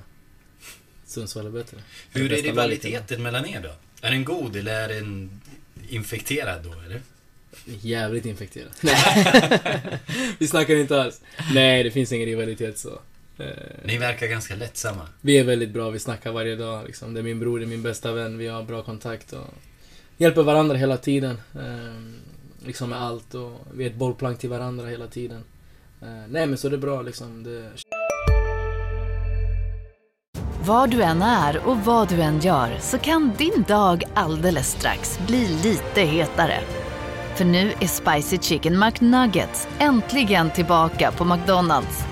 Sundsvall 1.06 1.46
är 1.46 1.50
bättre. 1.50 1.78
Hur 2.12 2.34
är 2.34 2.42
rivaliteten 2.42 3.24
mellan 3.24 3.46
er 3.46 3.62
då? 3.62 3.72
Är 4.02 4.12
den 4.12 4.26
god 4.26 4.56
eller 4.56 4.90
är 4.90 4.94
den 4.94 5.42
infekterad 5.90 6.64
då 6.64 6.74
eller? 6.86 7.02
Jävligt 7.66 8.26
infekterad. 8.26 8.72
Vi 10.38 10.48
snackar 10.48 10.76
inte 10.76 11.02
alls. 11.02 11.22
Nej, 11.54 11.84
det 11.84 11.92
finns 11.92 12.12
ingen 12.12 12.26
rivalitet 12.28 12.78
så. 12.78 13.00
Eh, 13.38 13.48
Ni 13.86 13.98
verkar 13.98 14.28
ganska 14.28 14.56
lättsamma. 14.56 15.08
Vi 15.22 15.38
är 15.38 15.44
väldigt 15.44 15.70
bra, 15.70 15.90
vi 15.90 16.00
snackar 16.00 16.32
varje 16.32 16.56
dag. 16.56 16.86
Liksom. 16.86 17.14
Det 17.14 17.20
är 17.20 17.24
min 17.24 17.40
bror, 17.40 17.60
det 17.60 17.66
är 17.66 17.68
min 17.68 17.84
bästa 17.84 18.12
vän, 18.12 18.38
vi 18.38 18.48
har 18.48 18.64
bra 18.64 18.82
kontakt 18.84 19.34
och 19.34 19.48
hjälper 20.18 20.44
varandra 20.44 20.78
hela 20.78 20.98
tiden. 20.98 21.38
Eh, 21.56 22.66
liksom 22.66 22.90
med 22.90 23.02
allt 23.02 23.34
och 23.34 23.68
vi 23.74 23.84
är 23.86 23.90
ett 23.90 23.96
bollplank 23.96 24.40
till 24.40 24.50
varandra 24.50 24.88
hela 24.88 25.08
tiden. 25.08 25.44
Eh, 26.02 26.28
nej 26.30 26.48
men 26.48 26.58
så 26.58 26.70
det 26.70 26.76
är 26.76 26.78
bra 26.78 27.02
liksom. 27.02 27.44
Det... 27.44 27.72
Var 30.66 30.88
du 30.88 31.02
än 31.02 31.22
är 31.22 31.68
och 31.68 31.78
vad 31.78 32.10
du 32.10 32.22
än 32.22 32.40
gör 32.40 32.78
så 32.80 32.98
kan 32.98 33.34
din 33.38 33.66
dag 33.68 34.04
alldeles 34.14 34.72
strax 34.72 35.20
bli 35.28 35.48
lite 35.48 36.02
hetare. 36.02 36.60
För 37.36 37.46
nu 37.46 37.74
är 37.80 37.88
Spicy 37.88 38.38
Chicken 38.38 38.80
McNuggets 38.80 39.68
äntligen 39.80 40.52
tillbaka 40.52 41.12
på 41.12 41.26
McDonalds. 41.26 42.04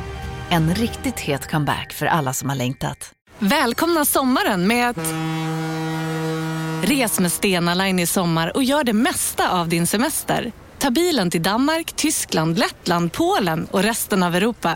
En 0.50 0.76
riktigt 0.76 1.20
het 1.20 1.52
comeback 1.52 1.94
för 1.94 2.06
alla 2.06 2.34
som 2.34 2.50
har 2.50 2.56
längtat. 2.56 3.14
Välkomna 3.40 4.06
sommaren 4.06 4.68
med 4.68 4.90
att... 4.90 5.14
Res 6.90 7.20
med 7.20 7.32
Stena 7.32 7.74
Line 7.74 8.00
i 8.00 8.06
sommar 8.06 8.56
och 8.56 8.64
gör 8.64 8.84
det 8.84 8.94
mesta 8.94 9.52
av 9.52 9.70
din 9.70 9.88
semester. 9.88 10.52
Ta 10.80 10.90
bilen 10.90 11.30
till 11.30 11.44
Danmark, 11.44 11.94
Tyskland, 11.96 12.60
Lettland, 12.60 13.12
Polen 13.12 13.68
och 13.72 13.84
resten 13.84 14.24
av 14.24 14.36
Europa. 14.36 14.76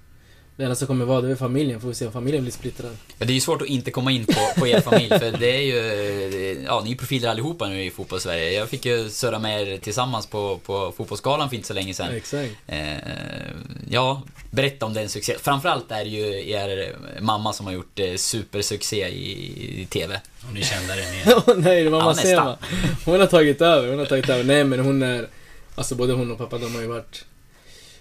Det 0.55 0.63
enda 0.63 0.75
som 0.75 0.87
kommer 0.87 1.05
vara, 1.05 1.21
det 1.21 1.31
är 1.31 1.35
familjen. 1.35 1.81
Får 1.81 1.87
vi 1.87 1.93
se 1.93 2.05
om 2.05 2.11
familjen 2.11 2.43
blir 2.43 2.51
splittrad. 2.51 2.97
Ja, 3.17 3.25
det 3.25 3.31
är 3.31 3.35
ju 3.35 3.39
svårt 3.41 3.61
att 3.61 3.67
inte 3.67 3.91
komma 3.91 4.11
in 4.11 4.25
på, 4.25 4.59
på 4.59 4.67
er 4.67 4.81
familj, 4.81 5.09
för 5.09 5.37
det 5.39 5.55
är 5.55 5.61
ju... 5.61 6.63
Ja, 6.65 6.81
ni 6.85 6.91
är 6.91 6.95
profiler 6.95 7.29
allihopa 7.29 7.67
nu 7.67 7.83
i 7.83 7.89
fotbollssverige. 7.91 8.51
Jag 8.51 8.69
fick 8.69 8.85
ju 8.85 9.09
surra 9.09 9.39
med 9.39 9.67
er 9.67 9.77
tillsammans 9.77 10.27
på, 10.27 10.59
på 10.65 10.93
Fotbollsgalan 10.97 11.49
för 11.49 11.55
inte 11.55 11.67
så 11.67 11.73
länge 11.73 11.93
sedan. 11.93 12.15
Exakt. 12.15 12.51
Eh, 12.67 12.97
ja, 13.89 14.21
berätta 14.51 14.85
om 14.85 14.93
den 14.93 15.09
succé. 15.09 15.35
Framförallt 15.41 15.91
är 15.91 16.03
det 16.03 16.09
ju 16.09 16.49
er 16.49 16.95
mamma 17.21 17.53
som 17.53 17.65
har 17.65 17.73
gjort 17.73 17.99
eh, 17.99 18.15
supersuccé 18.15 19.07
i, 19.07 19.81
i 19.81 19.85
TV. 19.85 20.21
Om 20.47 20.53
ni 20.53 20.63
kände 20.63 20.95
det 20.95 21.11
mer. 21.11 21.43
Åh 21.47 21.55
nej, 21.57 21.83
det 21.83 21.89
var 21.89 21.99
Ja. 21.99 22.13
Sema. 22.13 22.57
Hon 23.05 23.19
har 23.19 23.27
tagit 23.27 23.61
över, 23.61 23.89
hon 23.89 23.99
har 23.99 24.05
tagit 24.05 24.29
över. 24.29 24.43
Nej 24.43 24.63
men 24.63 24.79
hon 24.79 25.03
är... 25.03 25.27
Alltså 25.75 25.95
både 25.95 26.13
hon 26.13 26.31
och 26.31 26.37
pappa, 26.37 26.57
de 26.57 26.75
har 26.75 26.81
ju 26.81 26.87
varit... 26.87 27.25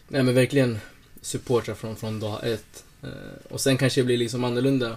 Nej 0.09 0.23
men 0.23 0.35
verkligen 0.35 0.81
supportrar 1.23 1.75
från, 1.75 1.97
från 1.97 2.21
dag 2.21 2.41
ett. 2.43 2.85
Eh, 3.03 3.09
och 3.49 3.61
sen 3.61 3.77
kanske 3.77 4.01
det 4.01 4.05
blir 4.05 4.17
liksom 4.17 4.45
annorlunda 4.45 4.97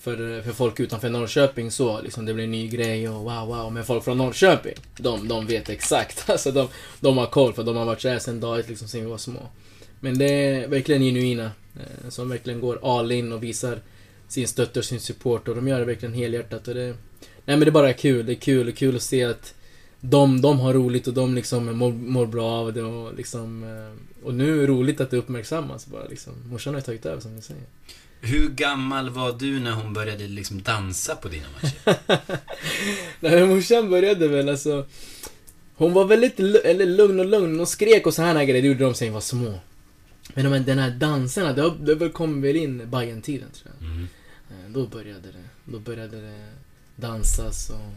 för, 0.00 0.36
eh, 0.36 0.42
för 0.42 0.52
folk 0.52 0.80
utanför 0.80 1.10
Norrköping 1.10 1.70
så, 1.70 2.00
liksom 2.00 2.26
det 2.26 2.34
blir 2.34 2.44
en 2.44 2.50
ny 2.50 2.68
grej 2.68 3.08
och 3.08 3.24
wow 3.24 3.48
wow. 3.48 3.72
Men 3.72 3.84
folk 3.84 4.04
från 4.04 4.18
Norrköping, 4.18 4.74
de, 4.96 5.28
de 5.28 5.46
vet 5.46 5.68
exakt. 5.68 6.30
Alltså 6.30 6.52
de, 6.52 6.68
de 7.00 7.18
har 7.18 7.26
koll 7.26 7.52
för 7.52 7.64
de 7.64 7.76
har 7.76 7.84
varit 7.84 8.00
såhär 8.00 8.18
sen 8.18 8.40
dag 8.40 8.58
ett 8.58 8.68
liksom 8.68 8.88
sen 8.88 9.00
vi 9.00 9.06
var 9.06 9.18
små. 9.18 9.40
Men 10.00 10.18
det 10.18 10.24
är 10.24 10.68
verkligen 10.68 11.02
genuina. 11.02 11.50
Eh, 11.80 12.08
som 12.08 12.28
verkligen 12.28 12.60
går 12.60 12.98
all 12.98 13.12
in 13.12 13.32
och 13.32 13.42
visar 13.42 13.80
sin 14.28 14.48
stötte 14.48 14.78
och 14.78 14.84
sin 14.84 15.00
support 15.00 15.48
och 15.48 15.56
de 15.56 15.68
gör 15.68 15.78
det 15.78 15.84
verkligen 15.84 16.14
helhjärtat 16.14 16.68
och 16.68 16.74
det... 16.74 16.94
Nej 17.44 17.56
men 17.56 17.60
det 17.60 17.66
är 17.66 17.70
bara 17.70 17.92
kul, 17.92 18.26
det 18.26 18.32
är 18.32 18.34
kul, 18.34 18.66
det 18.66 18.72
är 18.72 18.76
kul 18.76 18.96
att 18.96 19.02
se 19.02 19.24
att 19.24 19.54
de, 20.00 20.40
de 20.40 20.60
har 20.60 20.72
roligt 20.74 21.06
och 21.06 21.14
de 21.14 21.34
liksom 21.34 21.76
mår, 21.78 21.92
mår 21.92 22.26
bra 22.26 22.50
av 22.50 22.72
det 22.72 22.82
och 22.82 23.14
liksom... 23.14 23.64
eh, 23.64 24.24
Och 24.26 24.34
nu 24.34 24.52
är 24.56 24.60
det 24.60 24.66
roligt 24.66 25.00
att 25.00 25.10
det 25.10 25.16
uppmärksammas 25.16 25.86
bara 25.86 26.04
liksom. 26.04 26.32
Morsan 26.50 26.74
har 26.74 26.80
ju 26.80 26.84
tagit 26.84 27.06
över 27.06 27.20
som 27.20 27.34
ni 27.36 27.42
säger. 27.42 27.62
Hur 28.20 28.48
gammal 28.48 29.10
var 29.10 29.32
du 29.32 29.60
när 29.60 29.72
hon 29.72 29.92
började 29.92 30.28
liksom 30.28 30.62
dansa 30.62 31.16
på 31.16 31.28
dina 31.28 31.46
matcher? 31.54 31.96
Nej 33.20 33.40
men 33.40 33.48
morsan 33.48 33.90
började 33.90 34.28
väl 34.28 34.48
alltså... 34.48 34.86
Hon 35.78 35.92
var 35.92 36.04
väldigt 36.04 36.40
eller 36.40 36.86
lugn 36.86 37.20
och 37.20 37.26
lugn. 37.26 37.58
Hon 37.58 37.66
skrek 37.66 38.06
och 38.06 38.14
så 38.14 38.22
här 38.22 38.44
grejer, 38.44 38.62
det 38.62 38.68
gjorde 38.68 38.84
de 38.84 38.94
sen 38.94 39.12
var 39.12 39.20
små. 39.20 39.58
Men 40.34 40.50
de, 40.52 40.58
den 40.58 40.78
här 40.78 40.90
danserna, 40.90 41.52
det, 41.52 41.94
det 41.94 42.08
kom 42.08 42.42
väl 42.42 42.56
in 42.56 42.90
bajen 42.90 43.22
tiden 43.22 43.48
tror 43.50 43.74
jag. 43.80 43.88
Mm. 43.90 44.08
Eh, 44.50 44.70
Då 44.72 44.86
började 44.86 45.20
det. 45.20 45.44
Då 45.72 45.78
började 45.78 46.20
det 46.20 46.46
dansas 46.96 47.70
och, 47.70 47.92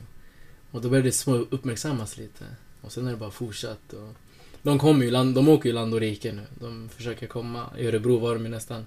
och 0.72 0.82
då 0.82 0.90
började 0.90 1.08
det 1.08 1.14
små 1.14 1.36
uppmärksammas 1.36 2.18
lite. 2.18 2.46
Och 2.82 2.92
sen 2.92 3.08
är 3.08 3.12
det 3.12 3.18
bara 3.18 3.32
fortsatt. 3.32 3.94
Och 3.94 4.14
de 4.62 4.80
kommer 4.80 5.06
ju, 5.06 5.12
land, 5.12 5.36
de 5.36 5.50
åker 5.50 5.70
ju 5.70 5.76
land 5.76 5.94
och 5.94 6.00
rike 6.00 6.32
nu. 6.32 6.42
De 6.60 6.90
försöker 6.90 7.28
komma. 7.28 7.66
I 7.78 7.88
Örebro 7.88 8.18
var 8.18 8.34
de 8.34 8.44
ju 8.44 8.52
nästan 8.52 8.86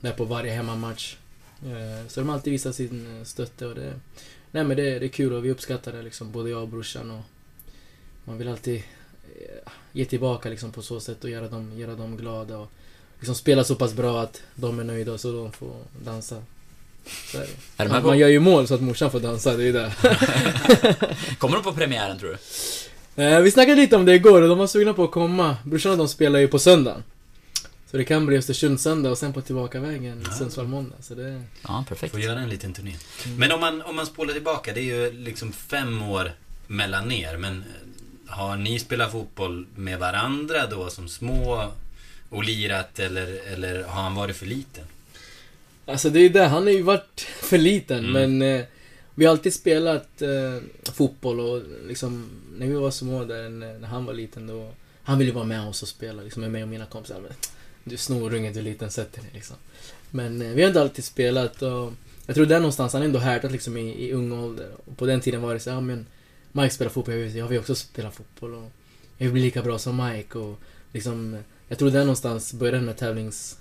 där 0.00 0.12
på 0.12 0.24
varje 0.24 0.52
hemmamatch. 0.52 1.16
Eh, 1.62 2.08
så 2.08 2.20
de 2.20 2.28
har 2.28 2.36
alltid 2.36 2.50
visat 2.50 2.74
sin 2.74 3.18
eh, 3.18 3.24
stötte 3.24 3.66
och 3.66 3.74
det... 3.74 4.00
Nej 4.50 4.64
men 4.64 4.76
det, 4.76 4.98
det 4.98 5.06
är 5.06 5.08
kul 5.08 5.32
och 5.32 5.44
vi 5.44 5.50
uppskattar 5.50 5.92
det 5.92 6.02
liksom, 6.02 6.32
både 6.32 6.50
jag 6.50 6.62
och 6.62 6.68
brorsan 6.68 7.10
och... 7.10 7.22
Man 8.24 8.38
vill 8.38 8.48
alltid 8.48 8.76
eh, 8.76 9.72
ge 9.92 10.04
tillbaka 10.04 10.48
liksom 10.48 10.72
på 10.72 10.82
så 10.82 11.00
sätt 11.00 11.24
och 11.24 11.30
göra 11.30 11.48
dem, 11.48 11.78
göra 11.78 11.94
dem 11.94 12.16
glada 12.16 12.58
och 12.58 12.70
liksom 13.18 13.34
spela 13.34 13.64
så 13.64 13.74
pass 13.74 13.94
bra 13.94 14.20
att 14.20 14.42
de 14.54 14.80
är 14.80 14.84
nöjda 14.84 15.18
så 15.18 15.32
de 15.32 15.52
får 15.52 15.76
dansa. 16.04 16.42
Så 17.32 17.38
är 17.38 17.40
det. 17.40 17.46
Är 17.46 17.48
de 17.76 17.82
här 17.84 17.88
Man, 17.88 18.02
på, 18.02 18.08
man 18.08 18.18
gör 18.18 18.28
ju 18.28 18.40
mål 18.40 18.66
så 18.66 18.74
att 18.74 18.80
morsan 18.80 19.10
får 19.10 19.20
dansa, 19.20 19.56
det 19.56 19.62
är 19.62 19.66
ju 19.66 19.72
det. 19.72 19.92
kommer 21.38 21.54
de 21.56 21.62
på 21.62 21.72
premiären 21.72 22.18
tror 22.18 22.30
du? 23.16 23.22
Eh, 23.22 23.40
vi 23.40 23.50
snackade 23.50 23.76
lite 23.80 23.96
om 23.96 24.04
det 24.04 24.14
igår 24.14 24.42
och 24.42 24.48
de 24.48 24.58
var 24.58 24.66
sugna 24.66 24.94
på 24.94 25.04
att 25.04 25.10
komma. 25.10 25.56
Brorsan 25.64 25.92
och 25.92 25.98
de 25.98 26.08
spelar 26.08 26.38
ju 26.38 26.48
på 26.48 26.58
söndagen. 26.58 27.02
Så 27.90 27.96
det 27.96 28.04
kan 28.04 28.26
bli 28.26 28.36
Östersund 28.38 28.80
söndag 28.80 29.10
och 29.10 29.18
sen 29.18 29.32
på 29.32 29.40
tillbakavägen 29.40 30.22
Ja. 30.26 30.32
Sundsvall 30.32 30.66
måndag. 30.66 30.96
Så 31.00 31.14
det... 31.14 31.42
Ja, 31.62 31.84
perfekt. 31.88 32.12
Får 32.12 32.20
göra 32.20 32.40
en 32.40 32.48
liten 32.48 32.72
turné. 32.72 32.94
Men 33.36 33.52
om 33.52 33.60
man, 33.60 33.82
om 33.82 33.96
man 33.96 34.06
spolar 34.06 34.32
tillbaka, 34.32 34.72
det 34.72 34.80
är 34.80 34.84
ju 34.84 35.12
liksom 35.12 35.52
fem 35.52 36.02
år 36.02 36.32
mellan 36.66 37.12
er. 37.12 37.36
Men 37.36 37.58
eh, 37.58 38.34
har 38.34 38.56
ni 38.56 38.78
spelat 38.78 39.12
fotboll 39.12 39.66
med 39.76 39.98
varandra 39.98 40.66
då 40.66 40.90
som 40.90 41.08
små 41.08 41.72
och 42.28 42.44
lirat 42.44 42.98
eller, 42.98 43.52
eller 43.52 43.82
har 43.84 44.02
han 44.02 44.14
varit 44.14 44.36
för 44.36 44.46
liten? 44.46 44.84
Alltså 45.86 46.10
det 46.10 46.20
är 46.20 46.28
det, 46.28 46.44
han 46.44 46.62
har 46.62 46.70
ju 46.70 46.82
varit 46.82 47.20
för 47.40 47.58
liten 47.58 48.04
Mm. 48.04 48.38
men 48.38 48.58
eh, 48.58 48.64
vi 49.14 49.24
har 49.24 49.32
alltid 49.32 49.54
spelat 49.54 50.22
eh, 50.22 50.58
fotboll 50.92 51.40
och 51.40 51.62
liksom 51.86 52.30
när 52.56 52.66
vi 52.66 52.74
var 52.74 52.90
små 52.90 53.24
där 53.24 53.48
när, 53.48 53.86
han 53.86 54.04
var 54.04 54.14
liten 54.14 54.46
då 54.46 54.70
Han 55.02 55.18
ville 55.18 55.32
vara 55.32 55.44
med 55.44 55.68
oss 55.68 55.82
och 55.82 55.88
spela 55.88 56.22
liksom 56.22 56.42
med 56.42 56.50
mig 56.50 56.62
och 56.62 56.68
mina 56.68 56.86
kompisar. 56.86 57.20
Men, 57.20 57.32
du 57.84 57.96
snorunge, 57.96 58.52
du 58.52 58.58
är 58.58 58.62
liten, 58.62 58.90
sätt 58.90 59.12
dig 59.12 59.24
liksom. 59.32 59.56
Men 60.10 60.42
eh, 60.42 60.48
vi 60.48 60.62
har 60.62 60.68
inte 60.68 60.80
alltid 60.80 61.04
spelat 61.04 61.62
och 61.62 61.92
jag 62.26 62.34
tror 62.34 62.46
där 62.46 62.58
någonstans, 62.58 62.92
han 62.92 63.02
är 63.02 63.06
ändå 63.06 63.18
härdat 63.18 63.52
liksom 63.52 63.76
i, 63.76 64.08
i 64.08 64.12
ung 64.12 64.32
ålder. 64.32 64.70
Och 64.84 64.96
på 64.96 65.06
den 65.06 65.20
tiden 65.20 65.42
var 65.42 65.54
det 65.54 65.60
så 65.60 65.70
ja 65.70 65.80
men 65.80 66.06
Mike 66.52 66.74
spelar 66.74 66.90
fotboll, 66.90 67.14
jag 67.14 67.22
vill, 67.22 67.36
jag 67.36 67.48
vill 67.48 67.58
också 67.58 67.74
spela 67.74 68.10
fotboll 68.10 68.54
och 68.54 68.72
jag 69.16 69.24
vill 69.24 69.32
bli 69.32 69.42
lika 69.42 69.62
bra 69.62 69.78
som 69.78 69.96
Mike 70.06 70.38
och 70.38 70.60
liksom 70.92 71.38
Jag 71.68 71.78
tror 71.78 71.90
där 71.90 72.00
någonstans 72.00 72.52
började 72.52 72.78
den 72.78 72.88
här 72.88 72.94
tävlings 72.94 73.58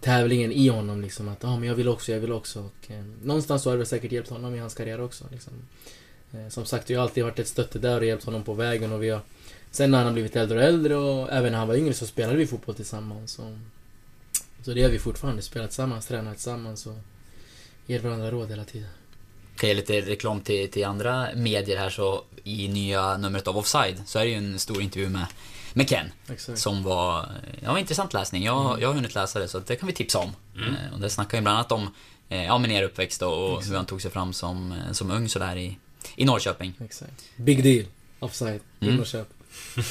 tävlingen 0.00 0.52
i 0.52 0.68
honom 0.68 1.00
liksom 1.00 1.28
att 1.28 1.44
ah 1.44 1.58
men 1.58 1.68
jag 1.68 1.74
vill 1.74 1.88
också, 1.88 2.12
jag 2.12 2.20
vill 2.20 2.32
också 2.32 2.60
och 2.60 2.90
eh, 2.90 3.04
någonstans 3.22 3.62
så 3.62 3.70
har 3.70 3.76
det 3.78 3.86
säkert 3.86 4.12
hjälpt 4.12 4.30
honom 4.30 4.54
i 4.54 4.58
hans 4.58 4.74
karriär 4.74 5.00
också 5.00 5.24
liksom. 5.32 5.52
eh, 6.32 6.48
Som 6.48 6.64
sagt, 6.64 6.90
jag 6.90 6.98
har 6.98 7.02
alltid 7.02 7.24
varit 7.24 7.38
ett 7.38 7.48
stötte 7.48 7.78
där 7.78 8.00
och 8.00 8.06
hjälpt 8.06 8.24
honom 8.24 8.44
på 8.44 8.54
vägen 8.54 8.92
och 8.92 9.02
vi 9.02 9.10
har 9.10 9.20
Sen 9.70 9.90
när 9.90 9.98
han 9.98 10.06
har 10.06 10.12
blivit 10.12 10.36
äldre 10.36 10.58
och 10.58 10.64
äldre 10.64 10.96
och 10.96 11.32
även 11.32 11.52
när 11.52 11.58
han 11.58 11.68
var 11.68 11.74
yngre 11.74 11.94
så 11.94 12.06
spelade 12.06 12.38
vi 12.38 12.46
fotboll 12.46 12.74
tillsammans 12.74 13.38
och, 13.38 13.52
Så 14.64 14.74
det 14.74 14.80
gör 14.80 14.90
vi 14.90 14.98
fortfarande, 14.98 15.42
spelar 15.42 15.66
tillsammans, 15.66 16.06
tränar 16.06 16.34
tillsammans 16.34 16.86
och 16.86 16.96
Ger 17.86 18.00
varandra 18.00 18.30
råd 18.30 18.50
hela 18.50 18.64
tiden 18.64 18.88
kan 19.58 19.68
jag 19.68 19.76
ge 19.76 19.80
lite 19.80 20.00
reklam 20.00 20.40
till, 20.40 20.70
till 20.70 20.84
andra 20.84 21.28
medier 21.34 21.76
här 21.76 21.90
så 21.90 22.22
i 22.44 22.68
nya 22.68 23.16
numret 23.16 23.48
av 23.48 23.58
Offside 23.58 24.02
så 24.06 24.18
är 24.18 24.24
det 24.24 24.30
ju 24.30 24.36
en 24.36 24.58
stor 24.58 24.82
intervju 24.82 25.08
med, 25.08 25.26
med 25.78 25.88
Ken. 25.88 26.06
Exakt. 26.32 26.58
Som 26.58 26.82
var, 26.82 27.30
ja, 27.62 27.78
intressant 27.78 28.12
läsning. 28.12 28.42
Jag, 28.44 28.66
Mm. 28.66 28.80
jag 28.80 28.88
har 28.88 28.94
hunnit 28.94 29.14
läsa 29.14 29.38
det 29.38 29.48
så 29.48 29.58
det 29.58 29.76
kan 29.76 29.86
vi 29.86 29.92
tipsa 29.92 30.18
om. 30.18 30.30
Eh, 30.56 30.94
Och 30.94 31.00
det 31.00 31.10
snackar 31.10 31.38
ju 31.38 31.42
bland 31.42 31.56
annat 31.58 31.72
om 31.72 31.90
eh, 32.28 32.44
ja, 32.44 32.58
men 32.58 32.70
er 32.70 32.82
uppväxt 32.82 33.20
då, 33.20 33.28
och 33.30 33.64
hur 33.64 33.76
han 33.76 33.86
tog 33.86 34.02
sig 34.02 34.10
fram 34.10 34.32
som, 34.32 34.72
eh, 34.72 34.92
som 34.92 35.10
ung 35.10 35.28
sådär 35.28 35.56
i, 35.56 35.78
i 36.16 36.24
Norrköping. 36.24 36.72
Exakt. 36.84 37.24
Big 37.36 37.62
deal. 37.62 37.84
Offside. 38.18 38.60
Mm. 38.80 39.04
Köp. 39.04 39.28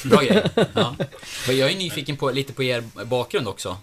Bra 0.04 0.20
grej. 0.22 0.50
Ja. 0.74 0.94
Jag 1.48 1.70
är 1.72 1.76
nyfiken 1.76 2.16
på, 2.16 2.30
lite 2.30 2.52
på 2.52 2.62
er 2.62 3.04
bakgrund 3.04 3.48
också. 3.48 3.76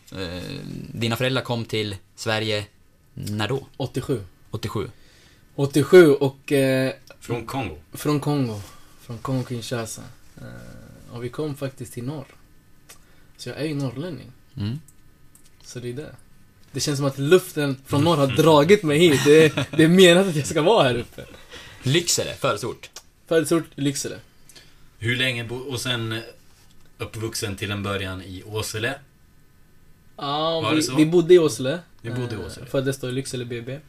Dina 0.94 1.15
föräldrar 1.15 1.41
kom 1.44 1.65
till 1.65 1.96
Sverige, 2.15 2.65
när 3.13 3.48
då? 3.48 3.68
87. 3.78 4.24
87? 4.52 4.89
87 5.56 6.13
och 6.13 6.52
eh, 6.52 6.94
Från 7.20 7.46
Kongo. 7.46 7.76
från 7.94 8.20
Kongo. 8.20 8.62
Från 9.02 9.18
Kongo-Kinshasa. 9.20 10.02
Eh, 11.15 11.17
och 11.17 11.23
vi 11.23 11.30
kom 11.30 11.56
faktiskt 11.56 11.93
till 11.93 12.04
norr. 12.04 12.28
Så 13.38 13.49
jag 13.49 13.58
är 13.58 13.65
ju 13.65 13.75
norrlänning. 13.75 14.32
Mm. 14.58 14.80
Så 15.63 15.80
det 15.80 15.89
är 15.89 15.93
det. 15.93 16.15
Det 16.71 16.80
känns 16.80 16.97
som 16.97 17.06
att 17.08 17.17
luften 17.17 17.78
från 17.86 18.04
norr 18.04 18.17
har 18.17 18.28
dragit 18.28 18.84
mig 18.84 18.97
hit. 18.99 19.21
Det 19.25 19.45
är, 19.45 19.67
det 19.78 19.84
är 19.84 19.88
menat 19.88 20.28
att 20.28 20.36
jag 20.36 20.47
ska 20.47 20.62
vara 20.62 20.84
här 20.84 20.95
uppe. 20.97 21.25
Lycksele, 21.84 22.34
födelseort. 22.34 22.89
Födelseort 23.28 23.63
Lycksele. 23.75 24.19
Hur 24.99 25.15
länge 25.15 25.43
bo- 25.43 25.56
och 25.56 25.82
sen 25.82 26.12
eh, 26.12 26.19
uppvuxen 26.97 27.56
till 27.56 27.71
en 27.71 27.84
början 27.84 28.21
i 28.21 28.43
Åsele. 28.45 28.99
Ja, 30.17 30.62
Var 30.62 30.69
det 30.69 30.75
vi, 30.75 30.82
så? 30.84 30.95
vi 30.95 31.06
bodde 31.06 31.34
i 31.34 31.39
Åsele. 31.39 31.80
Vi 32.01 32.10
bodde 32.10 32.36
i 32.36 32.39
Eh, 32.39 32.45
Åsele. 32.45 32.65
Föddes 32.65 32.97
då 32.99 33.10
i 33.10 33.12
Lycksele 33.12 33.45
BB. 33.45 33.80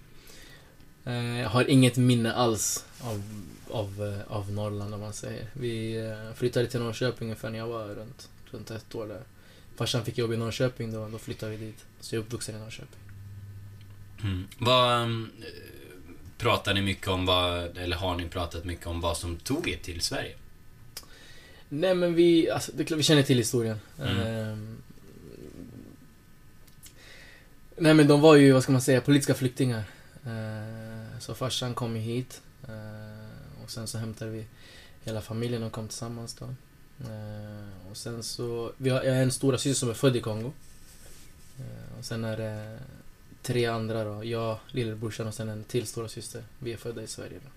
Eh, 1.05 1.15
Jag 1.41 1.49
har 1.49 1.65
inget 1.71 1.97
minne 1.97 2.33
alls 2.33 2.85
av, 3.01 3.23
av, 3.71 4.03
eh, 4.03 4.33
av 4.33 4.53
Norrland 4.53 4.95
om 4.95 5.01
man 5.01 5.13
säger. 5.13 5.47
Vi 5.53 5.97
eh, 6.07 6.35
flyttade 6.35 6.67
till 6.67 6.81
Norrköping 6.81 7.29
ungefär 7.29 7.51
när 7.51 7.59
jag 7.59 7.67
var 7.69 7.89
runt, 7.89 8.29
runt 8.51 8.71
ett 8.71 8.95
år 8.95 9.07
där. 9.07 9.23
Farsan 9.77 10.05
fick 10.05 10.19
jobb 10.19 10.33
i 10.33 10.37
Norrköping 10.37 10.93
då, 10.93 11.09
då 11.09 11.19
flyttade 11.19 11.57
vi 11.57 11.67
dit. 11.67 11.85
Så 12.01 12.15
jag 12.15 12.21
är 12.21 12.27
uppvuxen 12.27 12.57
i 12.57 12.59
Norrköping. 12.59 13.01
Mm. 14.23 14.49
Vad... 14.59 15.03
eh, 15.03 15.09
Pratar 16.39 16.75
ni 16.75 16.83
mycket 16.83 17.09
om 17.09 17.27
vad, 17.27 17.77
eller 17.79 17.97
har 17.97 18.17
ni 18.17 18.29
pratat 18.29 18.65
mycket 18.65 18.87
om 18.87 19.01
vad 19.01 19.17
som 19.17 19.37
tog 19.37 19.69
er 19.69 19.77
till 19.77 20.01
Sverige? 20.01 20.35
Nej 21.69 21.95
men 21.95 22.15
vi, 22.15 22.51
alltså, 22.51 22.73
det 22.75 22.83
är 22.83 22.85
klart 22.85 22.99
vi 22.99 23.03
känner 23.03 23.23
till 23.23 23.39
historien. 23.39 23.81
Mm. 23.99 24.19
Ehm, 24.19 24.77
nej 27.77 27.95
men 27.95 28.09
de 28.09 28.21
var 28.21 28.37
ju, 28.37 28.53
vad 28.53 28.63
ska 28.63 28.73
man 28.73 28.81
säga, 28.81 29.01
politiska 29.01 29.35
flyktingar. 29.35 29.85
Ehm, 30.27 31.21
så 31.21 31.35
farsan 31.35 31.75
kom 31.75 31.97
ju 31.97 32.03
hit. 32.03 32.41
Ehm, 32.69 32.96
och 33.67 33.73
sen 33.73 33.87
så 33.87 33.99
hämtade 33.99 34.31
vi 34.31 34.47
hela 35.05 35.21
familjen 35.23 35.63
och 35.63 35.73
kom 35.73 35.89
tillsammans 35.89 36.35
då. 36.35 36.45
Ehm, 37.11 37.71
och 37.91 37.97
sen 37.97 38.23
så, 38.23 38.73
vi 38.77 38.91
har, 38.91 39.03
jag 39.03 39.15
har 39.15 39.23
en 39.23 39.33
stora 39.33 39.59
syster 39.59 39.81
som 39.81 39.91
är 39.91 39.95
född 39.95 40.17
i 40.17 40.21
Kongo. 40.21 40.53
Ehm, 41.59 41.99
och 41.99 42.05
sen 42.05 42.25
är 42.25 42.37
det 42.37 42.79
tre 43.43 43.67
andra 43.67 44.05
då. 44.05 44.25
Jag, 44.25 44.59
lillebrorsan 44.71 45.27
och 45.27 45.35
sen 45.35 45.49
en 45.49 45.65
till 45.65 45.87
stora 45.87 46.09
syster. 46.09 46.45
Vi 46.59 46.73
är 46.73 46.77
födda 46.77 47.03
i 47.03 47.07
Sverige 47.07 47.39
då. 47.45 47.51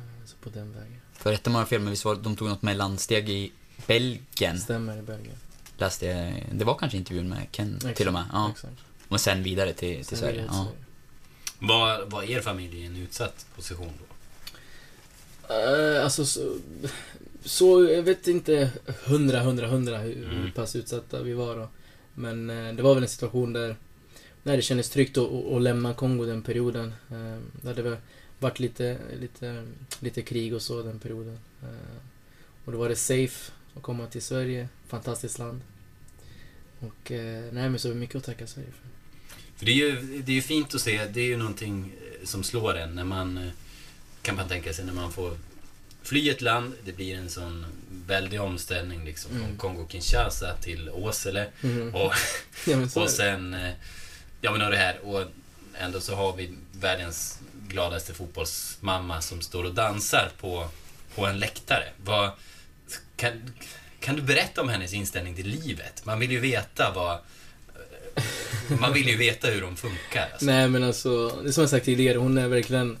Ehm, 0.00 0.26
så 0.26 0.36
på 0.36 0.50
den 0.50 0.72
vägen. 0.72 1.00
För 1.12 1.30
rätta 1.32 1.50
mig 1.50 1.66
fel, 1.66 1.80
men 1.80 1.90
visst 1.90 2.04
var 2.04 2.14
de 2.14 2.36
tog 2.36 2.48
något 2.48 2.62
mellansteg 2.62 3.30
i 3.30 3.52
Belgien? 3.86 4.60
Stämmer 4.60 4.98
i 4.98 5.02
Belgien. 5.02 5.36
Läste 5.78 6.06
jag. 6.06 6.44
Det 6.52 6.64
var 6.64 6.74
kanske 6.78 6.98
intervjun 6.98 7.28
med 7.28 7.46
Ken 7.50 7.76
Exakt, 7.76 7.96
till 7.96 8.06
och 8.06 8.12
med. 8.12 8.24
Ja. 8.32 8.50
Exakt. 8.50 8.74
Och 9.08 9.20
sen 9.20 9.42
vidare 9.42 9.72
till, 9.72 9.96
till 9.96 10.06
Sen 10.06 10.18
Sverige. 10.18 10.32
vidare 10.32 10.48
till 10.48 10.56
Ja. 10.58 10.64
Sverige. 10.64 10.84
Var, 11.58 12.04
var 12.06 12.22
er 12.22 12.40
familj 12.40 12.78
i 12.78 12.86
en 12.86 12.96
utsatt 12.96 13.46
position 13.56 13.92
då? 13.98 14.04
Eh, 15.50 16.04
alltså 16.04 16.24
så, 16.24 16.56
så, 17.44 17.84
jag 17.84 18.02
vet 18.02 18.28
inte 18.28 18.70
hundra, 19.04 19.40
hundra, 19.40 19.66
hundra 19.66 19.98
hur, 19.98 20.24
Mm. 20.24 20.52
pass 20.52 20.76
utsatta 20.76 21.22
vi 21.22 21.32
var 21.32 21.56
då. 21.56 21.68
Men 22.14 22.50
eh, 22.50 22.74
det 22.74 22.82
var 22.82 22.94
väl 22.94 23.02
en 23.02 23.08
situation 23.08 23.52
där, 23.52 23.76
där 24.42 24.56
det 24.56 24.62
kändes 24.62 24.90
tryggt 24.90 25.18
att, 25.18 25.32
att, 25.32 25.62
lämna 25.62 25.94
Kongo 25.94 26.24
den 26.24 26.42
perioden. 26.42 26.92
Uh, 27.12 27.38
det 27.62 27.68
hade 27.68 27.82
väl 27.82 27.96
varit 28.38 28.60
lite, 28.60 28.98
lite, 29.20 29.66
lite 30.00 30.22
krig 30.22 30.54
och 30.54 30.62
så 30.62 30.82
den 30.82 30.98
perioden. 30.98 31.38
Och 32.64 32.72
då 32.72 32.78
var 32.78 32.88
det 32.88 32.96
safe 32.96 33.52
att 33.76 33.82
komma 33.82 34.06
till 34.06 34.22
Sverige, 34.22 34.68
fantastiskt 34.88 35.38
land. 35.38 35.60
Och 36.78 37.10
nej 37.52 37.68
men 37.68 37.78
så 37.78 37.88
är 37.88 37.92
det 37.92 37.98
mycket 37.98 38.16
att 38.16 38.24
tacka 38.24 38.46
Sverige 38.46 38.68
för. 38.68 38.88
För 39.56 39.66
det 39.66 39.72
är 39.72 39.74
ju 39.74 40.22
det 40.22 40.32
är 40.32 40.34
ju 40.34 40.42
fint 40.42 40.74
att 40.74 40.80
se, 40.80 41.06
det 41.06 41.20
är 41.20 41.26
ju 41.26 41.36
någonting 41.36 41.92
som 42.24 42.42
slår 42.42 42.76
en 42.76 42.94
när 42.94 43.04
man, 43.04 43.50
kan 44.22 44.36
man 44.36 44.48
tänka 44.48 44.72
sig, 44.72 44.84
när 44.84 44.92
man 44.92 45.12
får 45.12 45.36
fly 46.02 46.30
ett 46.30 46.40
land, 46.40 46.74
det 46.84 46.92
blir 46.92 47.14
en 47.16 47.30
sån 47.30 47.66
väldig 48.06 48.40
omställning 48.40 49.04
liksom 49.04 49.30
Mm. 49.32 49.42
från 49.46 49.58
Kongo-Kinshasa 49.58 50.54
till 50.60 50.90
Åsele 50.90 51.46
Mhm. 51.60 51.94
och, 51.94 52.12
ja, 52.66 53.02
och 53.02 53.10
sen, 53.10 53.54
eh, 53.54 53.70
ja 54.40 54.52
men 54.52 54.62
och 54.62 54.70
det 54.70 54.76
här 54.76 54.98
och 55.04 55.24
ändå 55.78 56.00
så 56.00 56.14
har 56.14 56.36
vi 56.36 56.52
världens 56.72 57.38
gladaste 57.68 58.14
fotbollsmamma 58.14 59.20
som 59.20 59.40
står 59.40 59.64
och 59.64 59.74
dansar 59.74 60.30
på, 60.40 60.68
på 61.14 61.26
en 61.26 61.38
läktare. 61.38 61.84
Vad, 62.04 62.30
kan, 63.16 63.52
kan 64.00 64.16
du 64.16 64.22
berätta 64.22 64.60
om 64.60 64.68
hennes 64.68 64.92
inställning 64.92 65.34
till 65.34 65.46
livet? 65.48 66.04
Man 66.06 66.18
vill 66.18 66.30
ju 66.30 66.40
veta 66.40 66.92
vad... 66.94 67.18
Man 68.80 68.92
vill 68.92 69.08
ju 69.08 69.16
veta 69.16 69.48
hur 69.48 69.60
de 69.60 69.76
funkar. 69.76 70.28
Alltså. 70.32 70.46
Nej 70.46 70.68
men 70.68 70.84
alltså, 70.84 71.28
det 71.42 71.48
är 71.48 71.52
som 71.52 71.60
jag 71.62 71.70
sagt 71.70 71.84
tidigare, 71.84 72.18
hon 72.18 72.38
är 72.38 72.48
verkligen 72.48 72.98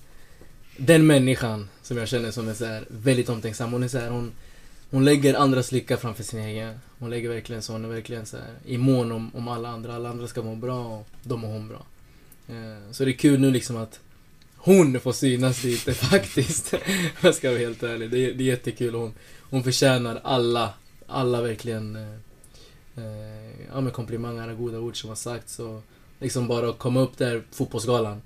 den 0.80 1.06
människan 1.06 1.68
som 1.82 1.96
jag 1.96 2.08
känner 2.08 2.30
som 2.30 2.48
är 2.48 2.54
så 2.54 2.64
här, 2.64 2.84
väldigt 2.88 3.28
omtänksam. 3.28 3.72
Hon 3.72 3.82
är 3.82 3.88
så 3.88 3.98
här, 3.98 4.10
hon, 4.10 4.32
hon 4.90 5.04
lägger 5.04 5.34
andras 5.34 5.72
lycka 5.72 5.96
framför 5.96 6.22
sin 6.22 6.40
egen. 6.40 6.78
Hon 6.98 7.10
lägger 7.10 7.28
verkligen 7.28 7.62
så, 7.62 7.72
hon 7.72 7.84
är 7.84 7.88
verkligen 7.88 8.26
så 8.26 8.36
här, 8.36 8.54
i 8.64 8.78
mån 8.78 9.12
om, 9.12 9.30
om 9.34 9.48
alla 9.48 9.68
andra. 9.68 9.94
Alla 9.94 10.08
andra 10.08 10.28
ska 10.28 10.42
må 10.42 10.54
bra 10.54 10.84
och 10.84 11.06
då 11.22 11.36
mår 11.36 11.48
hon 11.48 11.68
bra. 11.68 11.86
Eh, 12.48 12.92
så 12.92 13.04
det 13.04 13.10
är 13.10 13.12
kul 13.12 13.40
nu 13.40 13.50
liksom 13.50 13.76
att 13.76 14.00
hon 14.56 15.00
får 15.00 15.12
synas 15.12 15.64
lite 15.64 15.94
faktiskt. 16.10 16.74
jag 17.20 17.34
ska 17.34 17.48
vara 17.48 17.58
helt 17.58 17.82
ärlig. 17.82 18.10
Det 18.10 18.18
är, 18.18 18.34
det 18.34 18.44
är 18.44 18.46
jättekul. 18.46 18.94
Hon, 18.94 19.14
hon 19.50 19.62
förtjänar 19.62 20.20
alla, 20.24 20.74
alla 21.06 21.42
verkligen 21.42 21.96
eh, 21.96 22.14
eh 23.04 23.66
ja, 23.72 23.80
med 23.80 23.92
komplimanger 23.92 24.50
och 24.50 24.58
goda 24.58 24.78
ord 24.78 25.00
som 25.00 25.08
har 25.08 25.16
sagts. 25.16 25.58
och 25.58 25.82
liksom 26.20 26.48
bara 26.48 26.70
att 26.70 26.78
komma 26.78 27.00
upp 27.00 27.18
där, 27.18 27.42
fotbollsgalan 27.50 28.22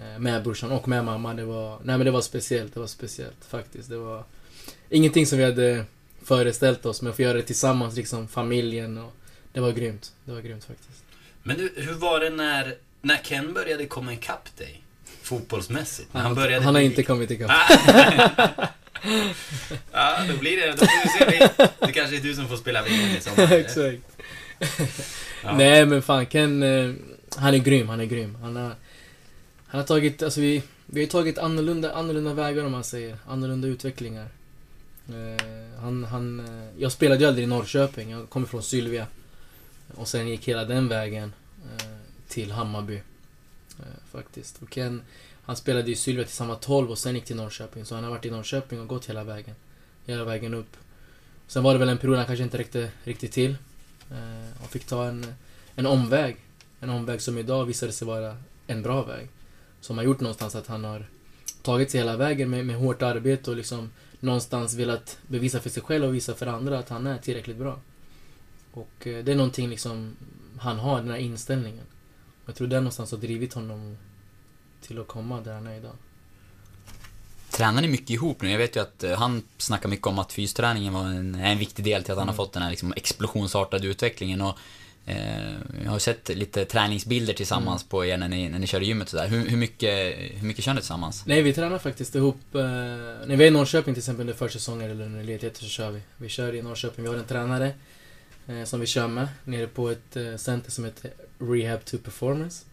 eh, 0.00 0.18
Med 0.18 0.42
brorsan 0.42 0.70
och 0.72 0.88
med 0.88 1.04
mamma. 1.04 1.34
Det 1.34 1.44
var, 1.44 1.78
nej 1.84 1.96
men 1.98 2.04
det 2.04 2.10
var 2.10 2.20
speciellt. 2.20 2.74
Det 2.74 2.80
var 2.80 2.86
speciellt 2.86 3.44
faktiskt. 3.48 3.88
Det 3.88 3.96
var 3.96 4.24
ingenting 4.88 5.26
som 5.26 5.38
vi 5.38 5.44
hade 5.44 5.84
föreställt 6.24 6.86
oss. 6.86 7.02
Men 7.02 7.10
att 7.10 7.16
få 7.16 7.22
göra 7.22 7.34
det 7.34 7.42
tillsammans, 7.42 7.96
liksom 7.96 8.28
familjen. 8.28 8.98
Och 8.98 9.12
det 9.52 9.60
var 9.60 9.72
grymt. 9.72 10.12
Det 10.24 10.32
var 10.32 10.40
grymt 10.40 10.64
faktiskt. 10.64 11.04
Men 11.42 11.58
du, 11.58 11.72
hur 11.76 11.94
var 11.94 12.20
det 12.20 12.30
när, 12.30 12.74
när 13.02 13.16
Ken 13.16 13.54
började 13.54 13.86
komma 13.86 14.12
ikapp 14.12 14.56
dig? 14.56 14.82
Fotbollsmässigt? 15.22 16.08
Han, 16.12 16.22
han 16.22 16.34
började 16.34 16.64
han 16.64 16.74
har 16.74 16.82
inte 16.82 17.02
kommit 17.02 17.30
ikapp. 17.30 17.50
ja, 19.92 20.18
då 20.28 20.36
blir 20.36 20.56
det... 20.56 20.70
Då 20.70 20.76
får 20.76 21.30
vi 21.30 21.38
se. 21.38 21.48
Det 21.86 21.92
kanske 21.92 22.16
är 22.16 22.20
du 22.20 22.34
som 22.34 22.48
får 22.48 22.56
spela 22.56 22.82
VM 22.82 23.16
i 23.16 23.20
sommar. 23.20 23.52
Exakt. 23.56 24.02
Ja. 25.44 25.56
Nej 25.56 25.86
men 25.86 26.02
fan 26.02 26.26
Ken, 26.26 26.62
eh, 26.62 26.92
han 27.36 27.54
är 27.54 27.58
grym, 27.58 27.88
han 27.88 28.00
är 28.00 28.04
grym. 28.04 28.38
Han 28.42 28.56
har, 28.56 28.74
han 29.70 29.80
har 29.80 29.86
tagit, 29.86 30.22
alltså 30.22 30.40
vi, 30.40 30.62
vi 30.86 31.00
har 31.00 31.08
tagit 31.08 31.38
annorlunda, 31.38 31.92
annorlunda 31.92 32.34
vägar 32.34 32.64
om 32.64 32.72
man 32.72 32.84
säger. 32.84 33.16
Annorlunda 33.26 33.68
utvecklingar. 33.68 34.28
Eh, 35.08 35.80
han, 35.80 36.04
han, 36.04 36.40
eh, 36.40 36.68
jag 36.78 36.92
spelade 36.92 37.20
ju 37.20 37.26
aldrig 37.26 37.44
i 37.44 37.46
Norrköping, 37.46 38.10
jag 38.10 38.30
kommer 38.30 38.46
från 38.46 38.62
Sylvia. 38.62 39.06
Och 39.94 40.08
sen 40.08 40.28
gick 40.28 40.48
hela 40.48 40.64
den 40.64 40.88
vägen 40.88 41.32
eh, 41.64 41.86
till 42.28 42.52
Hammarby. 42.52 43.02
Eh, 43.78 44.12
faktiskt. 44.12 44.62
Och 44.62 44.74
Ken, 44.74 45.02
han 45.42 45.56
spelade 45.56 45.90
i 45.90 45.96
Sylvia 45.96 46.24
tills 46.24 46.38
han 46.38 46.48
var 46.48 46.56
12 46.56 46.90
och 46.90 46.98
sen 46.98 47.14
gick 47.14 47.24
till 47.24 47.36
Norrköping. 47.36 47.84
Så 47.84 47.94
han 47.94 48.04
har 48.04 48.10
varit 48.10 48.26
i 48.26 48.30
Norrköping 48.30 48.80
och 48.80 48.88
gått 48.88 49.06
hela 49.06 49.24
vägen. 49.24 49.54
Hela 50.06 50.24
vägen 50.24 50.54
upp. 50.54 50.76
Sen 51.46 51.62
var 51.62 51.72
det 51.72 51.78
väl 51.78 51.88
en 51.88 51.98
period 51.98 52.16
han 52.16 52.26
kanske 52.26 52.44
inte 52.44 52.58
räckte 52.58 52.90
riktigt 53.04 53.32
till. 53.32 53.56
Eh, 54.10 54.62
och 54.64 54.70
fick 54.70 54.86
ta 54.86 55.04
en, 55.04 55.34
en 55.74 55.86
omväg. 55.86 56.36
En 56.80 56.90
omväg 56.90 57.22
som 57.22 57.38
idag 57.38 57.64
visade 57.64 57.92
sig 57.92 58.06
vara 58.06 58.36
en 58.66 58.82
bra 58.82 59.02
väg. 59.02 59.28
Som 59.80 59.98
har 59.98 60.04
gjort 60.04 60.20
någonstans 60.20 60.54
att 60.54 60.66
han 60.66 60.84
har 60.84 61.06
tagit 61.62 61.90
sig 61.90 62.00
hela 62.00 62.16
vägen 62.16 62.50
med, 62.50 62.66
med 62.66 62.76
hårt 62.76 63.02
arbete 63.02 63.50
och 63.50 63.56
liksom 63.56 63.90
någonstans 64.20 64.74
velat 64.74 65.18
bevisa 65.26 65.60
för 65.60 65.70
sig 65.70 65.82
själv 65.82 66.04
och 66.04 66.14
visa 66.14 66.34
för 66.34 66.46
andra 66.46 66.78
att 66.78 66.88
han 66.88 67.06
är 67.06 67.18
tillräckligt 67.18 67.56
bra. 67.56 67.80
Och 68.72 69.06
eh, 69.06 69.24
det 69.24 69.32
är 69.32 69.36
någonting 69.36 69.68
liksom 69.68 70.16
han 70.58 70.78
har, 70.78 71.00
den 71.00 71.10
här 71.10 71.16
inställningen. 71.16 71.84
Jag 72.46 72.54
tror 72.54 72.66
det 72.66 72.76
någonstans 72.76 73.10
har 73.10 73.18
drivit 73.18 73.54
honom 73.54 73.96
till 74.80 74.98
att 74.98 75.06
komma 75.06 75.40
där 75.40 75.54
han 75.54 75.66
är 75.66 75.76
idag. 75.76 75.94
Tränar 77.50 77.82
ni 77.82 77.88
mycket 77.88 78.10
ihop 78.10 78.42
nu? 78.42 78.50
Jag 78.50 78.58
vet 78.58 78.76
ju 78.76 78.80
att 78.80 79.04
eh, 79.04 79.18
han 79.18 79.42
snackar 79.58 79.88
mycket 79.88 80.06
om 80.06 80.18
att 80.18 80.32
fysträningen 80.32 80.92
var 80.92 81.04
en, 81.04 81.34
en 81.34 81.58
viktig 81.58 81.84
del 81.84 82.02
till 82.02 82.12
att 82.12 82.18
han 82.18 82.28
har 82.28 82.34
fått 82.34 82.52
den 82.52 82.62
här 82.62 82.70
liksom 82.70 82.92
explosionsartade 82.96 83.86
utvecklingen. 83.86 84.40
Och 84.40 84.58
jag 85.84 85.90
har 85.90 85.98
sett 85.98 86.28
lite 86.28 86.64
träningsbilder 86.64 87.34
tillsammans 87.34 87.82
mm. 87.82 87.88
på 87.88 88.04
er 88.04 88.16
när 88.16 88.28
ni, 88.28 88.48
när 88.48 88.58
ni 88.58 88.66
kör 88.66 88.82
i 88.82 88.84
gymmet 88.84 89.04
och 89.04 89.10
sådär. 89.10 89.28
Hur, 89.28 89.48
hur, 89.48 89.56
mycket, 89.56 90.14
hur 90.16 90.46
mycket 90.46 90.64
kör 90.64 90.74
ni 90.74 90.80
tillsammans? 90.80 91.26
Nej, 91.26 91.42
vi 91.42 91.52
tränar 91.52 91.78
faktiskt 91.78 92.14
ihop. 92.14 92.54
Eh, 92.54 92.60
när 92.60 93.36
vi 93.36 93.44
är 93.44 93.48
i 93.48 93.50
Norrköping 93.50 93.94
till 93.94 94.00
exempel 94.00 94.20
under 94.20 94.34
försäsonger 94.34 94.88
eller 94.88 95.04
under 95.04 95.22
ledigheter 95.22 95.60
så 95.60 95.68
kör 95.68 95.90
vi. 95.90 96.00
Vi 96.16 96.28
kör 96.28 96.54
i 96.54 96.62
Norrköping. 96.62 97.04
Vi 97.04 97.10
har 97.10 97.16
en 97.16 97.24
tränare 97.24 97.72
eh, 98.46 98.64
som 98.64 98.80
vi 98.80 98.86
kör 98.86 99.08
med 99.08 99.28
nere 99.44 99.66
på 99.66 99.88
ett 99.88 100.16
eh, 100.16 100.36
center 100.36 100.70
som 100.70 100.84
heter 100.84 101.10
Rehab 101.38 101.84
to 101.84 101.98
Performance. 101.98 102.64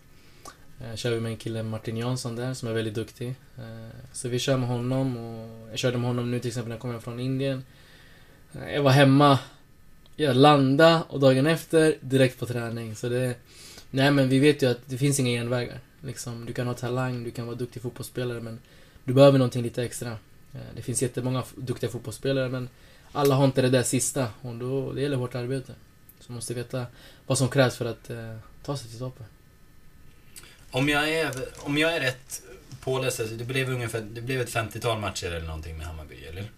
Eh, 0.82 0.96
kör 0.96 1.12
vi 1.12 1.20
med 1.20 1.32
en 1.32 1.38
kille, 1.38 1.64
Martin 1.64 1.98
Jansson 1.98 2.36
där, 2.36 2.54
som 2.54 2.70
är 2.70 2.74
väldigt 2.74 2.94
duktig. 2.94 3.36
Eh, 3.58 3.90
så 4.14 4.30
vi 4.30 4.40
kör 4.40 4.58
med 4.58 4.70
honom 4.70 5.18
och 5.18 5.70
jag 5.70 5.80
körde 5.80 5.98
med 5.98 6.08
honom 6.08 6.32
nu 6.32 6.40
till 6.40 6.48
exempel 6.48 6.70
när 6.70 6.76
jag 6.76 6.82
kom 6.82 6.92
hem 6.92 7.02
från 7.02 7.20
Indien. 7.20 7.64
Eh, 8.54 8.74
jag 8.74 8.84
var 8.84 8.92
hemma 8.92 9.40
jag 10.20 10.36
landade 10.36 11.04
och 11.10 11.20
dagen 11.20 11.48
efter 11.48 11.98
direkt 12.02 12.40
på 12.40 12.46
träning. 12.46 12.96
Så 12.96 13.10
det... 13.10 13.36
Nej 13.92 14.12
men 14.12 14.30
vi 14.30 14.40
vet 14.40 14.62
ju 14.62 14.70
att 14.70 14.80
det 14.86 14.98
finns 14.98 15.20
inga 15.20 15.30
genvägar. 15.30 15.80
Liksom, 16.02 16.46
du 16.46 16.54
kan 16.54 16.68
ha 16.68 16.74
talang, 16.74 17.24
du 17.24 17.32
kan 17.32 17.46
vara 17.46 17.56
duktig 17.56 17.82
fotbollsspelare 17.82 18.40
men 18.40 18.60
du 19.04 19.14
behöver 19.14 19.38
någonting 19.38 19.64
lite 19.64 19.84
extra. 19.84 20.10
Eh, 20.54 20.60
det 20.76 20.82
finns 20.82 21.02
jättemånga 21.02 21.44
duktiga 21.56 21.90
fotbollsspelare 21.90 22.50
men 22.50 22.70
alla 23.12 23.36
har 23.36 23.46
inte 23.46 23.62
det 23.62 23.70
där 23.70 23.84
sista 23.84 24.28
och 24.42 24.56
då, 24.56 24.94
det 24.94 25.02
gäller 25.02 25.18
hårt 25.18 25.36
arbete. 25.36 25.74
Så 26.20 26.32
man 26.32 26.36
måste 26.36 26.54
veta 26.54 26.86
vad 27.28 27.38
som 27.38 27.50
krävs 27.50 27.76
för 27.76 27.86
att 27.86 28.10
eh, 28.10 28.36
ta 28.64 28.78
sig 28.78 28.90
till 28.90 29.00
toppen. 29.00 29.26
Om 30.72 30.90
jag 30.90 31.10
är, 31.10 31.32
om 31.58 31.78
jag 31.78 31.96
är 31.96 32.00
rätt 32.00 32.42
påläst, 32.82 33.20
alltså, 33.20 33.36
det 33.36 33.44
blev 33.44 33.70
ungefär, 33.70 34.02
det 34.02 34.22
blev 34.22 34.42
ett 34.42 34.54
50-tal 34.54 35.00
matcher 35.00 35.28
eller 35.28 35.48
någonting 35.48 35.78
med 35.78 35.88
Hammarby, 35.88 36.26
eller? 36.26 36.52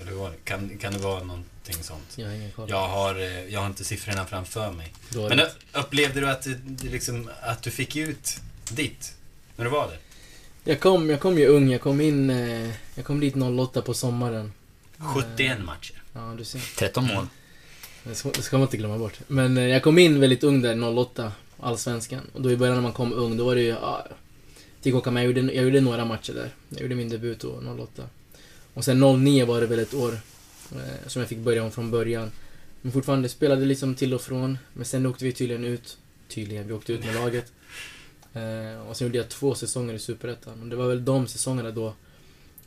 Eller 0.00 0.12
var, 0.12 0.32
kan, 0.44 0.78
kan 0.78 0.92
det 0.92 0.98
vara 0.98 1.24
någonting 1.68 1.84
sånt? 1.84 2.12
Jag 2.16 2.26
har 2.26 2.34
ingen 2.34 2.50
koll. 2.50 2.70
Jag 2.70 2.88
har, 2.88 3.14
eh, 3.14 3.44
jag 3.48 3.60
har 3.60 3.66
inte 3.66 3.84
siffrorna 3.84 4.26
framför 4.26 4.72
mig. 4.72 4.92
Men 5.28 5.40
upplevde 5.72 6.20
du 6.20 6.30
att 6.30 6.42
du, 6.64 6.88
liksom, 6.88 7.30
att 7.42 7.62
du 7.62 7.70
fick 7.70 7.96
ut 7.96 8.40
ditt 8.70 9.14
när 9.56 9.64
du 9.64 9.70
var 9.70 9.88
där? 9.88 9.98
Jag 10.64 10.80
kom, 10.80 11.10
jag 11.10 11.20
kom 11.20 11.38
ju 11.38 11.46
ung. 11.46 11.70
Jag 11.70 11.80
kom 11.80 12.00
in... 12.00 12.30
Eh, 12.30 12.70
jag 12.94 13.04
kom 13.04 13.20
dit 13.20 13.34
08 13.36 13.82
på 13.82 13.94
sommaren. 13.94 14.52
71 15.14 15.58
matcher. 15.64 16.02
Ja, 16.12 16.34
du 16.38 16.44
ser. 16.44 16.60
13 16.78 17.06
mål. 17.06 17.26
Det 18.04 18.14
ska, 18.14 18.30
det 18.30 18.42
ska 18.42 18.56
man 18.56 18.66
inte 18.66 18.76
glömma 18.76 18.98
bort. 18.98 19.18
Men 19.26 19.56
eh, 19.58 19.64
jag 19.64 19.82
kom 19.82 19.98
in 19.98 20.20
väldigt 20.20 20.44
ung 20.44 20.62
där, 20.62 20.98
08. 20.98 21.32
Allsvenskan. 21.60 22.20
Och 22.32 22.42
då 22.42 22.50
i 22.50 22.56
början 22.56 22.74
när 22.74 22.82
man 22.82 22.92
kom 22.92 23.12
ung, 23.12 23.36
då 23.36 23.44
var 23.44 23.54
det 23.54 23.60
ju... 23.60 23.68
Ja, 23.68 24.06
fick 24.80 24.94
åka 24.94 25.10
med. 25.10 25.24
Jag 25.24 25.26
gjorde, 25.26 25.54
jag 25.54 25.64
gjorde 25.64 25.80
några 25.80 26.04
matcher 26.04 26.32
där. 26.32 26.50
Jag 26.68 26.80
gjorde 26.80 26.94
min 26.94 27.08
debut 27.08 27.40
då, 27.40 27.62
08. 27.82 28.02
Och 28.74 28.84
sen 28.84 29.24
09 29.24 29.44
var 29.44 29.60
det 29.60 29.66
väl 29.66 29.78
ett 29.78 29.94
år 29.94 30.12
eh, 30.12 30.18
som 31.06 31.20
jag 31.20 31.28
fick 31.28 31.38
börja 31.38 31.64
om 31.64 31.70
från 31.70 31.90
början. 31.90 32.30
Men 32.82 32.92
fortfarande 32.92 33.28
spelade 33.28 33.64
liksom 33.64 33.94
till 33.94 34.14
och 34.14 34.20
från. 34.20 34.58
Men 34.72 34.84
sen 34.84 35.06
åkte 35.06 35.24
vi 35.24 35.32
tydligen 35.32 35.64
ut. 35.64 35.98
Tydligen, 36.28 36.66
vi 36.66 36.72
åkte 36.72 36.92
ut 36.92 37.04
med 37.04 37.14
laget. 37.14 37.52
Eh, 38.34 38.88
och 38.88 38.96
sen 38.96 39.06
gjorde 39.06 39.18
jag 39.18 39.28
två 39.28 39.54
säsonger 39.54 39.94
i 39.94 39.98
Superettan. 39.98 40.62
Och 40.62 40.68
det 40.68 40.76
var 40.76 40.88
väl 40.88 41.04
de 41.04 41.26
säsongerna 41.26 41.70
då, 41.70 41.94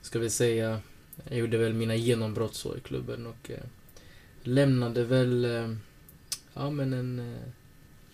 ska 0.02 0.20
vi 0.20 0.30
säga, 0.30 0.82
jag 1.30 1.38
gjorde 1.38 1.58
väl 1.58 1.74
mina 1.74 1.96
genombrott 1.96 2.56
så 2.56 2.78
i 2.78 2.80
klubben 2.80 3.28
och 3.28 3.52
eh, 3.52 3.64
lämnade 4.44 5.04
väl, 5.04 5.46
eh, 5.46 5.76
ja 6.54 6.70
men 6.70 6.94
en, 6.94 7.20
eh, 7.20 7.50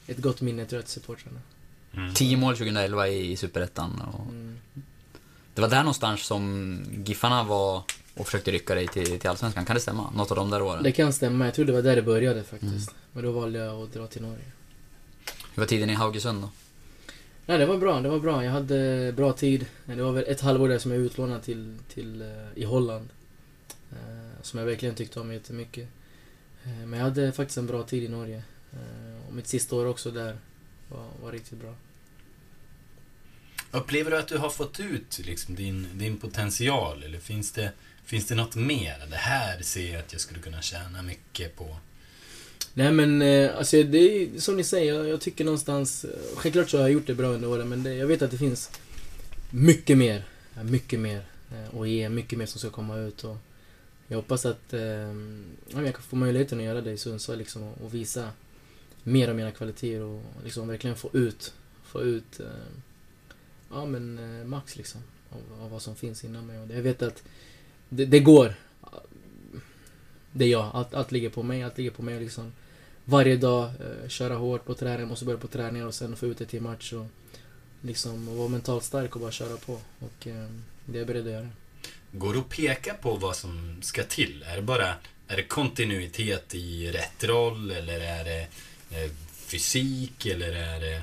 ett 0.07 0.17
gott 0.17 0.41
minne 0.41 0.65
tror 0.65 0.77
jag 0.77 0.85
till 0.85 0.93
supportrarna. 0.93 1.39
Mm. 1.93 2.13
10 2.13 2.37
mål 2.37 2.57
2011 2.57 3.07
i 3.07 3.35
Superettan. 3.37 4.01
Och... 4.01 4.21
Mm. 4.21 4.57
Det 5.53 5.61
var 5.61 5.69
där 5.69 5.79
någonstans 5.79 6.25
som 6.25 6.77
Giffarna 7.05 7.43
var 7.43 7.83
och 8.15 8.25
försökte 8.25 8.51
rycka 8.51 8.75
dig 8.75 8.87
till, 8.87 9.19
till 9.19 9.29
Allsvenskan. 9.29 9.65
Kan 9.65 9.75
det 9.75 9.81
stämma? 9.81 10.11
Något 10.11 10.31
av 10.31 10.37
de 10.37 10.49
där 10.49 10.61
åren? 10.61 10.83
Det 10.83 10.91
kan 10.91 11.13
stämma. 11.13 11.45
Jag 11.45 11.53
tror 11.53 11.65
det 11.65 11.73
var 11.73 11.81
där 11.81 11.95
det 11.95 12.01
började 12.01 12.43
faktiskt. 12.43 12.89
Mm. 12.89 13.01
Men 13.11 13.23
då 13.23 13.31
valde 13.31 13.59
jag 13.59 13.83
att 13.83 13.93
dra 13.93 14.07
till 14.07 14.21
Norge. 14.21 14.45
Hur 15.53 15.61
var 15.61 15.65
tiden 15.67 15.89
i 15.89 15.93
Haugesund 15.93 16.41
då? 16.41 16.49
Nej, 17.45 17.57
det 17.57 17.65
var 17.65 17.77
bra. 17.77 18.01
Det 18.01 18.09
var 18.09 18.19
bra. 18.19 18.43
Jag 18.43 18.51
hade 18.51 19.13
bra 19.15 19.33
tid. 19.33 19.65
Det 19.85 20.03
var 20.03 20.11
väl 20.11 20.23
ett 20.27 20.41
halvår 20.41 20.69
där 20.69 20.79
som 20.79 20.91
jag 20.91 21.01
utlånad 21.01 21.43
till, 21.43 21.77
till 21.93 22.21
uh, 22.21 22.29
i 22.55 22.63
Holland. 22.63 23.09
Uh, 23.91 24.41
som 24.41 24.59
jag 24.59 24.65
verkligen 24.65 24.95
tyckte 24.95 25.19
om 25.19 25.33
jättemycket. 25.33 25.87
Uh, 26.65 26.85
men 26.85 26.99
jag 26.99 27.05
hade 27.05 27.31
faktiskt 27.31 27.57
en 27.57 27.67
bra 27.67 27.83
tid 27.83 28.03
i 28.03 28.07
Norge. 28.07 28.43
och 29.27 29.33
mitt 29.33 29.47
sista 29.47 29.75
år 29.75 29.85
också 29.85 30.11
där 30.11 30.37
var, 30.89 31.05
var 31.23 31.31
riktigt 31.31 31.59
bra. 31.59 31.75
Upplever 33.71 34.11
du 34.11 34.17
att 34.17 34.27
du 34.27 34.37
har 34.37 34.49
fått 34.49 34.79
ut 34.79 35.19
liksom, 35.25 35.55
din, 35.55 35.87
din 35.93 36.17
potential? 36.17 37.03
Eller 37.03 37.19
finns 37.19 37.51
det, 37.51 37.71
finns 38.05 38.27
det 38.27 38.35
något 38.35 38.55
mer? 38.55 39.07
Det 39.09 39.15
här 39.15 39.61
ser 39.61 39.91
jag 39.91 39.99
att 39.99 40.11
jag 40.11 40.21
skulle 40.21 40.39
kunna 40.39 40.61
tjäna 40.61 41.01
mycket 41.01 41.55
på. 41.55 41.77
Nej 42.73 42.91
men, 42.91 43.21
eh, 43.21 43.57
alltså 43.57 43.83
det 43.83 43.97
är 43.97 44.39
som 44.39 44.57
ni 44.57 44.63
säger, 44.63 45.03
jag, 45.03 45.21
tycker 45.21 45.45
någonstans... 45.45 46.05
Eh, 46.05 46.35
självklart 46.35 46.69
så 46.69 46.77
har 46.77 46.81
jag 46.81 46.91
gjort 46.91 47.07
det 47.07 47.15
bra 47.15 47.27
under 47.27 47.49
åren, 47.49 47.69
men 47.69 47.83
det, 47.83 47.93
jag 47.93 48.07
vet 48.07 48.21
att 48.21 48.31
det 48.31 48.37
finns 48.37 48.71
mycket 49.49 49.97
mer. 49.97 50.23
Mycket 50.63 50.99
mer 50.99 51.25
Och 51.71 51.83
att 51.83 51.89
ge, 51.89 52.09
mycket 52.09 52.39
mer 52.39 52.45
som 52.45 52.59
ska 52.59 52.69
komma 52.69 52.97
ut. 52.97 53.23
Och 53.23 53.37
jag 54.07 54.17
hoppas 54.17 54.45
att 54.45 54.73
eh, 54.73 54.81
jag 55.69 55.93
kan 55.95 56.03
få 56.03 56.15
möjligheten 56.15 56.59
att 56.59 56.65
göra 56.65 56.81
det 56.81 56.91
i 56.91 56.97
Sundsvall 56.97 57.37
liksom, 57.37 57.63
och, 57.63 57.93
visa 57.93 58.29
mer 59.03 59.29
av 59.29 59.35
mina 59.35 59.51
kvaliteter 59.51 60.01
och 60.01 60.21
liksom 60.43 60.67
verkligen 60.67 60.95
få 60.95 61.09
ut, 61.13 61.53
få 61.83 62.01
ut 62.01 62.39
eh, 62.39 62.45
ja, 63.71 63.85
men, 63.85 64.19
max 64.49 64.75
liksom. 64.75 65.01
Av, 65.29 65.63
av, 65.63 65.71
vad 65.71 65.81
som 65.81 65.95
finns 65.95 66.23
inom 66.23 66.47
mig. 66.47 66.59
Och 66.59 66.69
jag 66.69 66.81
vet 66.81 67.01
att 67.01 67.23
det, 67.95 68.05
det 68.05 68.19
går. 68.19 68.53
Det 70.31 70.45
är 70.45 70.49
jag. 70.49 70.71
Allt, 70.73 70.93
allt 70.93 71.11
ligger 71.11 71.29
på 71.29 71.43
mig. 71.43 71.63
Allt 71.63 71.77
ligger 71.77 71.91
på 71.91 72.01
mig 72.01 72.19
liksom. 72.19 72.53
Varje 73.05 73.37
dag 73.37 73.63
eh, 73.65 74.09
köra 74.09 74.35
hårt 74.35 74.65
på 74.65 74.73
träning. 74.73 75.07
Måste 75.07 75.25
börja 75.25 75.39
på 75.39 75.47
träning 75.47 75.85
och 75.85 75.93
sen 75.93 76.15
få 76.15 76.25
ut 76.25 76.37
det 76.37 76.45
till 76.45 76.61
match. 76.61 76.93
Och, 76.93 77.05
liksom, 77.81 78.29
och 78.29 78.37
vara 78.37 78.47
mentalt 78.47 78.83
stark 78.83 79.15
och 79.15 79.21
bara 79.21 79.31
köra 79.31 79.57
på. 79.57 79.73
Och 79.99 80.27
eh, 80.27 80.47
det 80.85 80.97
är 80.97 80.99
jag 80.99 81.07
beredd 81.07 81.27
att 81.27 81.33
göra. 81.33 81.49
Går 82.11 82.33
det 82.33 82.39
att 82.39 82.49
peka 82.49 82.93
på 82.93 83.15
vad 83.15 83.35
som 83.35 83.77
ska 83.81 84.03
till? 84.03 84.45
Är 84.47 84.55
det 84.55 84.61
bara 84.61 84.95
är 85.27 85.37
det 85.37 85.43
kontinuitet 85.43 86.55
i 86.55 86.91
rätt 86.91 87.23
roll 87.23 87.71
eller 87.71 87.99
är 87.99 88.23
det 88.23 88.47
eh, 88.91 89.11
fysik 89.33 90.25
eller 90.25 90.51
är 90.51 90.79
det 90.79 91.01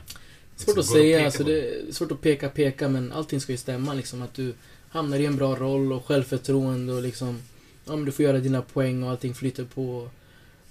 Svårt 0.56 0.78
att 0.78 0.86
säga, 0.86 1.24
alltså 1.24 1.44
det 1.44 1.60
är 1.60 1.92
svårt 1.92 2.12
att 2.12 2.20
peka, 2.20 2.48
peka, 2.48 2.88
men 2.88 3.12
allting 3.12 3.40
ska 3.40 3.52
ju 3.52 3.58
stämma 3.58 3.94
liksom. 3.94 4.22
Att 4.22 4.34
du 4.34 4.54
hamnar 4.90 5.18
i 5.18 5.26
en 5.26 5.36
bra 5.36 5.56
roll 5.56 5.92
och 5.92 6.06
självförtroende 6.06 6.92
och 6.92 7.02
liksom... 7.02 7.42
Ja, 7.84 7.96
men 7.96 8.04
du 8.04 8.12
får 8.12 8.24
göra 8.24 8.38
dina 8.38 8.62
poäng 8.62 9.02
och 9.02 9.10
allting 9.10 9.34
flyter 9.34 9.64
på. 9.64 10.10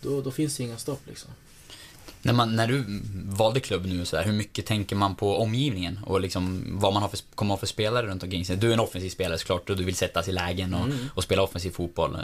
Då, 0.02 0.22
då 0.22 0.32
finns 0.32 0.58
det 0.58 0.64
inga 0.64 0.78
stopp 0.78 1.02
liksom. 1.08 1.32
När, 2.22 2.34
man, 2.34 2.56
när 2.56 2.68
du 2.68 3.02
valde 3.38 3.60
klubb 3.60 3.86
nu, 3.86 4.06
så 4.06 4.18
här, 4.18 4.24
hur 4.24 4.34
mycket 4.34 4.66
tänker 4.66 4.96
man 4.96 5.16
på 5.16 5.38
omgivningen? 5.38 6.00
Och 6.06 6.22
liksom 6.22 6.64
vad 6.80 6.94
man 6.94 7.02
har 7.02 7.10
för, 7.10 7.20
kommer 7.36 7.54
ha 7.54 7.60
för 7.60 7.68
spelare 7.68 8.08
runt 8.08 8.24
omkring 8.24 8.46
sig? 8.46 8.58
Du 8.58 8.70
är 8.70 8.74
en 8.74 8.80
offensiv 8.80 9.10
spelare 9.10 9.38
såklart 9.38 9.70
och 9.70 9.78
du 9.78 9.84
vill 9.84 9.96
sätta 9.96 10.24
sig 10.24 10.32
i 10.32 10.36
lägen 10.36 10.74
och, 10.74 10.86
mm. 10.86 10.98
och 11.14 11.24
spela 11.24 11.42
offensiv 11.42 11.72
fotboll. 11.72 12.18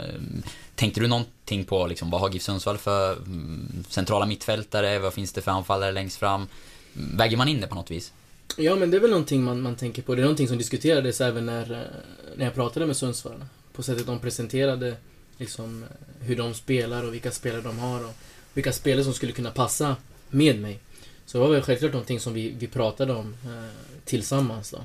Tänkte 0.74 1.00
du 1.00 1.06
någonting 1.06 1.64
på 1.64 1.86
liksom, 1.86 2.10
vad 2.10 2.20
har 2.20 2.30
GIF 2.30 2.42
Sundsvall 2.42 2.78
för 2.78 3.12
mm, 3.12 3.84
centrala 3.88 4.26
mittfältare? 4.26 4.98
Vad 4.98 5.14
finns 5.14 5.32
det 5.32 5.40
för 5.40 5.50
anfallare 5.50 5.92
längst 5.92 6.16
fram? 6.16 6.46
Väger 6.92 7.36
man 7.36 7.48
in 7.48 7.60
det 7.60 7.66
på 7.66 7.74
något 7.74 7.90
vis? 7.90 8.12
Ja, 8.56 8.76
men 8.76 8.90
det 8.90 8.96
är 8.96 9.00
väl 9.00 9.10
någonting 9.10 9.44
man, 9.44 9.60
man 9.60 9.76
tänker 9.76 10.02
på. 10.02 10.14
Det 10.14 10.20
är 10.20 10.24
någonting 10.24 10.48
som 10.48 10.58
diskuterades 10.58 11.20
även 11.20 11.46
när, 11.46 11.72
eh, 11.72 12.36
när 12.36 12.44
jag 12.44 12.54
pratade 12.54 12.86
med 12.86 12.96
Sundsvall. 12.96 13.44
På 13.72 13.82
sättet 13.82 14.06
de 14.06 14.18
presenterade 14.18 14.96
liksom, 15.38 15.84
hur 16.20 16.36
de 16.36 16.54
spelar 16.54 17.04
och 17.04 17.14
vilka 17.14 17.30
spelare 17.30 17.62
de 17.62 17.78
har 17.78 18.04
och 18.04 18.14
vilka 18.54 18.72
spelare 18.72 19.04
som 19.04 19.14
skulle 19.14 19.32
kunna 19.32 19.50
passa 19.50 19.96
med 20.30 20.60
mig. 20.60 20.80
Så 21.26 21.38
det 21.38 21.44
var 21.44 21.50
väl 21.50 21.62
självklart 21.62 21.92
någonting 21.92 22.20
som 22.20 22.34
vi, 22.34 22.50
vi 22.58 22.66
pratade 22.66 23.12
om 23.12 23.36
eh, 23.44 23.70
tillsammans 24.04 24.70
då. 24.70 24.78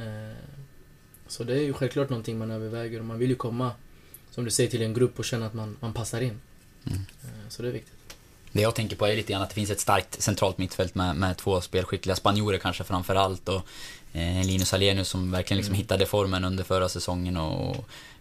Eh, 0.00 0.36
så 1.26 1.44
det 1.44 1.54
är 1.54 1.62
ju 1.62 1.72
självklart 1.72 2.10
någonting 2.10 2.38
man 2.38 2.50
överväger 2.50 2.98
och 2.98 3.04
man 3.04 3.18
vill 3.18 3.30
ju 3.30 3.36
komma, 3.36 3.70
som 4.30 4.44
du 4.44 4.50
säger, 4.50 4.70
till 4.70 4.82
en 4.82 4.94
grupp 4.94 5.18
och 5.18 5.24
känna 5.24 5.46
att 5.46 5.54
man, 5.54 5.76
man 5.80 5.92
passar 5.92 6.20
in. 6.20 6.40
Mm. 6.86 6.98
Eh, 7.22 7.48
så 7.48 7.62
det 7.62 7.68
är 7.68 7.72
viktigt. 7.72 8.01
Det 8.52 8.62
jag 8.62 8.74
tänker 8.74 8.96
på 8.96 9.06
är 9.06 9.16
lite 9.16 9.32
grann 9.32 9.42
att 9.42 9.48
det 9.48 9.54
finns 9.54 9.70
ett 9.70 9.80
starkt 9.80 10.22
centralt 10.22 10.58
mittfält 10.58 10.94
med, 10.94 11.16
med 11.16 11.36
två 11.36 11.60
spelskickliga 11.60 12.16
spanjorer 12.16 12.58
kanske 12.58 12.84
framför 12.84 13.14
allt 13.14 13.48
och 13.48 13.62
eh, 14.12 14.46
Linus 14.46 14.74
Alenius 14.74 15.08
som 15.08 15.30
verkligen 15.30 15.56
liksom 15.56 15.74
mm. 15.74 15.82
hittade 15.82 16.06
formen 16.06 16.44
under 16.44 16.64
förra 16.64 16.88
säsongen 16.88 17.36
och, 17.36 17.76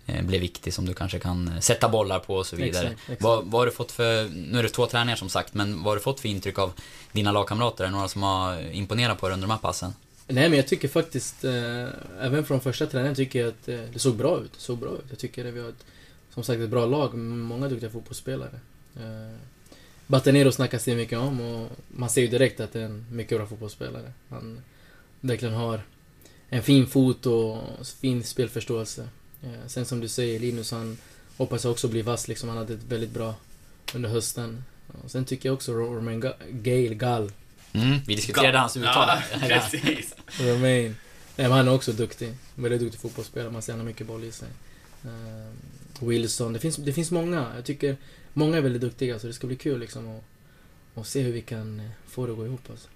eh, 0.05 0.23
blev 0.25 0.41
viktig 0.41 0.73
som 0.73 0.86
du 0.86 0.93
kanske 0.93 1.19
kan 1.19 1.61
sätta 1.61 1.89
bollar 1.89 2.19
på 2.19 2.36
och 2.36 2.45
så 2.45 2.55
vidare. 2.55 2.88
Exakt, 2.88 3.01
exakt. 3.01 3.21
Vad, 3.21 3.45
vad 3.45 3.61
har 3.61 3.65
du 3.65 3.71
fått 3.71 3.91
för, 3.91 4.29
nu 4.29 4.59
är 4.59 4.63
det 4.63 4.69
två 4.69 4.86
träningar 4.86 5.15
som 5.15 5.29
sagt, 5.29 5.53
men 5.53 5.77
vad 5.84 5.86
har 5.86 5.95
du 5.95 6.01
fått 6.01 6.19
för 6.19 6.29
intryck 6.29 6.59
av 6.59 6.73
dina 7.11 7.32
lagkamrater? 7.32 7.84
Är 7.84 7.88
det 7.88 7.95
några 7.95 8.07
som 8.07 8.23
har 8.23 8.71
imponerat 8.71 9.19
på 9.19 9.27
dig 9.27 9.34
under 9.34 9.47
de 9.47 9.51
här 9.51 9.59
passen? 9.59 9.93
Nej 10.27 10.49
men 10.49 10.57
jag 10.57 10.67
tycker 10.67 10.88
faktiskt, 10.88 11.43
eh, 11.43 11.88
även 12.19 12.45
från 12.45 12.61
första 12.61 12.86
träningen 12.86 13.15
tycker 13.15 13.39
jag 13.39 13.47
att 13.49 13.67
eh, 13.67 13.79
det 13.93 13.99
såg 13.99 14.15
bra 14.15 14.39
ut. 14.39 14.53
Det 14.53 14.59
såg 14.59 14.77
bra 14.77 14.89
ut. 14.91 15.05
Jag 15.09 15.19
tycker 15.19 15.45
att 15.45 15.53
vi 15.53 15.59
har 15.59 15.69
ett, 15.69 15.86
som 16.34 16.43
sagt 16.43 16.61
ett 16.61 16.69
bra 16.69 16.86
lag, 16.86 17.17
många 17.17 17.67
duktiga 17.67 17.89
fotbollsspelare. 17.89 18.59
Eh, 18.95 19.36
Batanero 20.12 20.51
snackas 20.51 20.84
det 20.84 20.95
mycket 20.95 21.20
om 21.20 21.41
och 21.41 21.70
man 21.88 22.09
ser 22.09 22.22
ju 22.22 22.28
direkt 22.28 22.59
att 22.59 22.74
det 22.74 22.82
är 22.82 22.86
en 22.86 23.05
mycket 23.12 23.38
bra 23.38 23.47
fotbollsspelare. 23.47 24.14
Han 24.30 24.62
verkligen 25.22 25.53
har 25.53 25.82
en 26.49 26.64
fin 26.64 26.88
fot 26.88 27.26
och 27.26 27.57
fin 28.01 28.24
spelförståelse. 28.24 29.07
Eh, 29.43 29.68
sen 29.68 29.86
som 29.86 29.99
du 29.99 30.07
säger, 30.07 30.39
Linus 30.39 30.72
han 30.72 30.97
hoppas 31.38 31.66
också 31.66 31.88
bli 31.88 32.01
vass 32.01 32.28
liksom. 32.28 32.49
Han 32.49 32.57
hade 32.57 32.74
ett 32.74 32.84
väldigt 32.84 33.12
bra 33.12 33.36
under 33.93 34.09
hösten. 34.09 34.64
Och 35.03 35.12
sen 35.12 35.26
tycker 35.26 35.49
jag 35.49 35.53
också 35.53 35.74
Romain 35.74 36.20
Gale, 36.49 36.95
Gall. 36.95 37.32
Mm, 37.74 37.99
vi 38.07 38.16
diskuterade 38.16 38.57
hans 38.57 38.78
uttal. 38.78 39.09
Ja, 39.32 39.47
precis. 39.72 40.16
Romain. 40.39 40.95
Nej, 41.36 41.47
men 41.47 41.51
han 41.51 41.68
är 41.68 41.74
också 41.74 41.91
duktig. 41.91 42.34
Väldigt 42.55 42.82
duktig 42.82 43.01
fotbollsspelare. 43.01 43.51
Man 43.51 43.62
ser 43.62 43.74
han 43.74 43.80
har 43.80 43.88
mycket 43.88 44.07
boll 44.07 44.24
i 44.24 44.32
sig. 44.32 44.49
Wilson. 46.02 46.54
Det 46.54 46.60
finns, 46.60 46.76
det 46.76 46.93
finns 46.93 47.12
många. 47.12 47.52
Jag 47.56 47.66
tycker 47.66 47.97
många 48.34 48.58
är 48.58 48.62
väldigt 48.62 48.82
duktiga, 48.82 49.20
så 49.20 49.28
det 49.28 49.34
ska 49.34 49.47
bli 49.47 49.56
kul 49.56 49.80
liksom 49.80 50.08
att, 50.18 50.24
att 50.95 51.08
se 51.08 51.22
hur 51.22 51.32
vi 51.32 51.41
kan 51.41 51.80
eh, 51.80 51.89
få 52.08 52.26
det 52.26 52.32
att 52.32 52.38
gå 52.38 52.45
ihop. 52.45 52.70
Alltså. 52.70 52.88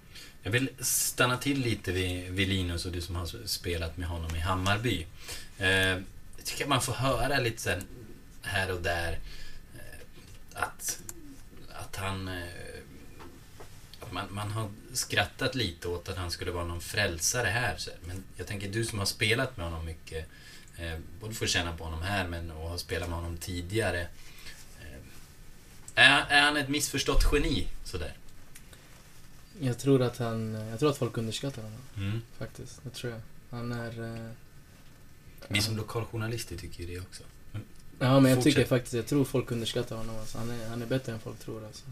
Jag 0.42 0.50
vill 0.50 0.68
stanna 0.78 1.36
till 1.36 1.60
lite 1.60 1.92
vid, 1.92 2.30
vid 2.30 2.48
Linus 2.48 2.86
och 2.86 2.92
du 2.92 3.00
som 3.00 3.16
har 3.16 3.46
spelat 3.46 3.96
med 3.96 4.08
honom 4.08 4.36
i 4.36 4.38
Hammarby. 4.38 5.06
Eh, 5.58 5.68
jag 6.36 6.44
tycker 6.44 6.66
man 6.66 6.82
får 6.82 6.92
höra 6.92 7.38
lite 7.38 7.62
sen 7.62 7.82
här 8.42 8.72
och 8.72 8.82
där 8.82 9.18
eh, 9.74 10.62
att, 10.62 11.00
att 11.68 11.96
han... 11.96 12.28
Eh, 12.28 12.44
att 14.00 14.12
man, 14.12 14.26
man 14.30 14.50
har 14.50 14.70
skrattat 14.92 15.54
lite 15.54 15.88
åt 15.88 16.08
att 16.08 16.16
han 16.16 16.30
skulle 16.30 16.50
vara 16.50 16.64
någon 16.64 16.80
frälsare 16.80 17.48
här. 17.48 17.76
Men 18.06 18.24
jag 18.36 18.46
tänker, 18.46 18.68
du 18.68 18.84
som 18.84 18.98
har 18.98 19.06
spelat 19.06 19.56
med 19.56 19.66
honom 19.66 19.84
mycket, 19.84 20.18
eh, 20.18 20.30
både 21.20 21.34
får 21.34 21.46
känna 21.46 21.76
på 21.76 21.84
honom 21.84 22.02
här 22.02 22.28
men 22.28 22.50
och 22.50 22.68
har 22.68 22.78
spelat 22.78 23.08
med 23.08 23.18
honom 23.18 23.36
tidigare. 23.36 24.00
Eh, 24.80 24.98
är, 25.94 26.26
är 26.28 26.42
han 26.42 26.56
ett 26.56 26.68
missförstått 26.68 27.24
geni, 27.32 27.68
sådär? 27.84 28.16
Jag 29.60 29.78
tror 29.78 30.02
att 30.02 30.18
han... 30.18 30.52
Jag 30.54 30.78
tror 30.78 30.90
att 30.90 30.96
folk 30.98 31.16
underskattar 31.18 31.62
honom. 31.62 31.80
Mm. 31.96 32.22
Faktiskt. 32.38 32.80
Det 32.84 32.90
tror 32.90 33.12
jag. 33.12 33.20
Han 33.50 33.72
är... 33.72 34.14
Eh, 34.14 34.30
Vi 35.48 35.60
som 35.60 35.76
lokaljournalister 35.76 36.56
tycker 36.56 36.84
ju 36.84 36.86
det 36.94 37.00
också. 37.00 37.22
Men 37.52 37.62
ja, 37.98 38.20
men 38.20 38.30
jag 38.30 38.38
fortsätt. 38.38 38.54
tycker 38.54 38.68
faktiskt... 38.68 38.94
Jag 38.94 39.06
tror 39.06 39.24
folk 39.24 39.50
underskattar 39.50 39.96
honom. 39.96 40.16
Alltså. 40.16 40.38
Han, 40.38 40.50
är, 40.50 40.68
han 40.68 40.82
är 40.82 40.86
bättre 40.86 41.12
än 41.12 41.20
folk 41.20 41.38
tror 41.38 41.66
alltså. 41.66 41.84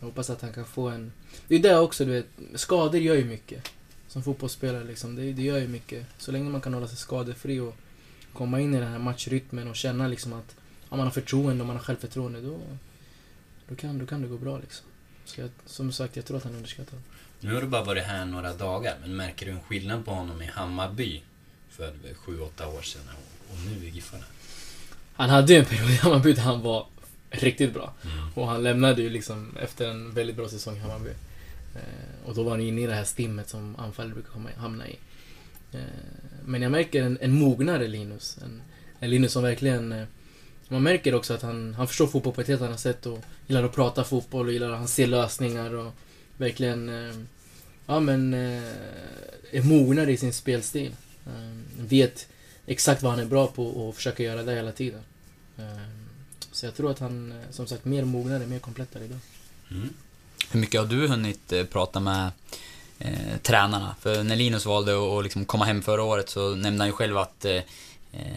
Jag 0.00 0.06
hoppas 0.06 0.30
att 0.30 0.42
han 0.42 0.52
kan 0.52 0.64
få 0.66 0.88
en... 0.88 1.12
Det 1.48 1.54
är 1.54 1.58
det 1.58 1.78
också, 1.78 2.04
du 2.04 2.10
vet. 2.12 2.26
Skador 2.60 3.00
gör 3.00 3.14
ju 3.14 3.24
mycket. 3.24 3.70
Som 4.08 4.22
fotbollsspelare 4.22 4.84
liksom. 4.84 5.16
Det, 5.16 5.32
det 5.32 5.42
gör 5.42 5.58
ju 5.58 5.68
mycket. 5.68 6.06
Så 6.18 6.32
länge 6.32 6.50
man 6.50 6.60
kan 6.60 6.74
hålla 6.74 6.88
sig 6.88 6.96
skadefri 6.96 7.60
och 7.60 7.76
komma 8.34 8.60
in 8.60 8.74
i 8.74 8.80
den 8.80 8.92
här 8.92 8.98
matchrytmen 8.98 9.68
och 9.68 9.76
känna 9.76 10.08
liksom 10.08 10.32
att 10.32 10.56
om 10.88 10.98
man 10.98 11.06
har 11.06 11.12
förtroende 11.12 11.62
och 11.62 11.66
man 11.66 11.76
har 11.76 11.82
självförtroende, 11.82 12.40
då, 12.40 12.60
då, 13.68 13.74
kan, 13.74 13.98
då 13.98 14.06
kan 14.06 14.22
det 14.22 14.28
gå 14.28 14.36
bra 14.36 14.58
liksom. 14.58 14.86
Så 15.24 15.40
jag, 15.40 15.50
som 15.66 15.92
sagt, 15.92 16.16
jag 16.16 16.24
tror 16.24 16.36
att 16.36 16.44
han 16.44 16.54
underskattar. 16.54 16.98
Nu 17.40 17.54
har 17.54 17.60
du 17.60 17.66
bara 17.66 17.84
varit 17.84 18.04
här 18.04 18.24
några 18.24 18.52
dagar, 18.52 18.96
men 19.00 19.16
märker 19.16 19.46
du 19.46 19.52
en 19.52 19.60
skillnad 19.60 20.04
på 20.04 20.10
honom 20.10 20.42
i 20.42 20.46
Hammarby 20.46 21.22
för 21.70 22.14
sju, 22.14 22.40
åtta 22.40 22.68
år 22.68 22.82
sedan 22.82 23.02
och, 23.08 23.54
och 23.54 23.58
nu 23.66 23.86
i 23.86 23.90
Giffarna? 23.90 24.24
Han 25.14 25.30
hade 25.30 25.52
ju 25.52 25.58
en 25.58 25.64
period 25.64 25.90
i 25.90 25.96
Hammarby 25.96 26.32
där 26.32 26.42
han 26.42 26.62
var 26.62 26.86
riktigt 27.30 27.74
bra. 27.74 27.92
Mm. 28.02 28.32
Och 28.34 28.48
han 28.48 28.62
lämnade 28.62 29.02
ju 29.02 29.10
liksom 29.10 29.56
efter 29.56 29.90
en 29.90 30.14
väldigt 30.14 30.36
bra 30.36 30.48
säsong 30.48 30.76
i 30.76 30.80
Hammarby. 30.80 31.10
Eh, 31.74 32.28
och 32.28 32.34
då 32.34 32.42
var 32.42 32.50
han 32.50 32.60
inne 32.60 32.80
i 32.80 32.86
det 32.86 32.94
här 32.94 33.04
stimmet 33.04 33.48
som 33.48 33.76
anfallare 33.76 34.14
brukar 34.14 34.60
hamna 34.60 34.88
i. 34.88 34.96
Eh, 35.74 35.80
men 36.44 36.62
jag 36.62 36.72
märker 36.72 37.02
en, 37.02 37.18
en 37.20 37.32
mognare 37.32 37.88
Linus. 37.88 38.38
En, 38.42 38.62
en 39.00 39.10
Linus 39.10 39.32
som 39.32 39.42
verkligen... 39.42 39.92
Eh, 39.92 40.04
man 40.68 40.82
märker 40.82 41.14
också 41.14 41.34
att 41.34 41.42
han, 41.42 41.74
han 41.74 41.88
förstår 41.88 42.06
fotboll 42.06 42.32
på 42.32 42.40
ett 42.40 42.48
helt 42.48 42.62
annat 42.62 42.80
sätt 42.80 43.06
och 43.06 43.24
gillar 43.46 43.64
att 43.64 43.74
prata 43.74 44.04
fotboll 44.04 44.46
och 44.46 44.52
gillar 44.52 44.70
att 44.70 44.78
han 44.78 44.88
ser 44.88 45.06
lösningar 45.06 45.74
och 45.74 45.92
verkligen... 46.36 46.88
Eh, 46.88 47.14
ja 47.86 48.00
men... 48.00 48.34
Är 49.50 49.62
mognare 49.62 50.12
i 50.12 50.16
sin 50.16 50.32
spelstil. 50.32 50.96
Vet 51.78 52.28
exakt 52.66 53.02
vad 53.02 53.12
han 53.12 53.20
är 53.20 53.26
bra 53.26 53.46
på 53.46 53.66
och 53.66 53.94
försöker 53.94 54.24
göra 54.24 54.42
det 54.42 54.54
hela 54.54 54.72
tiden. 54.72 55.00
Så 56.52 56.66
jag 56.66 56.74
tror 56.74 56.90
att 56.90 56.98
han, 56.98 57.34
som 57.50 57.66
sagt, 57.66 57.84
mer 57.84 58.04
mognare, 58.04 58.46
mer 58.46 58.58
komplettare 58.58 59.04
idag. 59.04 59.18
Mm. 59.70 59.88
Hur 60.50 60.60
mycket 60.60 60.80
har 60.80 60.88
du 60.88 61.08
hunnit 61.08 61.52
prata 61.70 62.00
med 62.00 62.30
eh, 62.98 63.38
tränarna? 63.42 63.94
För 64.00 64.22
när 64.22 64.36
Linus 64.36 64.66
valde 64.66 65.18
att 65.18 65.24
liksom 65.24 65.44
komma 65.44 65.64
hem 65.64 65.82
förra 65.82 66.02
året 66.02 66.28
så 66.28 66.54
nämnde 66.54 66.82
han 66.82 66.88
ju 66.88 66.92
själv 66.92 67.18
att 67.18 67.44
eh, 67.44 67.52
eh, 67.52 67.62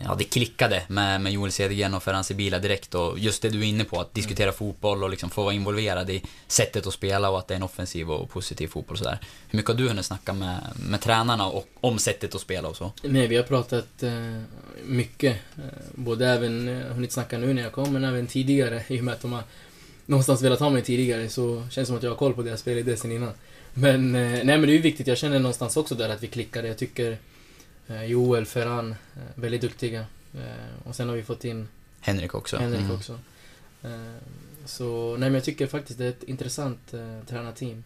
ja, 0.03 0.15
det 0.17 0.23
klickade 0.23 0.83
med, 0.87 1.21
med 1.21 1.31
Joel 1.31 1.51
Cedergren 1.51 1.93
och 1.93 2.03
Ferhan 2.03 2.23
Sibila 2.23 2.59
direkt 2.59 2.95
och 2.95 3.19
just 3.19 3.41
det 3.41 3.49
du 3.49 3.59
är 3.59 3.63
inne 3.63 3.83
på, 3.83 3.99
att 4.01 4.13
diskutera 4.13 4.51
fotboll 4.51 5.03
och 5.03 5.09
liksom 5.09 5.29
få 5.29 5.43
vara 5.43 5.53
involverad 5.53 6.09
i 6.09 6.21
sättet 6.47 6.87
att 6.87 6.93
spela 6.93 7.29
och 7.29 7.39
att 7.39 7.47
det 7.47 7.53
är 7.53 7.55
en 7.55 7.63
offensiv 7.63 8.11
och 8.11 8.29
positiv 8.29 8.67
fotboll 8.67 8.97
sådär. 8.97 9.19
Hur 9.49 9.57
mycket 9.57 9.71
har 9.71 9.77
du 9.77 9.87
hunnit 9.87 10.05
snacka 10.05 10.33
med, 10.33 10.59
med 10.89 11.01
tränarna 11.01 11.47
och, 11.47 11.67
om 11.81 11.99
sättet 11.99 12.35
att 12.35 12.41
spela 12.41 12.67
och 12.67 12.77
så? 12.77 12.91
Nej, 13.03 13.27
vi 13.27 13.35
har 13.35 13.43
pratat 13.43 14.03
eh, 14.03 14.41
mycket. 14.85 15.35
Eh, 15.57 15.63
både 15.95 16.27
även, 16.27 16.67
hunnit 16.67 17.11
snacka 17.11 17.37
nu 17.37 17.53
när 17.53 17.61
jag 17.61 17.71
kom, 17.71 17.93
men 17.93 18.03
även 18.03 18.27
tidigare. 18.27 18.83
I 18.87 18.99
och 18.99 19.03
med 19.03 19.13
att 19.13 19.21
de 19.21 19.33
har 19.33 19.43
någonstans 20.05 20.41
velat 20.41 20.59
ha 20.59 20.69
mig 20.69 20.81
tidigare 20.81 21.29
så 21.29 21.55
känns 21.61 21.75
det 21.75 21.85
som 21.85 21.95
att 21.95 22.03
jag 22.03 22.11
har 22.11 22.17
koll 22.17 22.33
på 22.33 22.41
deras 22.41 22.59
spelidé 22.59 22.97
sen 22.97 23.11
innan. 23.11 23.31
Men, 23.79 24.15
eh, 24.15 24.21
nej 24.21 24.45
men 24.45 24.61
det 24.61 24.67
är 24.71 24.75
ju 24.75 24.81
viktigt. 24.81 25.07
Jag 25.07 25.17
känner 25.17 25.39
någonstans 25.39 25.77
också 25.77 25.95
där 25.95 26.09
att 26.09 26.23
vi 26.23 26.27
klickade. 26.27 26.67
Jag 26.67 26.77
tycker 26.77 27.17
eh, 27.87 28.03
Joel, 28.03 28.45
Ferran, 28.45 28.91
eh, 28.91 29.21
väldigt 29.35 29.61
duktiga. 29.61 30.05
Och 30.83 30.95
sen 30.95 31.09
har 31.09 31.15
vi 31.15 31.23
fått 31.23 31.45
in 31.45 31.67
Henrik 31.99 32.35
också. 32.35 32.57
Henrik 32.57 32.79
Mm. 32.79 32.91
också. 32.95 33.19
Så, 34.65 35.11
nej 35.11 35.29
men 35.29 35.33
jag 35.33 35.43
tycker 35.43 35.67
faktiskt 35.67 35.99
det 35.99 36.05
är 36.05 36.09
ett 36.09 36.23
intressant 36.23 36.93
eh, 36.93 37.19
tränarteam. 37.27 37.83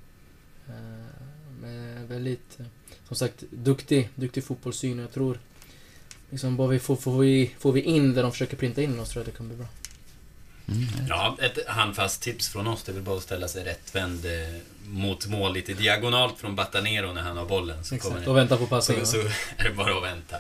Med 1.62 2.08
väldigt, 2.08 2.58
som 3.08 3.16
sagt, 3.16 3.44
duktig, 3.50 4.10
duktig 4.16 4.44
fotbollssyn 4.44 5.00
och 5.00 5.04
jag 5.04 5.12
tror 5.12 5.40
liksom 6.30 6.58
bara 6.58 6.68
vi 6.68 6.80
får, 6.80 6.96
får, 6.96 7.20
vi, 7.20 7.56
får 7.60 7.72
vi 7.72 7.82
in 7.82 8.14
det 8.14 8.22
de 8.22 8.32
försöker 8.32 8.58
printa 8.58 8.82
in 8.82 9.00
oss 9.00 9.10
tror 9.10 9.24
jag 9.26 9.34
det 9.34 9.38
kan 9.38 9.48
bli 9.48 9.58
bra. 9.58 9.68
Mm. 10.72 10.88
Ja, 11.10 11.38
ett 11.42 11.68
handfast 11.68 12.22
tips 12.22 12.50
från 12.50 12.68
oss 12.68 12.84
det 12.84 12.92
är 12.92 12.94
väl 12.94 13.04
bara 13.04 13.18
att 13.18 13.24
ställa 13.24 13.48
sig 13.48 13.64
rättvänd 13.64 14.26
eh, 14.26 14.32
mot 14.86 15.28
mål 15.28 15.54
lite 15.54 15.74
diagonalt 15.74 16.40
från 16.40 16.56
Batanero 16.56 17.14
när 17.14 17.22
han 17.22 17.38
har 17.38 17.46
bollen. 17.46 17.84
Så, 17.84 17.96
Exakt, 17.96 18.14
kommer 18.14 18.30
och 18.30 18.38
vänta 18.38 18.58
på 18.58 18.68
passningen. 18.68 19.06
så, 19.06 19.12
så 19.12 19.28
är 19.58 19.64
det 19.64 19.74
bara 19.76 19.98
att 19.98 20.04
vänta. 20.04 20.38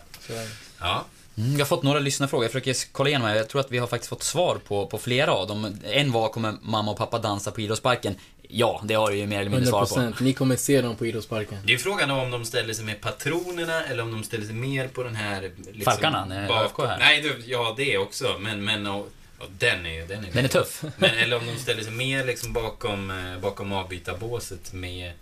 Ja, 0.79 1.05
Mm, 1.37 1.51
jag 1.51 1.59
har 1.59 1.65
fått 1.65 1.83
några 1.83 1.99
lyssnarfrågor, 1.99 2.45
jag 2.45 2.51
försöker 2.51 2.75
kolla 2.91 3.09
igenom 3.09 3.27
här. 3.27 3.35
Jag 3.35 3.49
tror 3.49 3.61
att 3.61 3.71
vi 3.71 3.77
har 3.77 3.87
faktiskt 3.87 4.09
fått 4.09 4.23
svar 4.23 4.59
på, 4.67 4.87
på 4.87 4.97
flera 4.97 5.31
av 5.31 5.47
dem. 5.47 5.77
En 5.83 6.11
var, 6.11 6.29
kommer 6.29 6.53
mamma 6.61 6.91
och 6.91 6.97
pappa 6.97 7.19
dansa 7.19 7.51
på 7.51 7.61
idrottsparken? 7.61 8.15
Ja, 8.41 8.81
det 8.83 8.93
har 8.93 9.11
du 9.11 9.17
ju 9.17 9.27
mer 9.27 9.39
eller 9.39 9.49
mindre 9.49 9.67
svar 9.67 9.85
på. 9.85 9.95
100%. 9.95 10.23
Ni 10.23 10.33
kommer 10.33 10.55
se 10.55 10.81
dem 10.81 10.95
på 10.95 11.05
idrottsparken. 11.05 11.57
det 11.65 11.73
är 11.73 11.77
frågan 11.77 12.11
om 12.11 12.31
de 12.31 12.45
ställer 12.45 12.73
sig 12.73 12.85
med 12.85 13.01
patronerna 13.01 13.83
eller 13.83 14.03
om 14.03 14.11
de 14.11 14.23
ställer 14.23 14.45
sig 14.45 14.55
mer 14.55 14.87
på 14.87 15.03
den 15.03 15.15
här... 15.15 15.51
Liksom, 15.71 15.83
Falkarna, 15.83 16.25
här. 16.29 16.97
Nej, 16.99 17.21
du, 17.21 17.43
ja 17.45 17.73
det 17.77 17.97
också, 17.97 18.35
men... 18.39 18.65
men 18.65 18.87
och, 18.87 19.07
och 19.43 19.49
den 19.57 19.85
är. 19.85 20.07
Den 20.07 20.25
är, 20.25 20.31
Den 20.31 20.45
är 20.45 20.49
tuff. 20.49 20.83
Men, 20.97 21.09
eller 21.09 21.37
om 21.37 21.45
de 21.47 21.57
ställer 21.57 21.83
sig 21.83 21.91
mer 21.91 22.25
liksom 22.25 22.53
bakom, 22.53 23.11
eh, 23.11 23.39
bakom 23.41 23.71
avbytarbåset 23.71 24.73
med, 24.73 25.13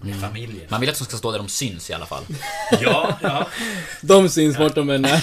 med 0.00 0.20
familjen. 0.20 0.66
Man 0.68 0.80
vill 0.80 0.90
att 0.90 0.98
de 0.98 1.04
ska 1.04 1.16
stå 1.16 1.30
där 1.30 1.38
de 1.38 1.48
syns 1.48 1.90
i 1.90 1.92
alla 1.92 2.06
fall. 2.06 2.24
Ja, 2.80 3.18
ja. 3.22 3.46
De 4.00 4.28
syns 4.28 4.58
vart 4.58 4.74
de 4.74 4.90
än 4.90 5.04
är. 5.04 5.20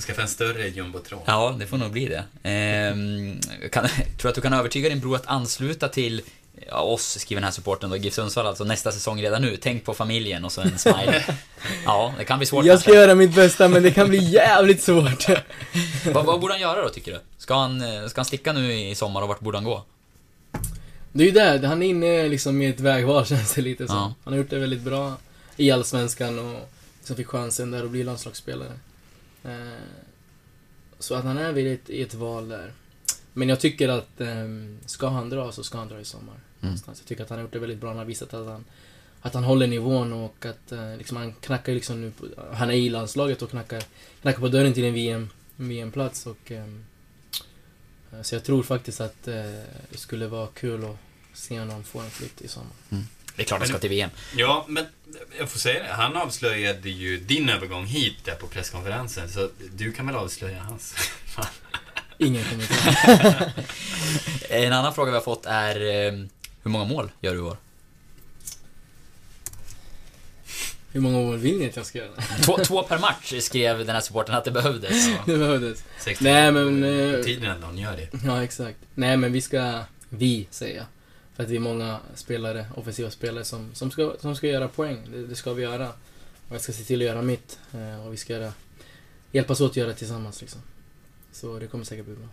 Skaffa 0.00 0.22
en 0.22 0.28
större 0.28 0.68
jumbotron. 0.68 1.22
Ja, 1.26 1.56
det 1.58 1.66
får 1.66 1.76
nog 1.76 1.90
bli 1.90 2.08
det. 2.08 2.24
Ehm, 2.42 3.40
kan, 3.72 3.88
tror 3.88 4.22
du 4.22 4.28
att 4.28 4.34
du 4.34 4.40
kan 4.40 4.52
övertyga 4.52 4.88
din 4.88 5.00
bror 5.00 5.16
att 5.16 5.26
ansluta 5.26 5.88
till 5.88 6.22
ja, 6.68 6.80
oss, 6.80 7.18
skriver 7.20 7.40
den 7.40 7.44
här 7.44 7.52
supporten 7.52 7.90
då, 7.90 7.96
GIF 7.96 8.14
Sundsvall 8.14 8.46
alltså, 8.46 8.64
nästa 8.64 8.92
säsong 8.92 9.22
redan 9.22 9.42
nu. 9.42 9.56
Tänk 9.56 9.84
på 9.84 9.94
familjen 9.94 10.44
och 10.44 10.52
så 10.52 10.60
en 10.60 10.78
smile. 10.78 11.24
Ja, 11.84 12.14
det 12.18 12.24
kan 12.24 12.38
bli 12.38 12.46
svårt 12.46 12.64
Jag 12.64 12.80
ska 12.80 12.90
kanske. 12.90 13.00
göra 13.00 13.14
mitt 13.14 13.34
bästa 13.34 13.68
men 13.68 13.82
det 13.82 13.90
kan 13.90 14.08
bli 14.08 14.18
jävligt 14.18 14.82
svårt. 14.82 15.26
Vad, 16.12 16.24
vad 16.24 16.40
borde 16.40 16.54
han 16.54 16.60
göra 16.60 16.82
då, 16.82 16.88
tycker 16.88 17.12
du? 17.12 17.20
Ska 17.38 17.54
han, 17.54 17.82
eh, 17.82 18.06
ska 18.06 18.18
han 18.18 18.24
sticka 18.24 18.52
nu 18.52 18.72
i 18.72 18.94
sommar 18.94 19.22
och 19.22 19.28
vart 19.28 19.40
borde 19.40 19.56
han 19.56 19.64
gå? 19.64 19.84
Det 21.12 21.22
är 21.22 21.26
ju 21.26 21.32
där, 21.32 21.62
han 21.62 21.82
är 21.82 21.86
inne 21.86 22.28
liksom 22.28 22.62
i 22.62 22.66
ett 22.66 22.80
vägval 22.80 23.26
känns 23.26 23.54
det 23.54 23.62
lite 23.62 23.86
som. 23.86 23.96
Ja. 23.96 24.14
Han 24.24 24.32
har 24.32 24.38
gjort 24.38 24.50
det 24.50 24.58
väldigt 24.58 24.80
bra 24.82 25.16
i 25.56 25.70
Allsvenskan 25.70 26.38
och 26.38 26.68
liksom 26.98 27.16
fick 27.16 27.26
chansen 27.26 27.70
där 27.70 27.84
att 27.84 27.90
bli 27.90 28.04
landslagsspelare. 28.04 28.72
Eh, 29.44 29.50
så 30.98 31.14
att 31.14 31.24
han 31.24 31.38
är 31.38 31.52
vid 31.52 31.72
ett, 31.72 31.90
i 31.90 32.02
ett 32.02 32.14
val 32.14 32.48
där. 32.48 32.72
Men 33.36 33.48
jag 33.48 33.60
tycker 33.60 33.88
att 33.88 34.20
eh, 34.20 34.28
ska 34.86 35.08
han 35.08 35.30
dra 35.30 35.52
så 35.52 35.64
ska 35.64 35.78
han 35.78 35.88
dra 35.88 36.00
i 36.00 36.04
sommar. 36.04 36.34
Någonstans. 36.60 37.00
Jag 37.00 37.08
tycker 37.08 37.22
att 37.22 37.30
han 37.30 37.38
har 37.38 37.42
gjort 37.42 37.52
det 37.52 37.58
väldigt 37.58 37.78
bra. 37.78 37.90
Han 37.90 37.98
har 37.98 38.04
visat 38.04 38.34
att 38.34 38.46
han, 38.46 38.64
att 39.20 39.34
han 39.34 39.44
håller 39.44 39.66
nivån 39.66 40.12
och 40.12 40.46
att 40.46 40.72
eh, 40.72 40.96
liksom, 40.96 41.16
han 41.16 41.32
knackar 41.32 41.72
liksom 41.72 42.00
nu 42.00 42.10
på, 42.10 42.26
Han 42.52 42.70
är 42.70 42.74
i 42.74 42.88
landslaget 42.88 43.42
och 43.42 43.50
knackar, 43.50 43.82
knackar 44.22 44.40
på 44.40 44.48
dörren 44.48 44.74
till 44.74 44.84
en 44.84 44.94
VM, 44.94 45.28
VM-plats 45.56 46.26
och 46.26 46.50
ehm, 46.50 46.84
eh, 48.12 48.22
så 48.22 48.34
jag 48.34 48.44
tror 48.44 48.62
faktiskt 48.62 49.00
att 49.00 49.28
eh, 49.28 49.34
det 49.90 49.98
skulle 49.98 50.26
vara 50.26 50.46
kul 50.46 50.84
att 50.84 50.96
se 51.32 51.60
honom 51.60 51.84
få 51.84 52.00
en 52.00 52.10
flytt 52.10 52.42
i 52.42 52.48
sommar. 52.48 52.72
Det 53.36 53.42
är 53.42 53.46
klart 53.46 53.60
han 53.60 53.68
ska 53.68 53.78
till 53.78 53.90
VM. 53.90 54.10
Ja, 54.36 54.64
men 54.68 54.86
jag 55.38 55.50
får 55.50 55.58
säga 55.58 55.82
det. 55.82 55.88
Han 55.88 56.16
avslöjade 56.16 56.90
ju 56.90 57.18
din 57.18 57.48
övergång 57.48 57.86
hit 57.86 58.24
där 58.24 58.34
på 58.34 58.46
presskonferensen. 58.46 59.28
Så 59.28 59.50
du 59.72 59.92
kan 59.92 60.06
väl 60.06 60.16
avslöja 60.16 60.62
hans? 60.62 60.94
Ingen 62.18 62.44
kommentar. 62.44 63.52
En 64.48 64.72
annan 64.72 64.94
fråga 64.94 65.10
vi 65.10 65.16
har 65.16 65.24
fått 65.24 65.46
är 65.46 65.76
eh, 65.80 66.12
hur 66.62 66.70
många 66.70 66.84
mål 66.84 67.10
gör 67.20 67.32
du 67.32 67.38
i 67.38 67.42
år? 67.42 67.56
Hur 70.92 71.00
många 71.00 71.18
mål 71.18 71.38
vill 71.38 71.58
ni 71.58 71.68
att 71.68 71.76
jag 71.76 71.86
ska 71.86 71.98
göra? 71.98 72.10
Två, 72.42 72.58
två 72.64 72.82
per 72.82 72.98
match 72.98 73.34
skrev 73.40 73.78
den 73.78 73.88
här 73.88 74.00
supporten 74.00 74.34
att 74.34 74.44
det 74.44 74.50
behövdes. 74.50 75.06
Det 75.26 75.36
behövdes. 75.38 75.84
60 76.00 76.24
Nej 76.24 76.52
men... 76.52 76.84
eh, 77.14 77.20
Tiden 77.22 77.50
att 77.50 77.60
någon 77.60 77.78
gör 77.78 77.96
det. 77.96 78.08
Ja, 78.24 78.42
exakt. 78.44 78.78
Nej, 78.94 79.16
men 79.16 79.32
vi 79.32 79.40
ska... 79.40 79.80
Vi, 80.08 80.46
säger 80.50 80.76
jag. 80.76 80.84
För 81.36 81.42
att 81.42 81.48
vi 81.48 81.56
är 81.56 81.60
många 81.60 81.98
spelare, 82.14 82.66
offensiva 82.76 83.10
spelare, 83.10 83.44
som, 83.44 83.74
som, 83.74 83.90
ska, 83.90 84.12
som 84.20 84.36
ska 84.36 84.46
göra 84.46 84.68
poäng. 84.68 84.98
Det, 85.12 85.26
det 85.26 85.34
ska 85.36 85.52
vi 85.52 85.62
göra. 85.62 85.88
Och 86.48 86.54
jag 86.54 86.60
ska 86.60 86.72
se 86.72 86.84
till 86.84 87.00
att 87.00 87.06
göra 87.06 87.22
mitt. 87.22 87.58
Eh, 87.72 88.06
och 88.06 88.12
vi 88.12 88.16
ska 88.16 88.32
göra, 88.32 88.52
hjälpas 89.32 89.60
åt 89.60 89.70
att 89.70 89.76
göra 89.76 89.88
det 89.88 89.94
tillsammans 89.94 90.40
liksom. 90.40 90.60
Så 91.34 91.58
det 91.58 91.66
kommer 91.66 91.84
säkert 91.84 92.04
bli 92.06 92.14
bra. 92.14 92.26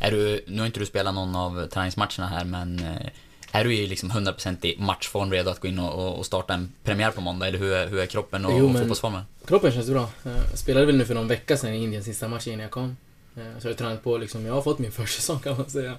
Är 0.00 0.10
du, 0.10 0.44
nu 0.46 0.58
har 0.58 0.66
inte 0.66 0.80
du 0.80 0.86
spelat 0.86 1.14
någon 1.14 1.36
av 1.36 1.66
träningsmatcherna 1.66 2.26
här, 2.28 2.44
men 2.44 2.78
eh, 2.78 3.06
är 3.52 3.64
du 3.64 3.74
i 3.74 3.86
liksom 3.86 4.10
100% 4.10 4.66
i 4.66 4.76
matchform 4.78 5.30
redo 5.32 5.50
att 5.50 5.60
gå 5.60 5.68
in 5.68 5.78
och, 5.78 6.18
och- 6.18 6.26
starta 6.26 6.54
en 6.54 6.72
premiär 6.84 7.10
på 7.10 7.20
måndag? 7.20 7.46
Eller 7.48 7.58
hur 7.58 7.72
är, 7.72 7.86
hur 7.86 7.98
är 7.98 8.06
kroppen 8.06 8.44
och, 8.44 8.52
Jo, 8.52 8.64
och 8.64 8.70
men- 8.70 8.78
fotbollsformen? 8.82 9.22
Kroppen 9.46 9.72
känns 9.72 9.88
bra. 9.90 10.10
Eh, 10.24 10.32
Jag 10.50 10.58
spelade 10.58 10.86
väl 10.86 10.96
nu 10.96 11.04
för 11.04 11.14
någon 11.14 11.28
vecka 11.28 11.56
sedan 11.56 11.74
i 11.74 11.82
Indiens 11.84 12.04
sista 12.06 12.28
match 12.28 12.46
innan 12.46 12.60
jag 12.60 12.70
kom. 12.70 12.96
Eh, 13.36 13.42
Så 13.58 13.66
jag 13.68 13.72
har 13.72 13.78
tränat 13.78 14.04
på 14.04 14.16
liksom, 14.16 14.46
jag 14.46 14.54
har 14.54 14.62
fått 14.62 14.78
min 14.78 14.92
försäsong 15.00 15.38
kan 15.40 15.56
man 15.56 15.70
säga. 15.70 15.90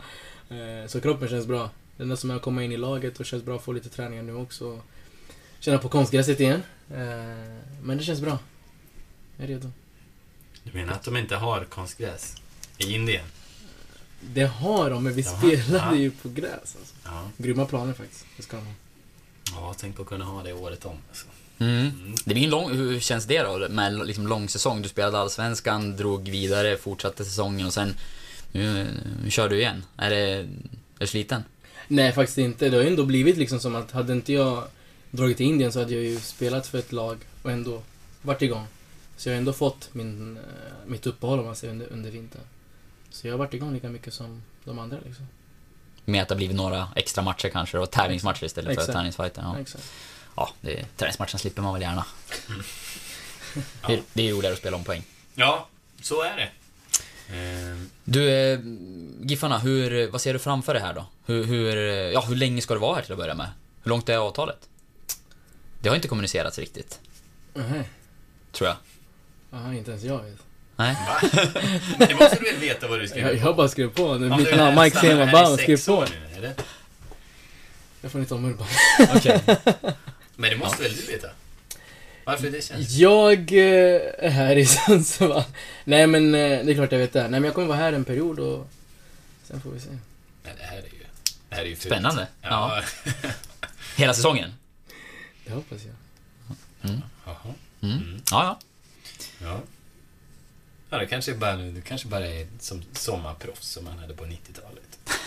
Eh, 0.49 0.87
Så 0.87 1.01
kroppen 1.01 1.29
känns 1.29 1.47
bra. 1.47 1.69
Det 1.97 2.03
enda 2.03 2.17
som 2.17 2.31
är 2.31 2.35
att 2.35 2.41
komma 2.41 2.63
in 2.63 2.71
i 2.71 2.77
laget 2.77 3.19
och 3.19 3.25
känns 3.25 3.43
bra 3.43 3.55
att 3.55 3.63
få 3.63 3.71
lite 3.71 3.89
träningar 3.89 4.23
nu 4.23 4.35
också. 4.35 4.79
Känna 5.59 5.77
på 5.77 5.89
konstgräset 5.89 6.39
igen. 6.39 6.63
Eh, 6.91 6.97
Men 7.83 7.97
det 7.97 8.03
känns 8.03 8.21
bra. 8.21 8.39
Jag 9.37 9.43
är 9.43 9.47
redo. 9.47 9.71
Du 10.63 10.77
menar 10.77 10.93
att 10.93 11.03
de 11.03 11.17
inte 11.17 11.35
har 11.35 11.65
konstgräs? 11.65 12.35
I 12.77 12.93
Indien? 12.93 13.25
Det 14.21 14.43
har 14.43 14.89
de, 14.89 15.03
men 15.03 15.13
vi 15.13 15.21
Jaha, 15.21 15.37
spelade 15.37 15.95
ja. 15.95 15.95
ju 15.95 16.11
på 16.11 16.29
gräs. 16.29 16.51
Alltså. 16.53 16.95
Ja. 17.03 17.29
Grymma 17.37 17.65
planer 17.65 17.93
faktiskt. 17.93 18.25
Det 18.37 18.43
ska 18.43 18.57
de 18.57 18.65
ha. 18.65 18.73
Ja, 19.55 19.75
tänk 19.77 19.95
på 19.95 20.01
att 20.01 20.07
kunna 20.07 20.25
ha 20.25 20.43
det 20.43 20.53
året 20.53 20.85
om. 20.85 20.97
Alltså. 21.09 21.25
Mm. 21.59 22.15
Det 22.25 22.33
blir 22.33 22.43
en 22.43 22.49
lång, 22.49 22.71
hur 22.71 22.99
känns 22.99 23.25
det 23.25 23.43
då 23.43 23.69
med 23.69 24.07
liksom 24.07 24.27
lång 24.27 24.49
säsong? 24.49 24.81
Du 24.81 24.89
spelade 24.89 25.17
Allsvenskan, 25.19 25.97
drog 25.97 26.29
vidare, 26.29 26.77
fortsatte 26.77 27.25
säsongen 27.25 27.67
och 27.67 27.73
sen 27.73 27.95
nu, 28.51 28.87
nu 29.23 29.31
kör 29.31 29.49
du 29.49 29.59
igen. 29.59 29.85
Är 29.97 30.09
det, 30.09 30.19
är 30.19 30.47
du 30.97 31.07
sliten? 31.07 31.43
Nej, 31.87 32.11
faktiskt 32.13 32.37
inte. 32.37 32.69
Det 32.69 32.77
har 32.77 32.83
ju 32.83 32.89
ändå 32.89 33.05
blivit 33.05 33.37
liksom 33.37 33.59
som 33.59 33.75
att 33.75 33.91
hade 33.91 34.13
inte 34.13 34.33
jag 34.33 34.63
dragit 35.11 35.37
till 35.37 35.45
Indien 35.45 35.71
så 35.71 35.79
hade 35.79 35.93
jag 35.93 36.03
ju 36.03 36.19
spelat 36.19 36.67
för 36.67 36.77
ett 36.77 36.91
lag 36.91 37.17
och 37.41 37.51
ändå 37.51 37.81
varit 38.21 38.41
igång. 38.41 38.67
Så 39.23 39.29
jag 39.29 39.33
har 39.33 39.37
ändå 39.37 39.53
fått 39.53 39.93
min, 39.93 40.37
eh, 40.37 40.43
mitt 40.85 41.07
uppehåll 41.07 41.39
om 41.39 41.45
man 41.45 41.55
säger 41.55 41.73
under, 41.73 41.87
under 41.91 42.11
vintern. 42.11 42.41
Så 43.09 43.27
jag 43.27 43.33
har 43.33 43.37
varit 43.37 43.53
igång 43.53 43.73
lika 43.73 43.89
mycket 43.89 44.13
som 44.13 44.43
de 44.63 44.79
andra 44.79 44.97
liksom. 45.05 45.27
Med 46.05 46.21
att 46.21 46.27
det 46.27 46.33
har 46.33 46.37
blivit 46.37 46.55
några 46.57 46.87
extra 46.95 47.23
matcher 47.23 47.49
kanske 47.49 47.77
och 47.77 47.91
tävlingsmatcher 47.91 48.43
istället 48.45 48.71
Exakt. 48.71 48.85
för 48.85 48.93
träningsfighter. 48.93 49.41
Ja, 49.41 49.59
Exakt. 49.59 49.91
ja 50.35 50.49
det, 50.61 50.85
träningsmatchen 50.97 51.39
slipper 51.39 51.61
man 51.61 51.73
väl 51.73 51.81
gärna. 51.81 52.05
Det, 53.87 54.01
det 54.13 54.29
är 54.29 54.33
roligare 54.33 54.53
att 54.53 54.59
spela 54.59 54.77
om 54.77 54.83
poäng. 54.83 55.03
Ja, 55.35 55.67
så 56.01 56.21
är 56.21 56.35
det. 56.35 56.49
Eh, 57.37 57.77
Du, 58.03 58.31
eh, 58.31 58.59
Giffarna, 59.21 59.57
hur, 59.57 60.07
vad 60.11 60.21
ser 60.21 60.33
du 60.33 60.39
framför 60.39 60.73
dig 60.73 60.83
här 60.83 60.93
då? 60.93 61.05
Hur, 61.25 61.43
hur, 61.43 61.75
ja, 62.11 62.21
hur 62.21 62.35
länge 62.35 62.61
ska 62.61 62.73
du 62.73 62.79
vara 62.79 62.95
här 62.95 63.01
till 63.01 63.11
att 63.11 63.17
börja 63.17 63.35
med? 63.35 63.49
Hur 63.83 63.89
långt 63.89 64.09
är 64.09 64.17
avtalet? 64.17 64.69
Det 65.81 65.89
har 65.89 65.95
inte 65.95 66.07
kommunicerats 66.07 66.59
riktigt, 66.59 66.99
Nej. 67.53 67.89
tror 68.51 68.67
jag. 68.67 68.77
Aha, 69.53 69.73
inte 69.73 69.91
ens 69.91 70.03
jag 70.03 70.23
vet. 70.23 70.37
Nej? 70.75 70.95
det 71.99 72.15
måste 72.19 72.35
du 72.39 72.51
väl 72.51 72.59
veta 72.61 72.87
vad 72.87 72.99
du 72.99 73.07
ska 73.07 73.19
Jag, 73.19 73.35
jag 73.35 73.55
bara 73.55 73.67
skrivit 73.67 73.95
på. 73.95 74.17
Det 74.17 74.25
är 74.25 74.31
Om 74.31 74.37
mitt 74.37 74.55
namn, 74.55 74.81
Mike 74.81 74.99
Sema, 74.99 75.57
skriv 75.57 75.85
på. 75.85 76.05
eller? 76.37 76.53
Jag 78.01 78.11
får 78.11 78.21
inte 78.21 78.33
omöjligt 78.33 78.59
bara. 78.59 78.69
Okej. 79.15 79.41
Men 80.35 80.49
det 80.49 80.57
måste 80.57 80.83
väl 80.83 80.95
du 80.95 81.01
veta? 81.05 81.27
Varför 82.25 82.49
det 82.49 82.63
känns? 82.65 82.89
Jag 82.89 83.51
eh, 83.51 84.01
är 84.19 84.29
här 84.29 84.55
i 84.55 84.65
Sundsvall. 84.85 85.43
Nej 85.83 86.07
men 86.07 86.35
eh, 86.35 86.65
det 86.65 86.71
är 86.71 86.73
klart 86.75 86.91
jag 86.91 86.99
vet 86.99 87.13
det. 87.13 87.21
Nej 87.21 87.29
men 87.31 87.43
jag 87.43 87.53
kommer 87.53 87.67
vara 87.67 87.77
här 87.77 87.93
en 87.93 88.03
period 88.05 88.39
och 88.39 88.69
sen 89.43 89.61
får 89.61 89.71
vi 89.71 89.79
se. 89.79 89.89
Nej, 90.43 90.53
det 90.57 90.63
här 90.63 90.77
är 90.77 90.81
ju... 90.81 91.05
Det 91.49 91.55
här 91.55 91.61
är 91.61 91.65
ju 91.67 91.75
fult. 91.75 91.93
Spännande. 91.93 92.27
Ja. 92.41 92.81
Hela 93.95 94.13
säsongen? 94.13 94.53
Det 95.45 95.53
hoppas 95.53 95.81
jag. 95.85 95.95
Jaha. 97.25 97.53
Mm. 97.81 98.21
Ja, 98.31 98.43
ja. 98.43 98.59
Ja. 99.43 99.59
Ja, 100.89 100.97
det 100.97 101.05
kanske 101.05 101.33
bara, 101.33 101.55
du 101.55 101.81
kanske 101.81 102.07
bara 102.07 102.27
är 102.27 102.47
som 102.59 102.83
sommarproffs 102.93 103.67
som 103.67 103.85
man 103.85 103.97
hade 103.99 104.13
på 104.13 104.25
90-talet. 104.25 104.99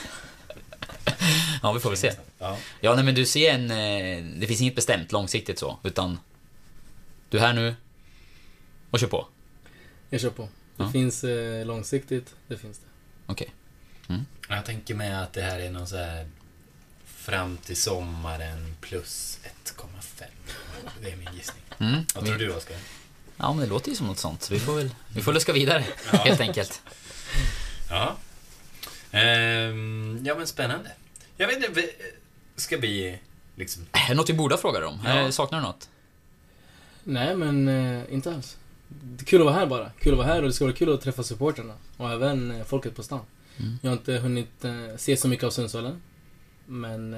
Ja, 1.63 1.73
vi 1.73 1.81
får 1.81 1.91
väl 1.91 1.99
se. 1.99 2.13
Ja. 2.39 2.59
Ja, 2.81 2.95
nej 2.95 3.05
men 3.05 3.15
du 3.15 3.27
ser 3.27 3.51
en... 3.55 3.71
eh, 3.71 4.25
Det 4.41 4.47
finns 4.47 4.61
inget 4.61 4.75
bestämt 4.75 5.13
långsiktigt 5.13 5.59
så, 5.59 5.79
utan... 5.83 6.19
Du 7.31 7.39
är 7.39 7.43
här 7.43 7.53
nu 7.53 7.75
och 8.91 8.99
kör 9.01 9.07
på. 9.07 9.27
Jag 10.11 10.21
kör 10.21 10.31
på. 10.31 10.43
Det 10.77 10.83
Ja. 10.85 10.91
finns 10.91 11.25
eh, 11.25 11.67
långsiktigt, 11.67 12.35
det 12.49 12.57
finns 12.57 12.79
det. 12.79 12.87
Okej. 13.27 13.55
Jag 14.49 14.65
tänker 14.65 14.95
mig 14.95 15.13
att 15.15 15.33
det 15.33 15.43
här 15.43 15.59
är 15.61 15.71
någon 15.71 15.87
så 15.87 15.97
här 15.97 16.29
fram 17.07 17.57
till 17.57 17.77
sommaren 17.77 18.77
plus 18.81 19.39
1,5. 19.65 20.25
Det 21.03 21.11
är 21.11 21.17
min 21.17 21.29
gissning. 21.35 21.63
Mm. 21.79 22.05
Vad 22.15 22.25
tror 22.27 22.37
du, 22.37 22.53
Oskar? 22.55 22.77
Ja, 23.37 23.53
men 23.53 23.61
det 23.65 23.67
låter 23.67 23.91
ju 23.91 23.97
som 23.97 24.07
något 24.07 24.19
sånt. 24.19 24.43
Så 24.43 24.55
vi 24.55 24.61
får 24.61 24.75
väl... 24.75 24.91
Vi 25.15 25.23
får 25.23 25.33
luska 25.33 25.53
vidare, 25.53 25.85
Ja. 26.13 26.19
helt 26.19 26.41
enkelt. 26.41 26.83
Ja. 27.91 28.17
Ehm, 29.11 30.21
ja, 30.25 30.35
men 30.35 30.47
spännande. 30.47 30.91
Jag 31.37 31.47
vet 31.47 31.57
inte, 31.57 31.69
vi- 31.81 31.93
ska 32.57 32.79
bli 32.79 33.19
liksom... 33.55 33.87
Är 33.93 34.09
det 34.09 34.15
något 34.15 34.31
vi 34.31 34.35
borde 34.35 34.55
ha 34.55 34.61
frågat 34.61 34.83
om? 34.85 35.01
Ja. 35.05 35.11
Eller 35.11 35.31
Saknar 35.31 35.59
du 35.59 35.65
något? 35.67 35.89
Nej 37.05 37.37
men 37.37 37.69
eh, 37.69 38.03
inte 38.15 38.35
alls. 38.35 38.57
Det 38.89 39.23
är 39.23 39.27
kul 39.27 39.41
att 39.41 39.45
vara 39.47 39.55
här 39.57 39.67
bara. 39.67 39.91
Kul 40.01 40.13
att 40.13 40.19
vara 40.19 40.27
här 40.29 40.43
och 40.43 40.49
det 40.49 40.53
ska 40.53 40.65
vara 40.65 40.75
kul 40.75 40.95
att 40.95 41.01
träffa 41.01 41.23
supporterna. 41.23 41.75
Och 41.97 42.11
även 42.13 42.51
eh, 42.51 42.65
folket 42.65 42.97
på 42.97 43.03
stan. 43.03 43.21
Mm. 43.57 43.79
Jag 43.83 43.91
har 43.91 43.97
inte 43.97 44.13
hunnit 44.13 44.65
eh, 44.65 44.97
se 44.97 45.17
så 45.17 45.29
mycket 45.29 45.45
av 45.45 45.51
Sundsvall 45.51 45.87
än. 45.87 46.03
Men 46.67 47.11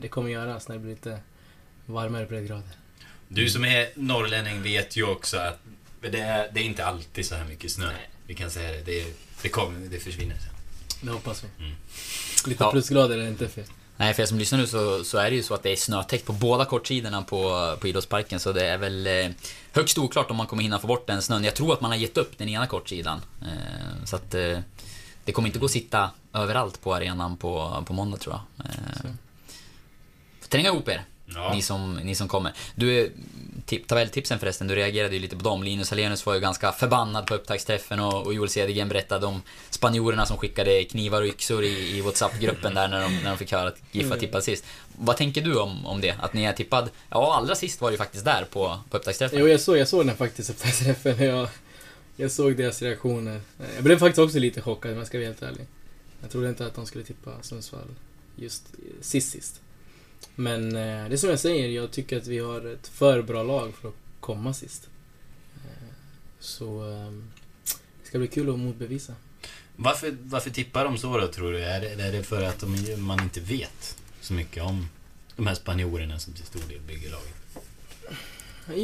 det 0.00 0.08
kommer 0.08 0.30
göras 0.30 0.68
när 0.68 0.74
det 0.76 0.80
blir 0.80 0.90
lite 0.94 1.18
varmare 1.86 2.26
breddgrader. 2.26 2.70
Du 3.34 3.50
som 3.50 3.64
är 3.64 3.88
norrlänning 3.94 4.62
vet 4.62 4.96
ju 4.96 5.04
också 5.04 5.36
att 5.36 5.58
det 6.00 6.20
är, 6.20 6.50
det 6.52 6.60
är 6.60 6.64
inte 6.64 6.84
alltid 6.84 7.26
så 7.26 7.34
här 7.34 7.44
mycket 7.44 7.72
snö. 7.72 7.92
Vi 8.26 8.34
kan 8.34 8.50
säga 8.50 8.70
det. 8.72 8.82
Det, 8.82 9.16
det, 9.42 9.48
kommer, 9.48 9.88
det 9.88 9.98
försvinner 9.98 10.36
sen. 10.36 10.54
Det 11.00 11.12
hoppas 11.12 11.44
vi. 11.44 11.64
Mm. 11.64 11.76
Lite 12.46 12.64
Ja. 12.64 12.70
plusgrader 12.70 13.18
är 13.18 13.28
inte 13.28 13.48
fel. 13.48 13.64
Nej, 13.96 14.14
för 14.14 14.22
er 14.22 14.26
som 14.26 14.38
lyssnar 14.38 14.58
nu 14.58 14.66
så, 14.66 15.04
så 15.04 15.18
är 15.18 15.30
det 15.30 15.36
ju 15.36 15.42
så 15.42 15.54
att 15.54 15.62
det 15.62 15.70
är 15.70 15.76
snötäckt 15.76 16.26
på 16.26 16.32
båda 16.32 16.64
kortsidorna 16.64 17.22
på, 17.22 17.76
på 17.80 17.88
idrottsparken. 17.88 18.40
Så 18.40 18.52
det 18.52 18.66
är 18.66 18.78
väl 18.78 19.06
eh, 19.06 19.30
högst 19.72 19.98
oklart 19.98 20.30
om 20.30 20.36
man 20.36 20.46
kommer 20.46 20.62
hinna 20.62 20.78
få 20.78 20.86
bort 20.86 21.06
den 21.06 21.22
snön. 21.22 21.44
Jag 21.44 21.54
tror 21.54 21.72
att 21.72 21.80
man 21.80 21.90
har 21.90 21.98
gett 21.98 22.16
upp 22.18 22.38
den 22.38 22.48
ena 22.48 22.66
kortsidan. 22.66 23.20
Eh, 23.42 24.04
så 24.04 24.16
att 24.16 24.34
eh, 24.34 24.58
det 25.24 25.32
kommer 25.32 25.48
inte 25.48 25.58
gå 25.58 25.64
att 25.64 25.70
sitta 25.72 26.10
överallt 26.32 26.80
på 26.82 26.94
arenan 26.94 27.36
på, 27.36 27.82
på 27.86 27.92
måndag 27.92 28.16
tror 28.16 28.34
jag. 28.34 28.66
Eh, 28.66 29.10
får 30.40 30.48
tränga 30.48 30.68
ihop 30.68 30.88
er, 30.88 31.04
Ja. 31.34 31.54
ni, 31.54 31.62
som, 31.62 31.96
ni 31.96 32.14
som 32.14 32.28
kommer. 32.28 32.52
Du, 32.74 33.12
tip, 33.66 33.86
tabelltipsen 33.86 34.38
förresten, 34.38 34.66
du 34.66 34.74
reagerade 34.74 35.14
ju 35.14 35.20
lite 35.20 35.36
på 35.36 35.42
dem. 35.42 35.62
Linus 35.62 35.90
Hallenius 35.90 36.26
var 36.26 36.34
ju 36.34 36.40
ganska 36.40 36.72
förbannad 36.72 37.26
på 37.26 37.34
upptaktsträffen 37.34 38.00
och, 38.00 38.26
och 38.26 38.34
Joel 38.34 38.48
Cedergren 38.48 38.88
berättade 38.88 39.26
om 39.26 39.42
spanjorerna 39.70 40.26
som 40.26 40.36
skickade 40.36 40.84
knivar 40.84 41.22
och 41.22 41.28
yxor 41.28 41.64
i, 41.64 41.96
i 41.96 42.00
WhatsApp-gruppen 42.00 42.74
där 42.74 42.88
när 42.88 43.00
de, 43.00 43.16
när 43.16 43.30
de 43.30 43.38
fick 43.38 43.52
höra 43.52 43.68
att 43.68 43.78
GIF 43.92 44.06
var 44.06 44.16
tippad 44.16 44.44
sist. 44.44 44.64
Vad 44.98 45.16
tänker 45.16 45.42
du 45.42 45.58
om, 45.58 45.86
om 45.86 46.00
det? 46.00 46.16
Att 46.20 46.34
ni 46.34 46.44
är 46.44 46.52
tippad? 46.52 46.90
Ja, 47.10 47.34
allra 47.34 47.54
sist 47.54 47.80
var 47.80 47.90
det 47.90 47.94
ju 47.94 47.98
faktiskt 47.98 48.24
där 48.24 48.44
på, 48.50 48.78
på 48.90 48.96
upptaktsträffen. 48.96 49.38
Jo, 49.38 49.48
jag 49.48 49.60
såg, 49.60 49.76
jag 49.76 49.88
såg 49.88 50.06
den 50.06 50.16
faktiskt 50.16 50.50
efter 50.50 50.84
träffen. 50.84 51.26
Jag, 51.26 51.48
jag 52.16 52.30
såg 52.30 52.56
deras 52.56 52.82
reaktioner. 52.82 53.40
Jag 53.74 53.84
blev 53.84 53.98
faktiskt 53.98 54.18
också 54.18 54.38
lite 54.38 54.60
chockad 54.60 54.92
om 54.92 54.98
jag 54.98 55.06
ska 55.06 55.18
vara 55.18 55.26
helt 55.26 55.42
ärlig. 55.42 55.66
Jag 56.20 56.30
trodde 56.30 56.48
inte 56.48 56.66
att 56.66 56.74
de 56.74 56.86
skulle 56.86 57.04
tippa 57.04 57.30
Sundsvall 57.42 57.88
just 58.36 58.62
sist 59.00 59.30
sist. 59.30 59.60
Men 60.34 60.66
eh, 60.76 61.08
det 61.08 61.14
är 61.14 61.16
som 61.16 61.30
jag 61.30 61.40
säger, 61.40 61.68
jag 61.68 61.90
tycker 61.90 62.16
att 62.16 62.26
vi 62.26 62.38
har 62.38 62.66
ett 62.66 62.88
för 62.88 63.22
bra 63.22 63.42
lag 63.42 63.74
för 63.74 63.88
att 63.88 63.94
komma 64.20 64.54
sist. 64.54 64.88
Eh, 65.56 65.94
Så 66.40 66.90
eh, 66.90 67.12
det 68.02 68.06
ska 68.08 68.18
bli 68.18 68.28
kul 68.28 68.50
att 68.50 68.58
motbevisa. 68.58 69.14
Varför, 69.76 70.16
varför 70.22 70.50
tippar 70.50 70.84
de 70.84 70.98
så 70.98 71.18
då, 71.18 71.26
tror 71.28 71.52
du? 71.52 71.58
Är 71.64 71.80
det, 71.80 71.88
är 72.04 72.12
det 72.12 72.22
för 72.22 72.42
att 72.42 72.58
de, 72.58 72.96
man 73.02 73.22
inte 73.22 73.40
vet 73.40 73.96
så 74.20 74.32
mycket 74.32 74.62
om 74.62 74.88
de 75.36 75.46
här 75.46 75.54
spanjorerna 75.54 76.18
som 76.18 76.32
till 76.32 76.44
stor 76.44 76.60
del 76.68 76.80
bygger 76.80 77.10
laget? 77.10 77.34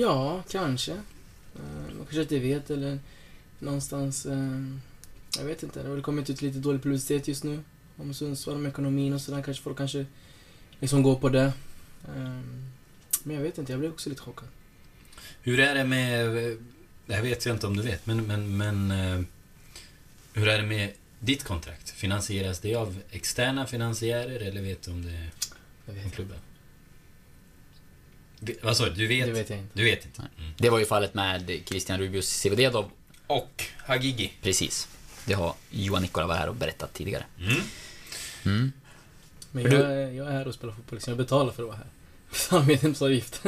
Ja, 0.01 0.43
kanske. 0.49 0.93
Eh, 0.93 1.62
Man 1.97 1.97
kanske 1.99 2.20
inte 2.22 2.39
vet 2.39 2.70
eller 2.70 2.99
någonstans... 3.59 4.26
eh, 4.26 4.62
Jag 5.39 5.45
vet 5.45 5.62
inte. 5.62 5.82
Det 5.82 5.89
har 5.89 5.95
väl 5.95 6.05
kommit 6.05 6.30
ut 6.30 6.43
lite 6.43 6.59
dålig 6.59 6.82
publicitet 6.82 7.28
just 7.28 7.45
nu. 7.45 7.61
Om 7.97 8.14
Sundsvall, 8.14 8.55
om 8.57 8.66
ekonomin 8.66 9.12
och 9.12 9.20
sådär. 9.20 9.43
Kanske 9.43 9.62
folk 9.62 9.76
kanske 9.78 10.07
liksom 10.81 11.03
går 11.03 11.16
på 11.16 11.29
det. 11.29 11.53
Eh, 12.05 12.41
Men 13.22 13.37
jag 13.37 13.43
vet 13.43 13.59
inte. 13.59 13.72
Jag 13.72 13.79
blev 13.81 13.93
också 13.93 14.09
lite 14.11 14.22
chockad. 14.22 14.49
Hur 15.43 15.61
är 15.61 15.74
det 15.74 15.85
med... 15.85 16.26
Det 17.07 17.14
här 17.14 17.22
vet 17.22 17.47
jag 17.47 17.57
inte 17.57 17.66
om 17.66 17.76
du 17.76 17.83
vet, 17.83 18.07
men... 18.07 18.26
men, 18.26 18.57
men 18.57 18.91
eh, 18.91 19.20
hur 20.33 20.49
är 20.49 20.59
det 20.59 20.66
med 20.66 20.93
ditt 21.20 21.45
kontrakt? 21.45 21.91
Finansieras 21.91 22.61
det 22.61 22.74
av 22.74 22.99
externa 23.11 23.66
finansiärer 23.66 24.41
eller 24.41 24.62
vet 24.62 24.83
du 24.83 24.91
om 24.91 25.05
det 25.05 25.12
är 25.93 26.01
från 26.01 26.11
klubben? 26.11 26.39
Vad 28.62 28.76
sa 28.76 28.85
du? 28.85 28.91
Du 28.91 29.07
vet? 29.07 29.26
Det 29.26 29.33
vet 29.33 29.51
jag 29.51 29.59
inte. 29.59 29.79
Du 29.79 29.85
vet 29.85 30.05
inte. 30.05 30.22
Mm. 30.39 30.53
Det 30.59 30.70
var 30.70 30.79
ju 30.79 30.87
fallet 30.87 31.14
med 31.14 31.61
Christian 31.64 31.99
Rubius 31.99 32.29
Sivodedov. 32.29 32.91
Och 33.26 33.64
Hagigi. 33.79 34.33
Precis. 34.43 34.89
Det 35.24 35.35
har 35.35 35.55
Johan 35.70 36.03
Nikola 36.03 36.26
var 36.26 36.35
här 36.35 36.49
och 36.49 36.55
berättat 36.55 36.95
tidigare. 36.95 37.24
Mm. 37.39 37.62
Mm. 38.45 38.72
Men 39.63 39.73
jag, 39.73 39.81
du- 39.81 39.87
är, 39.87 40.11
jag 40.13 40.27
är 40.29 40.33
här 40.33 40.49
och 40.49 40.55
spelar 40.55 40.75
fotboll, 40.75 40.97
liksom. 40.97 41.11
jag 41.11 41.19
betalar 41.19 41.53
för 41.53 41.63
att 41.63 41.69
vara 41.69 41.77
här. 41.79 41.87
Betalar 42.31 42.65
medlemsavgift. 42.67 43.41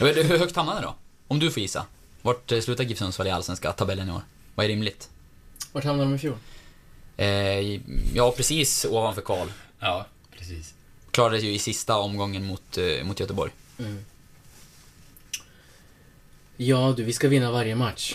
Hur 0.00 0.38
högt 0.38 0.56
hamnade 0.56 0.80
du 0.80 0.84
då? 0.86 0.94
Om 1.28 1.38
du 1.38 1.50
får 1.50 1.60
gissa. 1.60 1.86
Vart 2.22 2.52
eh, 2.52 2.60
slutar 2.60 2.84
GIF 2.84 2.98
Sundsvall 2.98 3.26
i 3.26 3.30
Allsvenska 3.30 3.72
tabellen 3.72 4.08
i 4.08 4.12
år? 4.12 4.22
Vad 4.54 4.64
är 4.64 4.68
rimligt? 4.68 5.10
Vart 5.72 5.84
hamnade 5.84 6.10
de 6.10 6.14
i 6.14 6.18
fjol? 6.18 6.36
Eh, 7.16 7.80
ja, 8.16 8.32
precis 8.36 8.84
ovanför 8.84 9.22
Karl. 9.22 9.48
Ja, 9.80 10.06
precis. 10.38 10.74
Klarade 11.10 11.38
ju 11.38 11.54
i 11.54 11.58
sista 11.58 11.96
omgången 11.96 12.44
mot, 12.44 12.78
eh, 12.78 13.04
mot 13.04 13.20
Göteborg. 13.20 13.52
Mm. 13.78 14.04
Ja 16.56 16.94
du, 16.96 17.04
vi 17.04 17.12
ska 17.12 17.28
vinna 17.28 17.50
varje 17.50 17.74
match. 17.74 18.14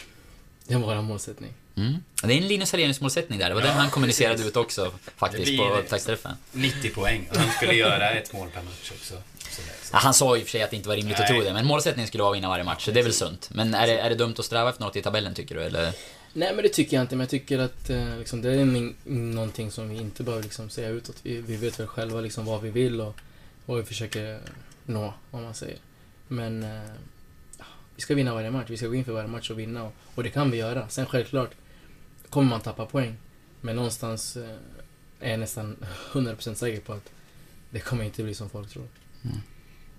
Det 0.68 0.74
är 0.74 0.78
vår 0.78 1.02
målsättning. 1.02 1.54
Mm. 1.78 1.96
Det 2.24 2.34
är 2.34 2.38
en 2.38 2.48
Linus 2.48 2.72
Hallenius 2.72 3.02
målsättning 3.02 3.40
där. 3.40 3.50
Det 3.50 3.56
var 3.56 3.62
den 3.62 3.72
han 3.72 3.90
kommunicerade 3.90 4.44
ut 4.44 4.56
också 4.56 4.94
faktiskt 5.18 5.58
på 5.58 5.70
upptaktsträffen. 5.70 6.36
90 6.52 6.90
poäng. 6.90 7.30
Han 7.36 7.52
skulle 7.52 7.74
göra 7.74 8.12
ett 8.12 8.34
mål 8.34 8.50
per 8.50 8.62
match 8.62 8.92
också. 8.92 9.14
Ja, 9.92 9.98
han 9.98 10.14
sa 10.14 10.38
i 10.38 10.40
och 10.40 10.44
för 10.44 10.52
sig 10.52 10.64
att 10.64 10.70
det 10.70 10.76
inte 10.76 10.90
var 10.90 10.96
rimligt 10.96 11.16
att 11.16 11.30
Nej. 11.30 11.30
tro 11.30 11.48
det, 11.48 11.54
men 11.54 11.66
målsättningen 11.66 12.08
skulle 12.08 12.24
vara 12.24 12.32
att 12.32 12.38
vinna 12.38 12.48
varje 12.48 12.64
match, 12.64 12.86
så 12.86 12.92
det 12.92 13.00
är 13.00 13.04
väl 13.04 13.14
sunt. 13.14 13.50
Men 13.54 13.74
är 13.74 13.88
det, 13.88 14.00
är 14.00 14.10
det 14.10 14.16
dumt 14.16 14.36
att 14.38 14.46
sträva 14.46 14.70
efter 14.70 14.84
något 14.84 14.96
i 14.96 15.02
tabellen 15.02 15.34
tycker 15.34 15.56
du, 15.56 15.64
eller? 15.64 15.94
Nej 16.34 16.54
men 16.54 16.64
det 16.64 16.70
tycker 16.70 16.98
jag 16.98 17.04
inte, 17.04 17.16
men 17.16 17.24
jag 17.24 17.30
tycker 17.30 17.60
att 17.60 17.90
eh, 17.90 18.18
liksom, 18.18 18.42
det 18.42 18.52
är 18.52 18.94
någonting 19.10 19.72
som 19.72 19.90
vi 19.90 19.96
inte 19.96 20.24
behöver 20.24 20.44
liksom, 20.44 20.70
säga 20.70 20.90
utåt. 20.90 21.16
Vi, 21.24 21.42
vi 21.42 21.56
vet 21.56 21.80
väl 21.80 21.88
själva 21.88 22.22
liksom, 22.22 22.46
vad 22.46 22.62
vi 22.62 22.70
vill 22.70 23.02
och 23.02 23.16
vad 23.66 23.78
vi 23.78 23.84
försöker 23.84 24.40
nå, 24.86 25.14
om 25.32 25.44
man 25.44 25.54
säger. 25.54 25.78
Men 26.28 26.64
eh, 26.64 26.92
ja, 27.58 27.66
vi 27.96 28.02
ska 28.02 28.16
vinna 28.16 28.34
varje 28.34 28.52
match, 28.52 28.70
vi 28.70 28.78
ska 28.78 28.88
gå 28.88 28.96
in 28.96 29.06
för 29.06 29.12
varje 29.12 29.28
match 29.28 29.50
och 29.50 29.60
vinna 29.60 29.84
och, 29.84 29.94
och 30.16 30.24
det 30.24 30.30
kan 30.30 30.52
vi 30.52 30.58
göra. 30.58 30.90
Sen 30.90 31.06
självklart 31.06 31.52
kommer 32.36 32.50
man 32.50 32.62
tappa 32.62 32.86
poäng, 32.86 33.18
men 33.62 33.76
någonstans 33.76 34.38
eh, 34.38 34.56
är 35.20 35.32
jag 35.32 35.40
nästan 35.40 35.76
100% 36.12 36.54
säker 36.54 36.82
på 36.82 36.94
att 36.94 37.12
det 37.70 37.80
kommer 37.80 38.04
inte 38.04 38.24
bli 38.24 38.34
som 38.34 38.50
folk 38.50 38.70
tror. 38.70 38.88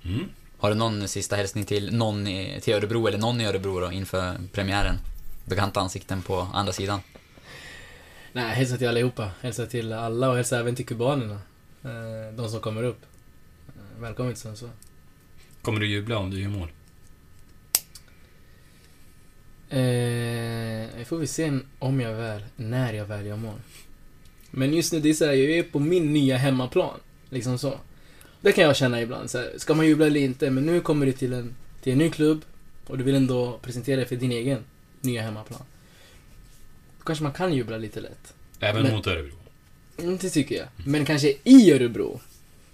Mm. 0.04 0.28
Har 0.58 0.68
du 0.68 0.74
någon 0.74 1.08
sista 1.08 1.36
hälsning 1.36 1.64
till 1.64 1.94
någon 1.96 2.26
i, 2.26 2.60
till 2.60 2.74
Örebro, 2.74 3.06
eller 3.06 3.18
någon 3.18 3.40
i 3.40 3.46
Örebro 3.46 3.80
då, 3.80 3.92
inför 3.92 4.36
premiären? 4.52 4.96
Bekanta 5.44 5.80
ansikten 5.80 6.22
på 6.22 6.48
andra 6.54 6.72
sidan. 6.72 7.00
Nej, 8.32 8.54
hälsa 8.54 8.76
till 8.76 8.88
allihopa. 8.88 9.30
Hälsa 9.40 9.66
till 9.66 9.92
alla 9.92 10.30
och 10.30 10.36
hälsa 10.36 10.58
även 10.58 10.76
till 10.76 10.86
kubanerna. 10.86 11.40
Eh, 11.84 12.34
de 12.36 12.48
som 12.48 12.60
kommer 12.60 12.82
upp. 12.82 13.02
Eh, 13.68 14.02
välkommen 14.02 14.32
till 14.32 14.42
Sundsvall. 14.42 14.70
Kommer 15.62 15.80
du 15.80 15.86
jubla 15.86 16.18
om 16.18 16.30
du 16.30 16.40
gör 16.40 16.48
mål? 16.48 16.68
Eh, 19.76 21.04
får 21.04 21.16
vi 21.18 21.26
se 21.26 21.58
om 21.78 22.00
jag 22.00 22.14
väl, 22.14 22.42
när 22.56 22.92
jag 22.92 23.04
väl 23.06 23.26
gör 23.26 23.36
mål. 23.36 23.58
Men 24.50 24.74
just 24.74 24.92
nu, 24.92 25.00
det 25.00 25.08
är 25.10 25.14
så 25.14 25.24
här, 25.24 25.32
jag 25.32 25.50
är 25.58 25.62
på 25.62 25.78
min 25.78 26.12
nya 26.12 26.36
hemmaplan. 26.36 27.00
Liksom 27.30 27.58
så. 27.58 27.74
Det 28.40 28.52
kan 28.52 28.64
jag 28.64 28.76
känna 28.76 29.02
ibland. 29.02 29.30
Så 29.30 29.38
här, 29.38 29.52
ska 29.56 29.74
man 29.74 29.86
jubla 29.86 30.06
eller 30.06 30.20
inte? 30.20 30.50
Men 30.50 30.66
nu 30.66 30.80
kommer 30.80 31.06
du 31.06 31.12
till 31.12 31.32
en, 31.32 31.54
till 31.82 31.92
en 31.92 31.98
ny 31.98 32.10
klubb 32.10 32.40
och 32.86 32.98
du 32.98 33.04
vill 33.04 33.14
ändå 33.14 33.58
presentera 33.62 33.96
dig 33.96 34.06
för 34.06 34.16
din 34.16 34.32
egen 34.32 34.58
nya 35.00 35.22
hemmaplan. 35.22 35.60
Då 36.98 37.04
kanske 37.04 37.22
man 37.24 37.32
kan 37.32 37.52
jubla 37.54 37.76
lite 37.78 38.00
lätt. 38.00 38.34
Även 38.60 38.82
Men- 38.82 38.94
mot 38.94 39.06
Örebro? 39.06 39.32
Mm, 39.98 40.16
det 40.16 40.30
tycker 40.30 40.54
jag. 40.56 40.66
Men 40.86 41.04
kanske 41.04 41.34
i 41.44 41.72
Örebro. 41.72 42.20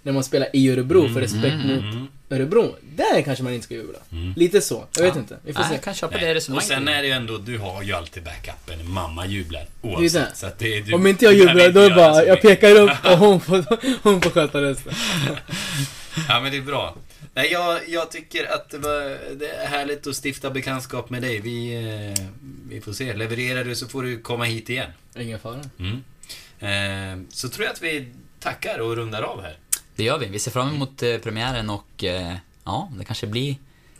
När 0.03 0.13
man 0.13 0.23
spelar 0.23 0.47
i 0.53 0.69
Örebro 0.69 1.09
för 1.09 1.21
respekt 1.21 1.45
Mm, 1.53 1.85
mot. 1.85 2.09
Örebro. 2.33 2.75
Där 2.81 3.21
kanske 3.21 3.43
man 3.43 3.53
inte 3.53 3.65
ska 3.65 3.73
jubla. 3.75 3.99
Mm. 4.11 4.33
Lite 4.37 4.61
så. 4.61 4.85
Jag 4.95 5.03
vet 5.03 5.15
Ja. 5.15 5.19
inte. 5.21 5.37
Vi 5.43 5.53
får 5.53 5.59
Nej, 5.59 5.69
se. 5.69 5.75
jag 5.75 5.83
kan 5.83 5.93
köpa 5.93 6.15
Nej. 6.15 6.23
det 6.25 6.29
Och 6.29 6.35
resonemanget. 6.35 6.67
sen 6.67 6.87
är 6.87 7.01
det 7.01 7.07
ju 7.07 7.13
ändå, 7.13 7.37
du 7.37 7.57
har 7.57 7.83
ju 7.83 7.93
alltid 7.93 8.23
backupen. 8.23 8.91
Mamma 8.91 9.25
jublar 9.27 9.65
Det 9.81 9.87
är 9.87 9.91
det. 9.91 9.97
oavsett. 9.97 10.37
Så 10.37 10.45
att 10.45 10.59
det 10.59 10.77
är, 10.77 10.81
du, 10.81 10.93
Om 10.93 11.07
inte 11.07 11.25
jag 11.25 11.33
jublar, 11.33 11.69
då 11.69 11.79
är 11.79 11.89
göra 11.89 11.95
bara, 11.95 12.25
jag 12.25 12.41
pekar 12.41 12.75
upp 12.75 12.91
och 13.05 13.17
hon 13.17 13.41
får, 13.41 13.65
hon 14.03 14.21
får 14.21 14.29
sköta 14.29 14.61
resten. 14.61 14.93
Ja, 16.29 16.39
men 16.39 16.51
det 16.51 16.57
är 16.57 16.61
bra. 16.61 16.95
Nej, 17.33 17.51
jag, 17.51 17.79
jag 17.89 18.11
tycker 18.11 18.53
att 18.53 18.69
det, 18.69 18.77
var, 18.77 19.17
det 19.35 19.49
är 19.49 19.67
härligt 19.67 20.07
att 20.07 20.15
stifta 20.25 20.49
bekantskap 20.49 21.09
med 21.09 21.21
dig. 21.21 21.39
Vi, 21.39 21.73
eh, 22.17 22.25
vi 22.69 22.81
får 22.81 22.93
se. 22.93 23.13
Levererar 23.13 23.63
du 23.63 23.75
så 23.75 23.87
får 23.87 24.03
du 24.03 24.19
komma 24.21 24.43
hit 24.43 24.69
igen. 24.69 24.89
Ingen 25.19 25.39
fara. 25.39 25.61
Mm. 25.79 26.03
Eh, 26.59 27.25
så 27.29 27.49
tror 27.49 27.65
jag 27.65 27.73
att 27.73 27.81
vi 27.81 28.07
tackar 28.39 28.79
och 28.79 28.95
rundar 28.95 29.21
av 29.21 29.41
här. 29.41 29.57
Det 29.95 30.03
gör 30.03 30.17
vi. 30.17 30.25
Vi 30.25 30.39
ser 30.39 30.51
fram 30.51 30.69
emot 30.69 31.03
eh, 31.03 31.17
premiären 31.17 31.69
och 31.69 32.03
eh, 32.03 32.35
ja, 32.63 32.89
det 32.97 33.05
kanske 33.05 33.27
blir 33.27 33.55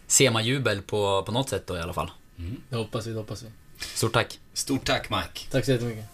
semajubel 0.08 0.82
på, 0.82 1.24
på 1.24 1.32
något 1.32 1.50
sätt 1.50 1.68
då 1.68 1.78
i 1.78 1.82
alla 1.82 1.94
fall. 1.94 2.12
Det 2.70 2.76
hoppas 2.76 3.08
vi, 3.08 3.12
det 3.12 3.18
hoppas 3.18 3.44
vi. 3.44 3.48
Stort 3.80 4.14
tack. 4.14 4.40
Stort 4.54 4.86
tack 4.86 5.10
Mike. 5.10 5.52
Tack 5.52 5.66
så 5.66 5.72
jättemycket. 5.72 6.06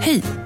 Hej! 0.00 0.45